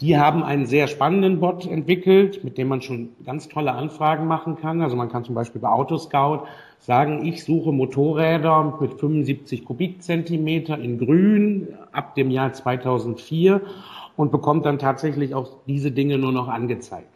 Die 0.00 0.18
haben 0.18 0.42
einen 0.42 0.66
sehr 0.66 0.88
spannenden 0.88 1.38
Bot 1.38 1.64
entwickelt, 1.64 2.42
mit 2.42 2.58
dem 2.58 2.66
man 2.66 2.82
schon 2.82 3.10
ganz 3.24 3.48
tolle 3.48 3.72
Anfragen 3.72 4.26
machen 4.26 4.56
kann. 4.56 4.82
Also 4.82 4.96
man 4.96 5.08
kann 5.08 5.24
zum 5.24 5.36
Beispiel 5.36 5.60
bei 5.60 5.68
Autoscout 5.68 6.48
sagen, 6.84 7.24
ich 7.24 7.44
suche 7.44 7.72
Motorräder 7.72 8.76
mit 8.78 9.00
75 9.00 9.64
Kubikzentimeter 9.64 10.78
in 10.78 10.98
Grün 10.98 11.78
ab 11.92 12.14
dem 12.14 12.30
Jahr 12.30 12.52
2004 12.52 13.62
und 14.16 14.30
bekommt 14.30 14.66
dann 14.66 14.78
tatsächlich 14.78 15.34
auch 15.34 15.56
diese 15.66 15.92
Dinge 15.92 16.18
nur 16.18 16.32
noch 16.32 16.48
angezeigt. 16.48 17.08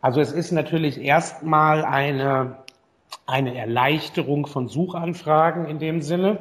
Also 0.00 0.20
es 0.20 0.30
ist 0.30 0.52
natürlich 0.52 1.00
erstmal 1.00 1.84
eine, 1.84 2.58
eine 3.26 3.56
Erleichterung 3.56 4.46
von 4.46 4.68
Suchanfragen 4.68 5.66
in 5.66 5.80
dem 5.80 6.00
Sinne. 6.00 6.38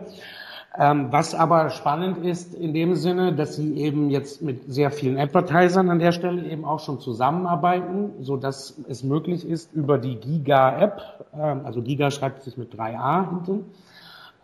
Ähm, 0.77 1.07
was 1.11 1.35
aber 1.35 1.69
spannend 1.69 2.25
ist 2.25 2.55
in 2.55 2.73
dem 2.73 2.95
Sinne, 2.95 3.33
dass 3.33 3.57
sie 3.57 3.75
eben 3.75 4.09
jetzt 4.09 4.41
mit 4.41 4.71
sehr 4.71 4.89
vielen 4.89 5.17
Advertisern 5.17 5.89
an 5.89 5.99
der 5.99 6.13
Stelle 6.13 6.49
eben 6.49 6.63
auch 6.63 6.79
schon 6.79 7.01
zusammenarbeiten, 7.01 8.11
so 8.21 8.37
dass 8.37 8.79
es 8.87 9.03
möglich 9.03 9.45
ist, 9.45 9.73
über 9.73 9.97
die 9.97 10.15
Giga-App, 10.15 11.25
ähm, 11.37 11.61
also 11.65 11.81
Giga 11.81 12.09
schreibt 12.09 12.43
sich 12.43 12.55
mit 12.55 12.73
3a 12.73 13.29
hinten, 13.29 13.65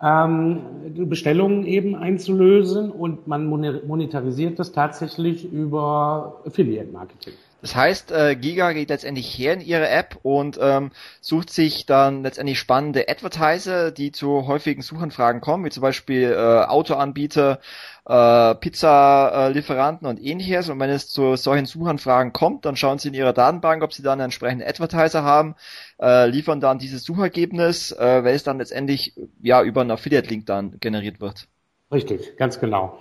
ähm, 0.02 1.10
Bestellungen 1.10 1.66
eben 1.66 1.96
einzulösen 1.96 2.92
und 2.92 3.28
man 3.28 3.46
monetarisiert 3.46 4.60
das 4.60 4.74
tatsächlich 4.74 5.50
über 5.52 6.42
Affiliate 6.46 6.92
Marketing. 6.92 7.34
Das 7.62 7.76
heißt, 7.76 8.12
äh, 8.12 8.36
Giga 8.36 8.72
geht 8.74 8.90
letztendlich 8.90 9.28
her 9.38 9.54
in 9.54 9.62
ihre 9.62 9.90
App 9.90 10.20
und 10.22 10.60
ähm, 10.62 10.92
sucht 11.22 11.50
sich 11.50 11.88
dann 11.88 12.22
letztendlich 12.22 12.60
spannende 12.60 13.10
Advertiser, 13.10 13.92
die 13.92 14.12
zu 14.12 14.46
häufigen 14.46 14.84
Suchanfragen 14.84 15.42
kommen, 15.42 15.66
wie 15.66 15.72
zum 15.72 15.82
Beispiel 15.82 16.32
äh, 16.32 16.66
Autoanbieter, 16.66 17.60
äh, 18.06 18.54
Pizza-Lieferanten 18.56 20.08
und 20.08 20.22
ähnliches. 20.22 20.70
Und 20.70 20.80
wenn 20.80 20.92
es 20.92 21.10
zu 21.10 21.36
solchen 21.36 21.66
Suchanfragen 21.66 22.32
kommt, 22.32 22.64
dann 22.66 22.76
schauen 22.76 23.00
sie 23.00 23.08
in 23.08 23.16
ihrer 23.16 23.34
Datenbank, 23.34 23.82
ob 23.84 23.92
sie 23.92 24.04
dann 24.04 24.20
einen 24.20 24.26
entsprechenden 24.26 24.68
Advertiser 24.68 25.24
haben, 25.24 25.56
äh, 26.00 26.28
liefern 26.30 26.62
dann 26.62 26.78
dieses 26.78 27.04
Suchergebnis, 27.04 27.92
äh, 27.92 28.24
welches 28.24 28.44
dann 28.44 28.60
letztendlich 28.60 29.16
ja 29.42 29.64
über 29.64 29.82
einen 29.82 29.92
Affiliate-Link 29.92 30.46
dann 30.46 30.80
generiert 30.80 31.20
wird. 31.22 31.48
Richtig, 31.90 32.36
ganz 32.36 32.60
genau. 32.60 32.98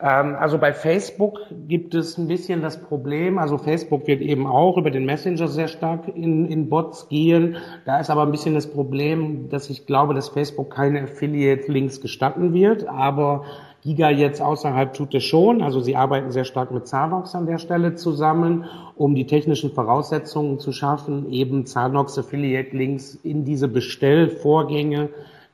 Ähm, 0.00 0.36
also 0.38 0.58
bei 0.58 0.72
Facebook 0.72 1.40
gibt 1.66 1.96
es 1.96 2.16
ein 2.16 2.28
bisschen 2.28 2.62
das 2.62 2.80
Problem, 2.80 3.38
also 3.38 3.58
Facebook 3.58 4.06
wird 4.06 4.20
eben 4.20 4.46
auch 4.46 4.76
über 4.76 4.92
den 4.92 5.04
Messenger 5.04 5.48
sehr 5.48 5.66
stark 5.66 6.06
in, 6.06 6.46
in 6.46 6.68
Bots 6.68 7.08
gehen. 7.08 7.56
Da 7.86 7.98
ist 7.98 8.08
aber 8.08 8.22
ein 8.22 8.30
bisschen 8.30 8.54
das 8.54 8.68
Problem, 8.68 9.48
dass 9.48 9.68
ich 9.68 9.84
glaube, 9.84 10.14
dass 10.14 10.28
Facebook 10.28 10.70
keine 10.72 11.02
Affiliate-Links 11.02 12.00
gestatten 12.00 12.54
wird, 12.54 12.86
aber 12.86 13.44
Giga 13.82 14.10
jetzt 14.10 14.40
außerhalb 14.40 14.92
tut 14.94 15.12
es 15.14 15.24
schon. 15.24 15.60
Also 15.60 15.80
sie 15.80 15.96
arbeiten 15.96 16.30
sehr 16.30 16.44
stark 16.44 16.70
mit 16.70 16.86
Zanox 16.86 17.34
an 17.34 17.46
der 17.46 17.58
Stelle 17.58 17.96
zusammen, 17.96 18.66
um 18.94 19.16
die 19.16 19.26
technischen 19.26 19.72
Voraussetzungen 19.72 20.60
zu 20.60 20.70
schaffen, 20.70 21.32
eben 21.32 21.66
Zanox 21.66 22.16
Affiliate 22.16 22.76
Links 22.76 23.16
in 23.24 23.44
diese 23.44 23.66
Bestellvorgänge 23.66 25.08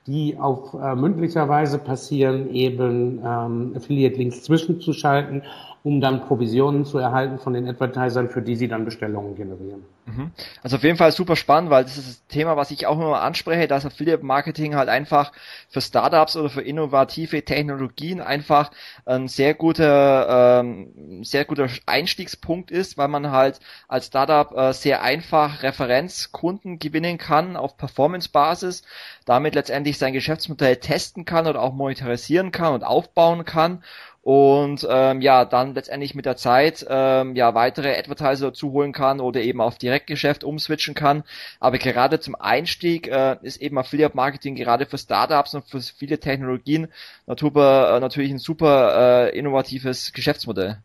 die 0.07 0.39
auf 0.39 0.75
äh, 0.75 0.95
mündlicher 0.95 1.49
Weise 1.49 1.79
passieren, 1.79 2.51
eben 2.51 3.21
ähm, 3.25 3.73
Affiliate-Links 3.77 4.43
zwischenzuschalten, 4.43 5.43
um 5.87 6.01
dann 6.01 6.21
Provisionen 6.21 6.85
zu 6.85 6.99
erhalten 6.99 7.39
von 7.39 7.53
den 7.53 7.69
Advertisern, 7.69 8.29
für 8.29 8.43
die 8.43 8.57
sie 8.57 8.67
dann 8.67 8.85
Bestellungen 8.85 9.37
generieren. 9.37 9.85
Mhm. 10.07 10.33
Also 10.65 10.79
auf 10.79 10.83
jeden 10.83 10.97
Fall 10.97 11.13
super 11.13 11.37
spannend, 11.37 11.71
weil 11.71 11.85
das 11.85 11.97
ist 11.97 12.09
das 12.09 12.27
Thema, 12.27 12.57
was 12.57 12.73
ich 12.73 12.89
auch 12.89 12.97
immer 12.97 13.23
anspreche, 13.23 13.69
dass 13.69 13.87
Affiliate 13.87 14.25
Marketing 14.25 14.75
halt 14.75 14.89
einfach 14.89 15.31
für 15.69 15.81
Startups 15.81 16.37
oder 16.37 16.51
für 16.51 16.63
innovative 16.63 17.45
Technologien 17.45 18.21
einfach 18.21 18.73
ein 19.05 19.29
sehr 19.29 19.55
guter, 19.55 20.59
ähm, 20.59 21.23
sehr 21.23 21.45
guter 21.45 21.69
Einstiegspunkt 21.87 22.73
ist, 22.73 22.99
weil 22.99 23.07
man 23.07 23.31
halt 23.31 23.61
als 23.87 24.07
Startup 24.07 24.57
äh, 24.57 24.73
sehr 24.73 25.03
einfach 25.03 25.63
Referenzkunden 25.63 26.81
gewinnen 26.81 27.17
kann 27.17 27.57
auf 27.57 27.77
Performance-Basis, 27.77 28.83
damit 29.25 29.55
letztendlich 29.55 29.99
sein 29.99 30.13
Geschäftsmodell 30.13 30.79
testen 30.79 31.25
kann 31.25 31.47
oder 31.47 31.63
auch 31.63 31.75
monetarisieren 31.75 32.51
kann 32.51 32.75
und 32.75 32.83
aufbauen 32.83 33.45
kann 33.45 33.85
und 34.27 34.85
ähm, 34.91 35.21
ja 35.21 35.45
dann 35.45 35.75
letztendlich 35.75 36.17
mit 36.17 36.27
der 36.27 36.37
Zeit 36.37 36.85
ähm, 36.91 37.37
ja 37.37 37.55
weitere 37.55 37.97
Advertiser 37.97 38.53
zuholen 38.53 38.91
kann 38.91 39.21
oder 39.21 39.41
eben 39.41 39.61
auf 39.61 39.79
Direktgeschäft 39.79 40.43
umswitchen 40.43 40.97
kann. 40.97 41.23
Aber 41.61 41.79
gerade 41.79 42.19
zum 42.19 42.35
Einstieg 42.35 43.07
äh, 43.07 43.37
ist 43.43 43.63
eben 43.63 43.79
Affiliate 43.79 44.17
Marketing 44.17 44.57
gerade 44.57 44.85
für 44.85 44.99
Startups 44.99 45.55
und 45.55 45.65
für 45.65 45.81
viele 45.81 46.19
Technologien 46.19 46.89
natürlich, 47.29 47.55
äh, 47.55 48.01
natürlich 48.01 48.33
ein 48.33 48.39
super 48.39 49.29
äh, 49.31 49.39
innovatives 49.39 50.13
Geschäftsmodell. 50.13 50.79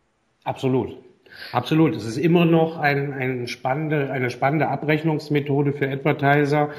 Absolut. 0.43 0.97
Absolut. 1.51 1.95
Es 1.95 2.05
ist 2.05 2.17
immer 2.17 2.45
noch 2.45 2.77
ein, 2.77 3.11
ein 3.11 3.47
spannende, 3.47 4.11
eine 4.11 4.29
spannende 4.29 4.67
Abrechnungsmethode 4.67 5.73
für 5.73 5.89
Advertiser. 5.89 6.69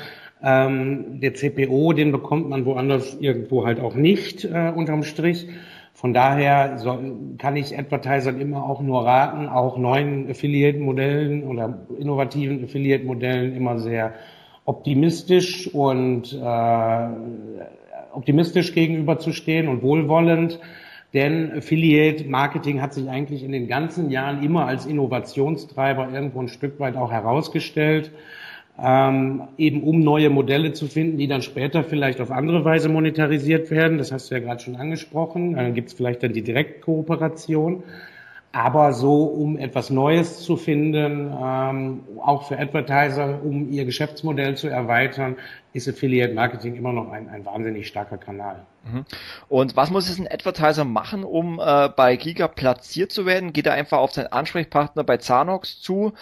Ähm, 0.40 1.18
der 1.20 1.34
CPO, 1.34 1.92
den 1.92 2.12
bekommt 2.12 2.48
man 2.48 2.66
woanders 2.66 3.16
irgendwo 3.18 3.66
halt 3.66 3.80
auch 3.80 3.96
nicht 3.96 4.44
äh, 4.44 4.72
unterm 4.72 5.02
Strich. 5.02 5.48
Von 5.95 6.14
daher 6.14 6.78
so, 6.78 6.99
kann 7.38 7.57
ich 7.57 7.78
Advertisern 7.78 8.40
immer 8.40 8.64
auch 8.64 8.80
nur 8.80 9.05
raten, 9.05 9.49
auch 9.49 9.76
neuen 9.76 10.30
Affiliate-Modellen 10.30 11.45
oder 11.45 11.86
innovativen 11.99 12.64
Affiliate-Modellen 12.64 13.55
immer 13.55 13.78
sehr 13.78 14.14
optimistisch 14.64 15.72
und 15.72 16.32
äh, 16.32 17.09
optimistisch 18.12 18.74
gegenüberzustehen 18.74 19.68
und 19.68 19.82
wohlwollend. 19.82 20.59
Denn 21.14 21.53
Affiliate 21.53 22.24
Marketing 22.24 22.80
hat 22.80 22.95
sich 22.95 23.11
eigentlich 23.11 23.45
in 23.45 23.53
den 23.53 23.68
ganzen 23.68 24.11
Jahren 24.11 24.43
immer 24.43 24.66
als 24.66 24.86
Innovationstreiber 24.86 26.09
irgendwo 26.11 26.40
ein 26.40 26.49
Stück 26.49 26.80
weit 26.80 26.97
auch 26.97 27.12
herausgestellt 27.12 28.12
ähm, 28.81 29.43
eben 29.59 29.83
um 29.83 30.01
neue 30.01 30.31
Modelle 30.31 30.73
zu 30.73 30.87
finden, 30.87 31.18
die 31.18 31.29
dann 31.29 31.43
später 31.43 31.85
vielleicht 31.85 32.20
auf 32.20 32.31
andere 32.31 32.64
Weise 32.64 32.89
monetarisiert 32.89 33.70
werden. 33.70 33.99
Das 33.99 34.12
hast 34.12 34.31
du 34.31 34.35
ja 34.35 34.41
gerade 34.41 34.62
schon 34.62 34.77
angesprochen. 34.77 35.55
Dann 35.55 35.75
gibt 35.75 35.89
es 35.89 35.95
vielleicht 35.95 36.23
dann 36.23 36.33
die 36.33 36.43
Direktkooperation. 36.43 37.83
Aber 38.55 38.93
so, 38.93 39.23
um 39.25 39.57
etwas 39.57 39.89
Neues 39.89 40.41
zu 40.41 40.57
finden, 40.57 41.33
ähm, 41.43 42.01
auch 42.23 42.49
für 42.49 42.59
Advertiser, 42.59 43.41
um 43.43 43.70
ihr 43.70 43.87
Geschäftsmodell 43.87 44.57
zu 44.57 44.68
erweitern, 44.68 45.37
ist 45.73 45.89
Affiliate 45.89 46.35
Marketing 46.35 46.75
immer 46.75 46.93
noch 46.93 47.11
ein, 47.11 47.29
ein 47.29 47.45
wahnsinnig 47.45 47.89
starker 47.89 48.18
Kanal. 48.18 48.66
Mhm. 48.85 49.05
Und 49.49 49.77
was 49.77 49.91
muss 49.91 50.09
es 50.09 50.18
ein 50.18 50.29
Advertiser 50.31 50.85
machen, 50.85 51.25
um 51.25 51.61
äh, 51.61 51.89
bei 51.89 52.16
Giga 52.16 52.49
platziert 52.49 53.12
zu 53.12 53.27
werden? 53.27 53.53
Geht 53.53 53.66
er 53.66 53.75
einfach 53.75 53.99
auf 53.99 54.12
seinen 54.12 54.27
Ansprechpartner 54.27 55.05
bei 55.05 55.16
Zanox 55.16 55.81
zu? 55.81 56.12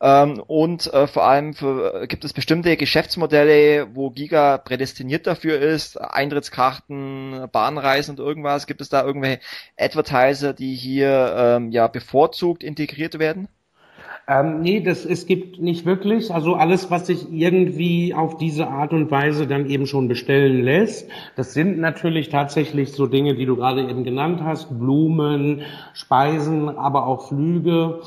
Ähm, 0.00 0.40
und 0.46 0.92
äh, 0.92 1.06
vor 1.06 1.24
allem 1.24 1.54
für, 1.54 2.06
gibt 2.06 2.24
es 2.24 2.32
bestimmte 2.32 2.76
Geschäftsmodelle, 2.76 3.94
wo 3.94 4.10
Giga 4.10 4.58
prädestiniert 4.58 5.26
dafür 5.26 5.58
ist? 5.58 6.00
Eintrittskarten, 6.00 7.48
Bahnreisen 7.50 8.16
und 8.16 8.24
irgendwas? 8.24 8.66
Gibt 8.66 8.80
es 8.80 8.90
da 8.90 9.04
irgendwelche 9.04 9.40
Advertiser, 9.78 10.52
die 10.52 10.74
hier 10.74 11.34
ähm, 11.36 11.70
ja 11.72 11.88
bevorzugt 11.88 12.62
integriert 12.62 13.18
werden? 13.18 13.48
Ähm, 14.28 14.60
nee, 14.60 14.80
das, 14.80 15.04
es 15.04 15.26
gibt 15.26 15.60
nicht 15.60 15.86
wirklich. 15.86 16.32
Also 16.32 16.54
alles, 16.54 16.90
was 16.90 17.06
sich 17.06 17.32
irgendwie 17.32 18.14
auf 18.14 18.36
diese 18.36 18.68
Art 18.68 18.92
und 18.92 19.10
Weise 19.10 19.46
dann 19.46 19.66
eben 19.66 19.86
schon 19.86 20.06
bestellen 20.08 20.62
lässt, 20.62 21.10
das 21.36 21.52
sind 21.52 21.78
natürlich 21.78 22.28
tatsächlich 22.28 22.92
so 22.92 23.06
Dinge, 23.06 23.34
die 23.34 23.46
du 23.46 23.56
gerade 23.56 23.82
eben 23.88 24.04
genannt 24.04 24.40
hast, 24.44 24.78
Blumen, 24.78 25.62
Speisen, 25.94 26.68
aber 26.68 27.06
auch 27.06 27.28
Flüge. 27.28 28.00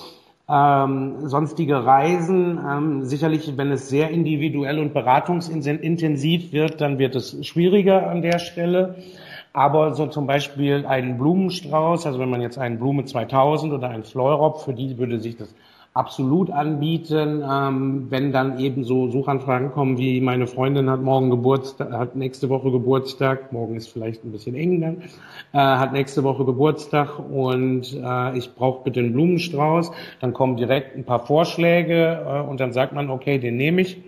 Ähm, 0.47 1.29
sonstige 1.29 1.85
Reisen, 1.85 2.59
ähm, 2.69 3.03
sicherlich, 3.05 3.53
wenn 3.55 3.71
es 3.71 3.87
sehr 3.87 4.09
individuell 4.09 4.79
und 4.79 4.93
beratungsintensiv 4.93 6.51
wird, 6.51 6.81
dann 6.81 6.99
wird 6.99 7.15
es 7.15 7.45
schwieriger 7.45 8.09
an 8.09 8.21
der 8.21 8.39
Stelle. 8.39 8.95
Aber 9.53 9.93
so 9.93 10.07
zum 10.07 10.27
Beispiel 10.27 10.85
einen 10.85 11.17
Blumenstrauß, 11.17 12.05
also 12.05 12.19
wenn 12.19 12.29
man 12.29 12.41
jetzt 12.41 12.57
einen 12.57 12.79
Blume 12.79 13.05
2000 13.05 13.71
oder 13.71 13.89
einen 13.89 14.03
Fleurop, 14.03 14.61
für 14.61 14.73
die 14.73 14.97
würde 14.97 15.19
sich 15.19 15.37
das 15.37 15.53
absolut 15.93 16.49
anbieten, 16.49 17.43
ähm, 17.47 18.07
wenn 18.09 18.31
dann 18.31 18.57
eben 18.57 18.83
so 18.83 19.09
Suchanfragen 19.09 19.71
kommen, 19.71 19.99
wie 19.99 20.21
meine 20.21 20.47
Freundin 20.47 20.89
hat 20.89 21.01
morgen 21.01 21.29
Geburtstag, 21.29 21.91
hat 21.91 22.15
nächste 22.15 22.49
Woche 22.49 22.71
Geburtstag, 22.71 23.51
morgen 23.51 23.75
ist 23.75 23.89
vielleicht 23.89 24.23
ein 24.25 24.31
bisschen 24.31 24.55
eng 24.55 24.81
dann, 24.81 25.01
äh, 25.53 25.57
hat 25.59 25.93
nächste 25.93 26.23
Woche 26.23 26.45
Geburtstag 26.45 27.19
und 27.19 27.93
äh, 27.93 28.37
ich 28.37 28.55
brauche 28.55 28.83
bitte 28.83 29.01
einen 29.01 29.13
Blumenstrauß, 29.13 29.91
dann 30.19 30.33
kommen 30.33 30.57
direkt 30.57 30.95
ein 30.95 31.03
paar 31.03 31.25
Vorschläge 31.27 32.25
äh, 32.27 32.41
und 32.41 32.59
dann 32.59 32.73
sagt 32.73 32.93
man, 32.93 33.11
okay, 33.11 33.37
den 33.37 33.57
nehme 33.57 33.81
ich. 33.81 34.01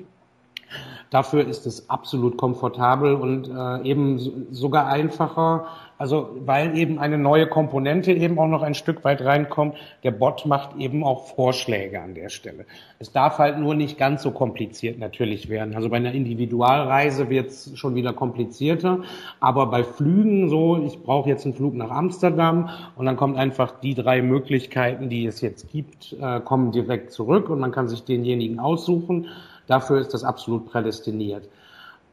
Dafür 1.11 1.47
ist 1.47 1.67
es 1.67 1.87
absolut 1.89 2.35
komfortabel 2.35 3.13
und 3.13 3.47
äh, 3.47 3.87
eben 3.87 4.47
sogar 4.51 4.87
einfacher, 4.87 5.67
also 5.97 6.29
weil 6.45 6.77
eben 6.77 6.99
eine 6.99 7.17
neue 7.17 7.47
Komponente 7.47 8.11
eben 8.11 8.37
auch 8.37 8.47
noch 8.47 8.61
ein 8.61 8.75
Stück 8.75 9.03
weit 9.03 9.21
reinkommt. 9.21 9.75
Der 10.03 10.11
Bot 10.11 10.45
macht 10.45 10.75
eben 10.77 11.03
auch 11.03 11.27
Vorschläge 11.27 12.01
an 12.01 12.15
der 12.15 12.29
Stelle. 12.29 12.65
Es 12.99 13.11
darf 13.11 13.37
halt 13.37 13.59
nur 13.59 13.75
nicht 13.75 13.97
ganz 13.97 14.23
so 14.23 14.31
kompliziert 14.31 14.99
natürlich 14.99 15.47
werden. 15.47 15.75
Also 15.75 15.89
bei 15.89 15.97
einer 15.97 16.11
Individualreise 16.11 17.29
wird 17.29 17.49
es 17.49 17.77
schon 17.77 17.95
wieder 17.95 18.11
komplizierter. 18.11 19.03
Aber 19.39 19.67
bei 19.67 19.83
Flügen 19.83 20.49
so, 20.49 20.83
ich 20.85 21.01
brauche 21.01 21.29
jetzt 21.29 21.45
einen 21.45 21.53
Flug 21.53 21.75
nach 21.75 21.91
Amsterdam 21.91 22.69
und 22.97 23.05
dann 23.05 23.15
kommt 23.15 23.37
einfach 23.37 23.79
die 23.79 23.95
drei 23.95 24.21
Möglichkeiten, 24.21 25.09
die 25.09 25.25
es 25.25 25.39
jetzt 25.41 25.71
gibt, 25.71 26.13
äh, 26.19 26.41
kommen 26.41 26.71
direkt 26.71 27.11
zurück 27.11 27.49
und 27.49 27.59
man 27.59 27.71
kann 27.71 27.87
sich 27.87 28.03
denjenigen 28.03 28.59
aussuchen. 28.59 29.27
Dafür 29.67 29.99
ist 29.99 30.13
das 30.13 30.23
absolut 30.23 30.67
prädestiniert. 30.67 31.47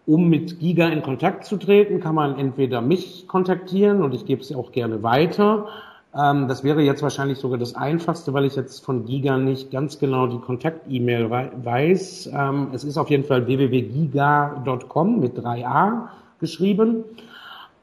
Um 0.04 0.28
mit 0.28 0.58
Giga 0.58 0.88
in 0.88 1.02
Kontakt 1.02 1.44
zu 1.44 1.56
treten, 1.56 2.00
kann 2.00 2.14
man 2.14 2.38
entweder 2.38 2.80
mich 2.80 3.28
kontaktieren 3.28 4.02
und 4.02 4.14
ich 4.14 4.26
gebe 4.26 4.42
es 4.42 4.52
auch 4.52 4.72
gerne 4.72 5.02
weiter. 5.02 5.68
Ähm, 6.14 6.48
das 6.48 6.64
wäre 6.64 6.82
jetzt 6.82 7.02
wahrscheinlich 7.02 7.38
sogar 7.38 7.58
das 7.58 7.74
Einfachste, 7.74 8.34
weil 8.34 8.44
ich 8.44 8.56
jetzt 8.56 8.84
von 8.84 9.06
Giga 9.06 9.38
nicht 9.38 9.70
ganz 9.70 9.98
genau 9.98 10.26
die 10.26 10.38
Kontakt-E-Mail 10.38 11.30
weiß. 11.30 12.30
Ähm, 12.32 12.68
es 12.72 12.84
ist 12.84 12.98
auf 12.98 13.10
jeden 13.10 13.24
Fall 13.24 13.46
www.giga.com 13.46 15.20
mit 15.20 15.38
3a 15.38 16.08
geschrieben. 16.40 17.04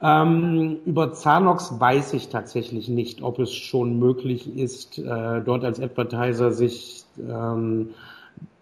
Ähm, 0.02 0.78
über 0.86 1.14
Zanox 1.14 1.80
weiß 1.80 2.14
ich 2.14 2.30
tatsächlich 2.30 2.88
nicht, 2.88 3.22
ob 3.22 3.40
es 3.40 3.54
schon 3.54 4.00
möglich 4.00 4.58
ist, 4.58 4.98
äh, 4.98 5.42
dort 5.42 5.66
als 5.66 5.80
Advertiser 5.80 6.52
sich 6.52 7.04
ähm, 7.18 7.90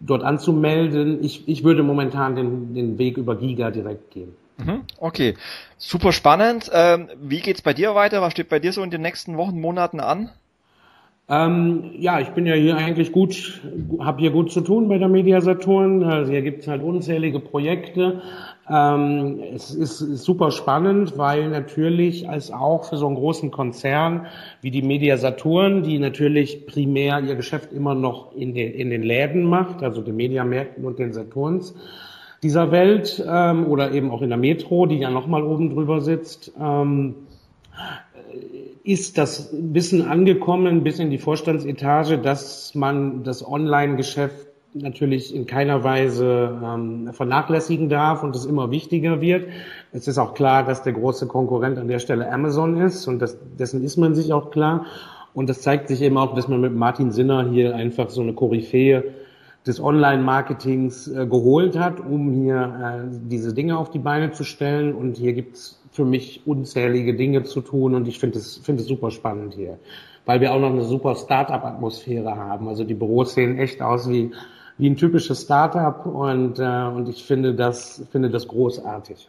dort 0.00 0.22
anzumelden. 0.22 1.22
Ich, 1.22 1.48
ich 1.48 1.64
würde 1.64 1.82
momentan 1.82 2.36
den, 2.36 2.74
den 2.74 2.98
Weg 2.98 3.16
über 3.16 3.36
Giga 3.36 3.70
direkt 3.70 4.10
gehen. 4.10 4.34
Mhm, 4.58 4.82
okay, 4.98 5.34
super 5.76 6.12
spannend. 6.12 6.70
Ähm, 6.72 7.08
wie 7.20 7.40
geht's 7.40 7.62
bei 7.62 7.74
dir 7.74 7.94
weiter? 7.94 8.20
Was 8.20 8.32
steht 8.32 8.48
bei 8.48 8.58
dir 8.58 8.72
so 8.72 8.82
in 8.82 8.90
den 8.90 9.02
nächsten 9.02 9.36
Wochen, 9.36 9.60
Monaten 9.60 10.00
an? 10.00 10.30
Ähm, 11.30 11.90
ja, 11.98 12.20
ich 12.20 12.30
bin 12.30 12.46
ja 12.46 12.54
hier 12.54 12.78
eigentlich 12.78 13.12
gut, 13.12 13.60
habe 14.00 14.20
hier 14.20 14.30
gut 14.30 14.50
zu 14.50 14.62
tun 14.62 14.88
bei 14.88 14.96
der 14.96 15.08
Media 15.08 15.42
Saturn. 15.42 16.02
Also 16.02 16.32
hier 16.32 16.40
gibt 16.40 16.62
es 16.62 16.68
halt 16.68 16.82
unzählige 16.82 17.38
Projekte. 17.38 18.22
Ähm, 18.70 19.38
es 19.54 19.74
ist, 19.74 20.00
ist, 20.00 20.24
super 20.24 20.50
spannend, 20.50 21.18
weil 21.18 21.50
natürlich 21.50 22.28
als 22.28 22.50
auch 22.50 22.84
für 22.84 22.96
so 22.96 23.06
einen 23.06 23.16
großen 23.16 23.50
Konzern 23.50 24.26
wie 24.62 24.70
die 24.70 24.80
Media 24.80 25.18
Saturn, 25.18 25.82
die 25.82 25.98
natürlich 25.98 26.66
primär 26.66 27.20
ihr 27.20 27.34
Geschäft 27.34 27.72
immer 27.74 27.94
noch 27.94 28.34
in 28.34 28.54
den, 28.54 28.72
in 28.72 28.88
den 28.88 29.02
Läden 29.02 29.44
macht, 29.44 29.82
also 29.82 30.00
den 30.00 30.16
Mediamärkten 30.16 30.84
und 30.86 30.98
den 30.98 31.12
Saturns 31.12 31.74
dieser 32.42 32.70
Welt 32.70 33.22
ähm, 33.28 33.66
oder 33.66 33.92
eben 33.92 34.10
auch 34.10 34.22
in 34.22 34.30
der 34.30 34.38
Metro, 34.38 34.86
die 34.86 34.98
ja 34.98 35.10
nochmal 35.10 35.42
oben 35.42 35.70
drüber 35.70 36.00
sitzt. 36.00 36.52
Ist 38.88 39.18
das 39.18 39.50
Wissen 39.52 40.00
angekommen 40.00 40.82
bis 40.82 40.98
in 40.98 41.10
die 41.10 41.18
Vorstandsetage, 41.18 42.16
dass 42.16 42.74
man 42.74 43.22
das 43.22 43.46
Online-Geschäft 43.46 44.46
natürlich 44.72 45.34
in 45.34 45.44
keiner 45.44 45.84
Weise 45.84 46.58
ähm, 46.64 47.10
vernachlässigen 47.12 47.90
darf 47.90 48.22
und 48.22 48.34
es 48.34 48.46
immer 48.46 48.70
wichtiger 48.70 49.20
wird. 49.20 49.50
Es 49.92 50.08
ist 50.08 50.16
auch 50.16 50.32
klar, 50.32 50.64
dass 50.64 50.84
der 50.84 50.94
große 50.94 51.26
Konkurrent 51.26 51.76
an 51.76 51.86
der 51.86 51.98
Stelle 51.98 52.32
Amazon 52.32 52.80
ist 52.80 53.06
und 53.06 53.18
das, 53.18 53.36
dessen 53.58 53.84
ist 53.84 53.98
man 53.98 54.14
sich 54.14 54.32
auch 54.32 54.50
klar. 54.50 54.86
Und 55.34 55.50
das 55.50 55.60
zeigt 55.60 55.88
sich 55.88 56.00
eben 56.00 56.16
auch, 56.16 56.34
dass 56.34 56.48
man 56.48 56.62
mit 56.62 56.74
Martin 56.74 57.10
Sinner 57.10 57.46
hier 57.50 57.76
einfach 57.76 58.08
so 58.08 58.22
eine 58.22 58.32
Koryphäe 58.32 59.04
des 59.66 59.82
Online-Marketings 59.82 61.08
äh, 61.08 61.26
geholt 61.26 61.78
hat, 61.78 62.00
um 62.00 62.32
hier 62.32 63.10
äh, 63.12 63.18
diese 63.28 63.52
Dinge 63.52 63.76
auf 63.76 63.90
die 63.90 63.98
Beine 63.98 64.30
zu 64.30 64.44
stellen. 64.44 64.94
Und 64.94 65.18
hier 65.18 65.34
gibt's 65.34 65.77
für 65.98 66.04
mich 66.04 66.42
unzählige 66.46 67.14
Dinge 67.14 67.42
zu 67.42 67.60
tun 67.60 67.96
und 67.96 68.06
ich 68.06 68.20
finde 68.20 68.38
es, 68.38 68.58
finde 68.58 68.82
es 68.82 68.88
super 68.88 69.10
spannend 69.10 69.54
hier, 69.54 69.80
weil 70.26 70.40
wir 70.40 70.52
auch 70.52 70.60
noch 70.60 70.70
eine 70.70 70.84
super 70.84 71.16
Startup-Atmosphäre 71.16 72.36
haben. 72.36 72.68
Also 72.68 72.84
die 72.84 72.94
Büros 72.94 73.34
sehen 73.34 73.58
echt 73.58 73.82
aus 73.82 74.08
wie, 74.08 74.30
wie 74.76 74.88
ein 74.88 74.96
typisches 74.96 75.42
Startup 75.42 76.06
und, 76.06 76.60
äh, 76.60 76.62
und 76.62 77.08
ich 77.08 77.24
finde 77.24 77.52
das, 77.52 78.06
finde 78.12 78.30
das 78.30 78.46
großartig. 78.46 79.28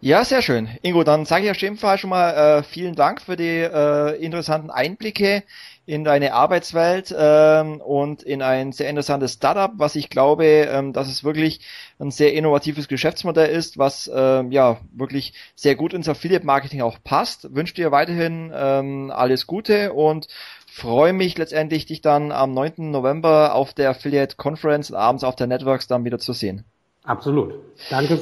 Ja, 0.00 0.24
sehr 0.24 0.40
schön. 0.40 0.68
Ingo, 0.82 1.02
dann 1.02 1.24
sage 1.24 1.46
ich 1.46 1.50
auf 1.50 1.56
jeden 1.56 1.76
Fall 1.76 1.98
schon 1.98 2.10
mal 2.10 2.30
äh, 2.30 2.62
vielen 2.62 2.94
Dank 2.94 3.20
für 3.20 3.34
die 3.34 3.58
äh, 3.58 4.24
interessanten 4.24 4.70
Einblicke 4.70 5.42
in 5.88 6.04
deine 6.04 6.34
Arbeitswelt 6.34 7.14
ähm, 7.18 7.80
und 7.80 8.22
in 8.22 8.42
ein 8.42 8.72
sehr 8.72 8.90
interessantes 8.90 9.32
Startup, 9.32 9.72
was 9.76 9.96
ich 9.96 10.10
glaube, 10.10 10.44
ähm, 10.44 10.92
dass 10.92 11.08
es 11.08 11.24
wirklich 11.24 11.60
ein 11.98 12.10
sehr 12.10 12.34
innovatives 12.34 12.88
Geschäftsmodell 12.88 13.48
ist, 13.48 13.78
was 13.78 14.10
ähm, 14.14 14.52
ja 14.52 14.76
wirklich 14.92 15.32
sehr 15.54 15.76
gut 15.76 15.94
ins 15.94 16.06
Affiliate 16.06 16.44
Marketing 16.44 16.82
auch 16.82 16.98
passt. 17.02 17.54
Wünsche 17.54 17.74
dir 17.74 17.90
weiterhin 17.90 18.52
ähm, 18.54 19.10
alles 19.10 19.46
Gute 19.46 19.94
und 19.94 20.28
freue 20.66 21.14
mich 21.14 21.38
letztendlich, 21.38 21.86
dich 21.86 22.02
dann 22.02 22.32
am 22.32 22.52
9. 22.52 22.90
November 22.90 23.54
auf 23.54 23.72
der 23.72 23.88
Affiliate 23.88 24.36
Conference 24.36 24.90
und 24.90 24.96
abends 24.98 25.24
auf 25.24 25.36
der 25.36 25.46
Networks 25.46 25.86
dann 25.86 26.04
wieder 26.04 26.18
zu 26.18 26.34
sehen. 26.34 26.64
Absolut. 27.04 27.54
Danke 27.88 28.20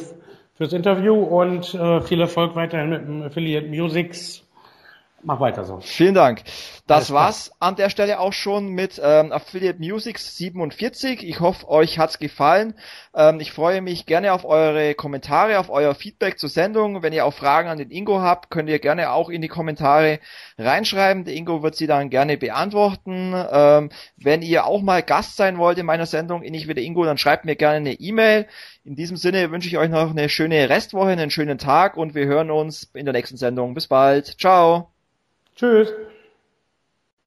fürs 0.54 0.72
Interview 0.72 1.16
und 1.16 1.74
äh, 1.74 2.00
viel 2.00 2.20
Erfolg 2.20 2.54
weiterhin 2.54 2.90
mit 2.90 3.08
dem 3.08 3.22
Affiliate 3.22 3.66
Musics 3.66 4.45
Mach 5.22 5.40
weiter 5.40 5.64
so. 5.64 5.80
Vielen 5.80 6.14
Dank. 6.14 6.42
Das 6.86 7.10
war's 7.10 7.50
an 7.58 7.74
der 7.74 7.90
Stelle 7.90 8.20
auch 8.20 8.32
schon 8.32 8.68
mit 8.68 9.00
ähm, 9.02 9.32
Affiliate 9.32 9.80
Musics 9.80 10.36
47. 10.36 11.28
Ich 11.28 11.40
hoffe, 11.40 11.68
euch 11.68 11.98
hat's 11.98 12.20
gefallen. 12.20 12.74
Ähm, 13.12 13.40
ich 13.40 13.50
freue 13.50 13.80
mich 13.82 14.06
gerne 14.06 14.32
auf 14.32 14.44
eure 14.44 14.94
Kommentare, 14.94 15.58
auf 15.58 15.68
euer 15.68 15.96
Feedback 15.96 16.38
zur 16.38 16.48
Sendung. 16.48 17.02
Wenn 17.02 17.12
ihr 17.12 17.24
auch 17.24 17.34
Fragen 17.34 17.68
an 17.68 17.78
den 17.78 17.90
Ingo 17.90 18.20
habt, 18.20 18.50
könnt 18.50 18.68
ihr 18.68 18.78
gerne 18.78 19.10
auch 19.10 19.28
in 19.28 19.42
die 19.42 19.48
Kommentare 19.48 20.20
reinschreiben. 20.58 21.24
Der 21.24 21.34
Ingo 21.34 21.62
wird 21.62 21.74
sie 21.74 21.88
dann 21.88 22.08
gerne 22.08 22.36
beantworten. 22.36 23.34
Ähm, 23.50 23.90
wenn 24.16 24.42
ihr 24.42 24.66
auch 24.66 24.82
mal 24.82 25.02
Gast 25.02 25.36
sein 25.36 25.58
wollt 25.58 25.78
in 25.78 25.86
meiner 25.86 26.06
Sendung, 26.06 26.44
ähnlich 26.44 26.68
wie 26.68 26.74
der 26.74 26.84
Ingo, 26.84 27.04
dann 27.04 27.18
schreibt 27.18 27.46
mir 27.46 27.56
gerne 27.56 27.78
eine 27.78 27.94
E-Mail. 27.94 28.46
In 28.84 28.94
diesem 28.94 29.16
Sinne 29.16 29.50
wünsche 29.50 29.66
ich 29.66 29.78
euch 29.78 29.90
noch 29.90 30.10
eine 30.10 30.28
schöne 30.28 30.68
Restwoche, 30.68 31.08
einen 31.08 31.30
schönen 31.30 31.58
Tag 31.58 31.96
und 31.96 32.14
wir 32.14 32.26
hören 32.26 32.52
uns 32.52 32.84
in 32.94 33.06
der 33.06 33.14
nächsten 33.14 33.36
Sendung. 33.36 33.74
Bis 33.74 33.88
bald. 33.88 34.38
Ciao. 34.38 34.95
Tschüss. 35.56 35.88